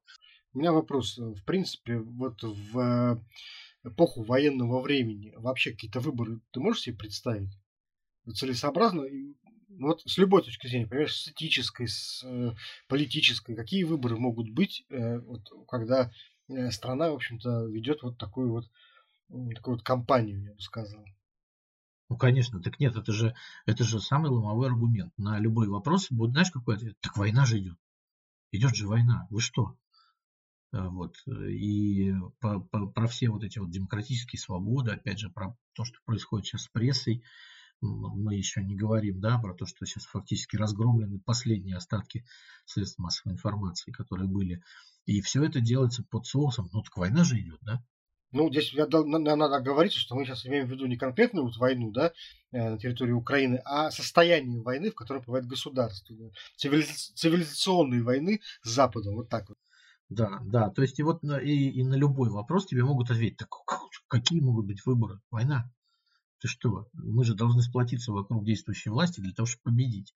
У 0.53 0.59
меня 0.59 0.71
вопрос. 0.71 1.17
В 1.17 1.43
принципе, 1.45 1.99
вот 1.99 2.41
в 2.41 3.23
эпоху 3.83 4.23
военного 4.23 4.81
времени 4.81 5.33
вообще 5.37 5.71
какие-то 5.71 5.99
выборы 5.99 6.39
ты 6.51 6.59
можешь 6.59 6.83
себе 6.83 6.97
представить? 6.97 7.51
Целесообразно 8.33 9.03
вот 9.79 10.01
с 10.05 10.17
любой 10.17 10.43
точки 10.43 10.67
зрения, 10.67 10.87
понимаешь, 10.87 11.15
с 11.15 11.27
этической, 11.27 11.87
с 11.87 12.23
э, 12.23 12.51
политической, 12.87 13.55
какие 13.55 13.83
выборы 13.83 14.17
могут 14.17 14.49
быть, 14.49 14.85
э, 14.89 15.19
вот, 15.19 15.49
когда 15.67 16.11
э, 16.47 16.71
страна, 16.71 17.11
в 17.11 17.15
общем-то, 17.15 17.65
ведет 17.65 18.03
вот 18.03 18.17
такую 18.17 18.51
вот, 18.51 18.69
такую 19.55 19.77
вот 19.77 19.83
кампанию, 19.83 20.43
я 20.43 20.53
бы 20.53 20.61
сказал. 20.61 21.05
Ну, 22.09 22.17
конечно, 22.17 22.61
так 22.61 22.79
нет, 22.79 22.95
это 22.95 23.11
же, 23.11 23.35
это 23.65 23.83
же 23.83 23.99
самый 23.99 24.29
ломовой 24.29 24.67
аргумент. 24.67 25.13
На 25.17 25.39
любой 25.39 25.67
вопрос 25.67 26.11
будет, 26.11 26.31
знаешь, 26.31 26.51
какой 26.51 26.75
ответ? 26.75 26.95
Так 27.01 27.17
война 27.17 27.45
же 27.45 27.59
идет. 27.59 27.77
Идет 28.51 28.75
же 28.75 28.87
война. 28.87 29.25
Вы 29.29 29.41
что? 29.41 29.75
Э, 30.73 30.87
вот. 30.89 31.15
И 31.27 32.13
по, 32.39 32.59
по, 32.59 32.87
про 32.87 33.07
все 33.07 33.29
вот 33.29 33.43
эти 33.43 33.59
вот 33.59 33.71
демократические 33.71 34.39
свободы, 34.39 34.91
опять 34.91 35.19
же, 35.19 35.29
про 35.29 35.57
то, 35.73 35.85
что 35.85 35.97
происходит 36.05 36.45
сейчас 36.45 36.63
с 36.63 36.67
прессой, 36.67 37.23
мы 37.87 38.35
еще 38.35 38.63
не 38.63 38.75
говорим, 38.75 39.19
да, 39.19 39.37
про 39.39 39.53
то, 39.53 39.65
что 39.65 39.85
сейчас 39.85 40.05
фактически 40.05 40.55
разгромлены 40.55 41.19
последние 41.19 41.77
остатки 41.77 42.25
средств 42.65 42.99
массовой 42.99 43.33
информации, 43.33 43.91
которые 43.91 44.27
были. 44.27 44.61
И 45.05 45.21
все 45.21 45.43
это 45.43 45.59
делается 45.59 46.03
под 46.09 46.25
соусом. 46.25 46.69
Ну, 46.71 46.81
так 46.81 46.95
война 46.97 47.23
же 47.23 47.39
идет, 47.39 47.59
да? 47.61 47.83
Ну, 48.31 48.49
здесь 48.49 48.73
надо 48.73 49.59
говорить, 49.59 49.93
что 49.93 50.15
мы 50.15 50.25
сейчас 50.25 50.45
имеем 50.47 50.67
в 50.67 50.71
виду 50.71 50.87
не 50.87 50.97
конкретную 50.97 51.45
вот 51.45 51.57
войну, 51.57 51.91
да, 51.91 52.13
э, 52.51 52.69
на 52.71 52.79
территории 52.79 53.11
Украины, 53.11 53.61
а 53.63 53.91
состояние 53.91 54.59
войны, 54.59 54.89
в 54.89 54.95
котором 54.95 55.21
бывает 55.21 55.45
государство. 55.45 56.15
Цивилизационные 56.55 58.01
войны 58.01 58.41
с 58.63 58.69
Западом, 58.69 59.15
вот 59.15 59.29
так 59.29 59.49
вот. 59.49 59.57
Да, 60.09 60.39
да, 60.45 60.69
то 60.69 60.81
есть 60.81 60.99
и 60.99 61.03
вот 61.03 61.21
на, 61.21 61.37
и, 61.37 61.51
и 61.51 61.83
на 61.83 61.93
любой 61.93 62.29
вопрос 62.29 62.65
тебе 62.65 62.83
могут 62.83 63.11
ответить, 63.11 63.37
так 63.37 63.49
какие 64.07 64.41
могут 64.41 64.65
быть 64.65 64.83
выборы? 64.85 65.19
Война. 65.29 65.71
Ты 66.43 66.49
что? 66.49 66.89
Мы 66.91 67.23
же 67.23 67.35
должны 67.35 67.61
сплотиться 67.61 68.11
вокруг 68.11 68.43
действующей 68.43 68.91
власти 68.91 69.21
для 69.21 69.31
того, 69.31 69.45
чтобы 69.45 69.63
победить. 69.63 70.13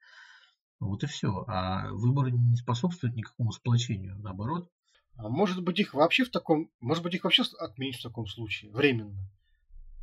Вот 0.78 1.02
и 1.02 1.08
все. 1.08 1.46
А 1.48 1.90
выборы 1.92 2.32
не 2.32 2.58
способствуют 2.58 3.16
никакому 3.16 3.54
сплочению, 3.54 4.20
наоборот. 4.20 4.70
А 5.16 5.30
может 5.30 5.64
быть 5.64 5.80
их 5.80 5.94
вообще 5.94 6.26
в 6.26 6.30
таком, 6.30 6.70
может 6.82 7.02
быть 7.02 7.16
их 7.16 7.24
вообще 7.24 7.44
отменить 7.60 7.96
в 7.96 8.04
таком 8.04 8.28
случае, 8.28 8.74
временно? 8.74 9.18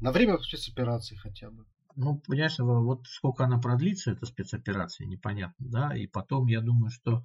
На 0.01 0.13
время 0.13 0.39
спецоперации 0.39 1.15
хотя 1.15 1.51
бы. 1.51 1.67
Ну, 1.95 2.23
понимаешь, 2.27 2.59
вот 2.59 3.07
сколько 3.07 3.45
она 3.45 3.59
продлится, 3.59 4.13
эта 4.13 4.25
спецоперация, 4.25 5.07
непонятно, 5.07 5.67
да, 5.69 5.95
и 5.95 6.07
потом, 6.07 6.47
я 6.47 6.63
думаю, 6.63 6.91
что 6.91 7.23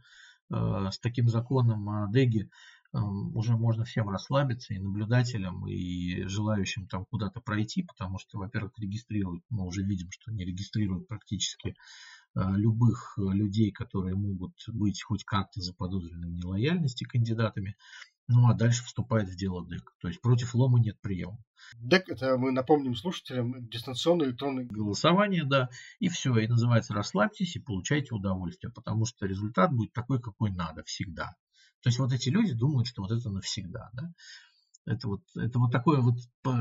э, 0.52 0.90
с 0.92 1.00
таким 1.00 1.30
законом 1.30 1.88
о 1.88 2.08
ДЭГе 2.08 2.50
уже 2.92 3.56
можно 3.56 3.86
всем 3.86 4.10
расслабиться, 4.10 4.74
и 4.74 4.80
наблюдателям, 4.80 5.68
и 5.68 6.24
желающим 6.24 6.88
там 6.88 7.06
куда-то 7.06 7.40
пройти, 7.40 7.84
потому 7.84 8.18
что, 8.18 8.40
во-первых, 8.40 8.74
регистрируют, 8.80 9.44
мы 9.50 9.66
уже 9.66 9.84
видим, 9.84 10.10
что 10.12 10.32
не 10.32 10.44
регистрируют 10.44 11.08
практически 11.08 11.76
а, 12.36 12.52
любых 12.56 13.18
людей, 13.18 13.72
которые 13.72 14.16
могут 14.16 14.54
быть 14.68 15.04
хоть 15.04 15.24
как-то 15.24 15.62
заподозренными 15.62 16.32
в 16.32 16.36
нелояльности 16.36 17.04
кандидатами. 17.04 17.76
Ну 18.28 18.48
а 18.48 18.54
дальше 18.54 18.84
вступает 18.84 19.28
в 19.28 19.36
дело 19.36 19.66
ДЭК. 19.66 19.92
То 20.00 20.08
есть 20.08 20.22
против 20.22 20.54
лома 20.54 20.80
нет 20.80 21.00
приема. 21.02 21.44
ДЭК, 21.80 22.10
это 22.10 22.38
мы 22.38 22.52
напомним 22.52 22.96
слушателям, 22.96 23.68
дистанционное 23.68 24.28
электронное 24.28 24.66
голосование, 24.66 25.44
да. 25.44 25.70
И 26.00 26.10
все, 26.10 26.38
и 26.38 26.48
называется 26.48 26.94
расслабьтесь 26.94 27.56
и 27.56 27.60
получайте 27.60 28.14
удовольствие, 28.14 28.72
потому 28.72 29.06
что 29.06 29.26
результат 29.26 29.72
будет 29.72 29.94
такой, 29.94 30.22
какой 30.22 30.52
надо 30.52 30.84
всегда. 30.84 31.36
То 31.82 31.90
есть 31.90 32.00
вот 32.00 32.12
эти 32.12 32.30
люди 32.30 32.54
думают, 32.54 32.88
что 32.88 33.02
вот 33.02 33.12
это 33.12 33.30
навсегда. 33.30 33.90
Да? 33.94 34.14
Это 34.86 35.08
вот, 35.08 35.22
это 35.36 35.60
вот 35.60 35.72
такое 35.72 36.02
вот 36.02 36.20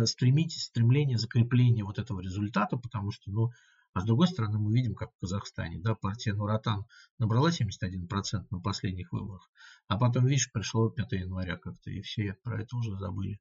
стремить, 0.08 0.52
стремление 0.52 1.18
закрепления 1.18 1.84
вот 1.84 1.98
этого 1.98 2.20
результата, 2.20 2.76
потому 2.76 3.10
что, 3.10 3.30
ну, 3.30 3.50
а 3.94 4.00
с 4.00 4.04
другой 4.04 4.28
стороны, 4.28 4.58
мы 4.58 4.72
видим, 4.72 4.94
как 4.94 5.10
в 5.12 5.18
Казахстане, 5.18 5.78
да, 5.80 5.94
партия 5.94 6.34
Нуратан 6.34 6.84
набрала 7.18 7.50
71% 7.50 8.46
на 8.50 8.60
последних 8.60 9.12
выборах, 9.12 9.50
а 9.88 9.98
потом, 9.98 10.26
видишь, 10.26 10.52
пришло 10.52 10.90
5 10.90 11.12
января 11.12 11.56
как-то, 11.56 11.90
и 11.90 12.02
все 12.02 12.34
про 12.42 12.62
это 12.62 12.76
уже 12.76 12.96
забыли. 12.96 13.40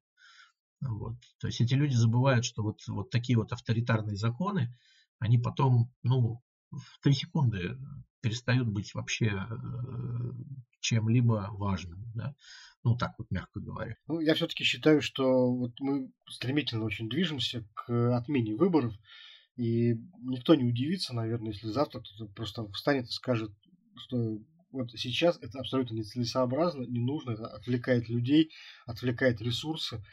Вот. 0.82 1.16
То 1.40 1.48
есть 1.48 1.60
эти 1.60 1.74
люди 1.74 1.94
забывают, 1.94 2.46
что 2.46 2.64
вот, 2.64 2.80
вот 2.88 3.10
такие 3.10 3.38
вот 3.38 3.52
авторитарные 3.52 4.16
законы, 4.16 4.74
они 5.20 5.38
потом, 5.38 5.92
ну, 6.04 6.42
в 6.72 7.00
три 7.02 7.14
секунды 7.14 7.78
перестают 8.22 8.68
быть 8.68 8.94
вообще 8.94 9.28
э, 9.28 10.32
чем-либо 10.80 11.48
важным. 11.52 12.12
Да? 12.16 12.36
Ну, 12.84 12.96
так 12.96 13.14
вот, 13.18 13.30
мягко 13.32 13.60
говоря. 13.60 13.96
Ну, 14.08 14.20
я 14.20 14.34
все-таки 14.34 14.64
считаю, 14.64 15.02
что 15.02 15.54
вот 15.54 15.80
мы 15.80 16.12
стремительно 16.30 16.86
очень 16.86 17.10
движемся 17.10 17.68
к 17.74 18.16
отмене 18.16 18.56
выборов. 18.56 18.94
И 19.56 19.96
никто 20.22 20.56
не 20.56 20.66
удивится, 20.66 21.16
наверное, 21.16 21.52
если 21.52 21.68
завтра 21.68 22.00
кто-то 22.00 22.32
просто 22.32 22.70
встанет 22.74 23.06
и 23.08 23.12
скажет, 23.12 23.52
что 23.96 24.40
вот 24.72 24.92
сейчас 24.92 25.40
это 25.42 25.60
абсолютно 25.60 25.96
нецелесообразно, 25.96 26.84
не 26.84 27.00
нужно, 27.00 27.32
это 27.32 27.48
отвлекает 27.48 28.08
людей, 28.08 28.52
отвлекает 28.86 29.42
ресурсы 29.42 30.04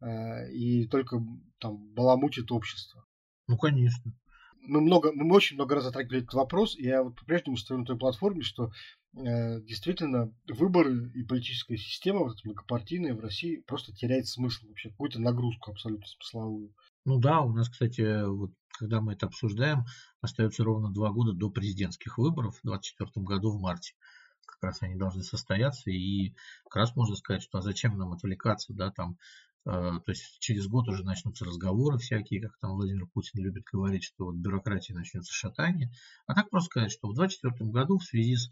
э, 0.00 0.50
и 0.52 0.86
только 0.86 1.22
там 1.58 1.92
баламутит 1.92 2.50
общество. 2.50 3.04
Ну, 3.46 3.58
конечно 3.58 4.14
мы 4.66 4.80
много, 4.80 5.12
мы 5.12 5.34
очень 5.34 5.56
много 5.56 5.76
раз 5.76 5.84
затрагивали 5.84 6.20
этот 6.20 6.34
вопрос, 6.34 6.76
и 6.76 6.84
я 6.84 7.02
вот 7.02 7.16
по-прежнему 7.16 7.56
стою 7.56 7.80
на 7.80 7.86
той 7.86 7.98
платформе, 7.98 8.42
что 8.42 8.70
э, 9.16 9.60
действительно 9.62 10.32
выборы 10.48 11.10
и 11.14 11.22
политическая 11.22 11.76
система, 11.76 12.20
вот 12.20 12.44
многопартийная 12.44 13.14
в 13.14 13.20
России, 13.20 13.62
просто 13.66 13.92
теряет 13.92 14.26
смысл 14.26 14.66
вообще, 14.66 14.90
какую-то 14.90 15.20
нагрузку 15.20 15.70
абсолютно 15.70 16.06
смысловую. 16.06 16.74
Ну 17.04 17.18
да, 17.18 17.40
у 17.40 17.52
нас, 17.52 17.68
кстати, 17.68 18.24
вот 18.26 18.52
когда 18.78 19.00
мы 19.00 19.12
это 19.12 19.26
обсуждаем, 19.26 19.84
остается 20.20 20.64
ровно 20.64 20.92
два 20.92 21.10
года 21.10 21.32
до 21.32 21.50
президентских 21.50 22.18
выборов 22.18 22.56
в 22.56 22.62
2024 22.62 23.24
году 23.24 23.50
в 23.50 23.60
марте. 23.60 23.94
Как 24.46 24.62
раз 24.62 24.82
они 24.82 24.96
должны 24.96 25.22
состояться, 25.22 25.90
и 25.90 26.34
как 26.64 26.76
раз 26.76 26.96
можно 26.96 27.16
сказать, 27.16 27.42
что 27.42 27.58
а 27.58 27.62
зачем 27.62 27.96
нам 27.96 28.12
отвлекаться, 28.12 28.72
да, 28.72 28.90
там 28.90 29.18
то 29.64 30.04
есть 30.08 30.38
через 30.40 30.66
год 30.66 30.88
уже 30.88 31.04
начнутся 31.04 31.46
разговоры 31.46 31.96
всякие, 31.98 32.42
как 32.42 32.58
там 32.58 32.72
Владимир 32.72 33.06
Путин 33.06 33.42
любит 33.42 33.64
говорить, 33.72 34.04
что 34.04 34.26
вот 34.26 34.36
бюрократии 34.36 34.92
начнется 34.92 35.32
шатание. 35.32 35.90
А 36.26 36.34
так 36.34 36.50
просто 36.50 36.66
сказать, 36.66 36.92
что 36.92 37.08
в 37.08 37.14
2024 37.14 37.70
году 37.70 37.98
в 37.98 38.04
связи 38.04 38.36
с 38.36 38.50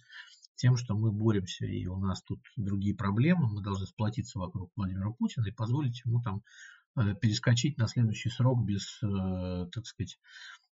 тем, 0.56 0.76
что 0.76 0.94
мы 0.94 1.10
боремся 1.10 1.66
и 1.66 1.86
у 1.86 1.96
нас 1.96 2.22
тут 2.22 2.40
другие 2.56 2.94
проблемы, 2.94 3.48
мы 3.52 3.62
должны 3.62 3.86
сплотиться 3.86 4.38
вокруг 4.38 4.70
Владимира 4.76 5.10
Путина 5.10 5.46
и 5.48 5.52
позволить 5.52 6.02
ему 6.04 6.22
там 6.22 6.42
э, 6.96 7.14
перескочить 7.20 7.78
на 7.78 7.88
следующий 7.88 8.30
срок 8.30 8.64
без, 8.64 9.02
э, 9.02 9.66
так 9.72 9.86
сказать, 9.86 10.18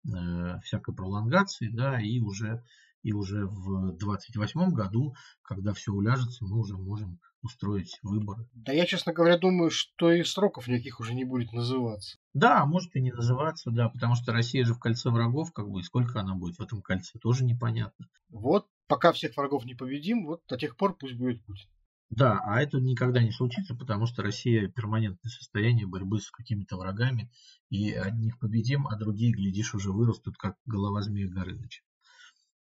э, 0.06 0.60
всякой 0.64 0.96
пролонгации, 0.96 1.70
да, 1.70 2.00
и 2.02 2.20
уже, 2.20 2.64
и 3.02 3.14
уже 3.14 3.46
в 3.46 3.98
2028 3.98 4.72
году, 4.72 5.16
когда 5.42 5.74
все 5.74 5.92
уляжется, 5.92 6.46
мы 6.46 6.60
уже 6.60 6.78
можем 6.78 7.20
устроить 7.44 8.00
выборы. 8.02 8.48
Да 8.54 8.72
я, 8.74 8.86
честно 8.86 9.14
говоря, 9.14 9.38
думаю, 9.38 9.70
что 9.70 10.12
и 10.12 10.24
сроков 10.24 10.68
никаких 10.68 11.00
уже 11.00 11.14
не 11.14 11.26
будет 11.26 11.52
называться. 11.52 12.18
Да, 12.34 12.66
может 12.66 12.96
и 12.96 13.02
не 13.02 13.12
называться, 13.12 13.70
да, 13.70 13.90
потому 13.90 14.16
что 14.16 14.32
Россия 14.32 14.66
же 14.66 14.74
в 14.74 14.80
кольце 14.80 15.10
врагов, 15.10 15.52
как 15.54 15.70
бы, 15.70 15.82
и 15.82 15.84
сколько 15.84 16.20
она 16.20 16.36
будет 16.36 16.58
в 16.58 16.62
этом 16.62 16.82
кольце, 16.82 17.20
тоже 17.20 17.44
непонятно. 17.44 18.08
Вот, 18.30 18.68
пока 18.88 19.12
всех 19.12 19.36
врагов 19.38 19.66
не 19.66 19.76
победим, 19.76 20.26
вот 20.26 20.42
до 20.48 20.58
тех 20.58 20.78
пор 20.78 20.98
пусть 20.98 21.16
будет 21.16 21.44
Путин. 21.46 21.70
Да, 22.10 22.40
а 22.46 22.62
это 22.62 22.80
никогда 22.80 23.24
не 23.24 23.32
случится, 23.32 23.76
потому 23.76 24.06
что 24.06 24.22
Россия 24.22 24.68
перманентное 24.68 25.32
состояние 25.32 25.88
борьбы 25.88 26.20
с 26.20 26.30
какими-то 26.30 26.78
врагами, 26.78 27.32
и 27.70 27.92
одних 27.92 28.38
победим, 28.38 28.88
а 28.88 28.96
другие, 28.96 29.34
глядишь, 29.34 29.74
уже 29.74 29.92
вырастут, 29.92 30.38
как 30.38 30.56
голова 30.66 31.02
змея 31.02 31.28
Горыныча. 31.28 31.82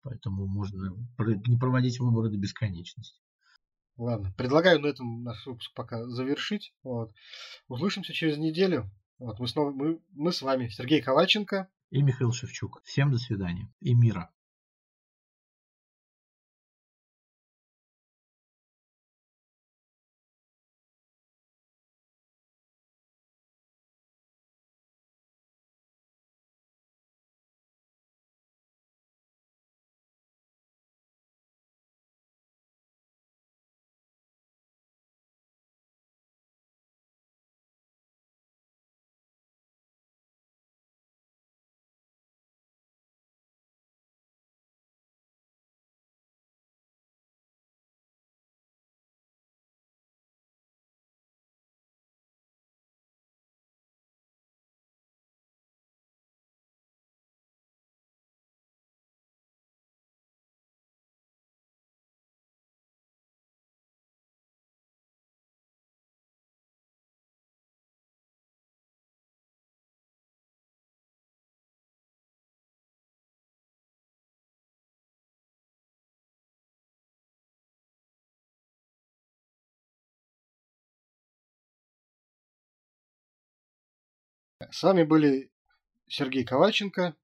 Поэтому 0.03 0.47
можно 0.47 0.97
не 1.47 1.59
проводить 1.59 2.01
выборы 2.01 2.31
до 2.31 2.39
бесконечности. 2.39 3.21
Ладно, 3.97 4.33
предлагаю 4.37 4.81
на 4.81 4.89
этом 4.89 5.23
наш 5.23 5.47
выпуск 5.47 5.73
пока 5.75 6.07
завершить. 6.07 6.75
Вот. 6.83 7.15
Услышимся 7.69 8.13
через 8.13 8.37
неделю. 8.37 8.91
Вот, 9.19 9.39
мы, 9.39 9.49
снова, 9.49 9.71
мы, 9.71 10.01
мы 10.13 10.33
с 10.33 10.43
вами 10.43 10.69
Сергей 10.69 11.01
Ковальченко 11.01 11.69
и 11.91 12.03
Михаил 12.03 12.33
Шевчук. 12.33 12.83
Всем 12.85 13.11
до 13.11 13.19
свидания 13.19 13.73
и 13.81 13.95
мира. 13.95 14.31
С 84.71 84.83
вами 84.83 85.05
были 85.05 85.51
Сергей 86.09 86.45
Ковальченко. 86.45 87.15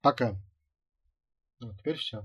Пока. 0.00 0.36
Вот, 1.60 1.78
теперь 1.78 1.96
все. 1.96 2.24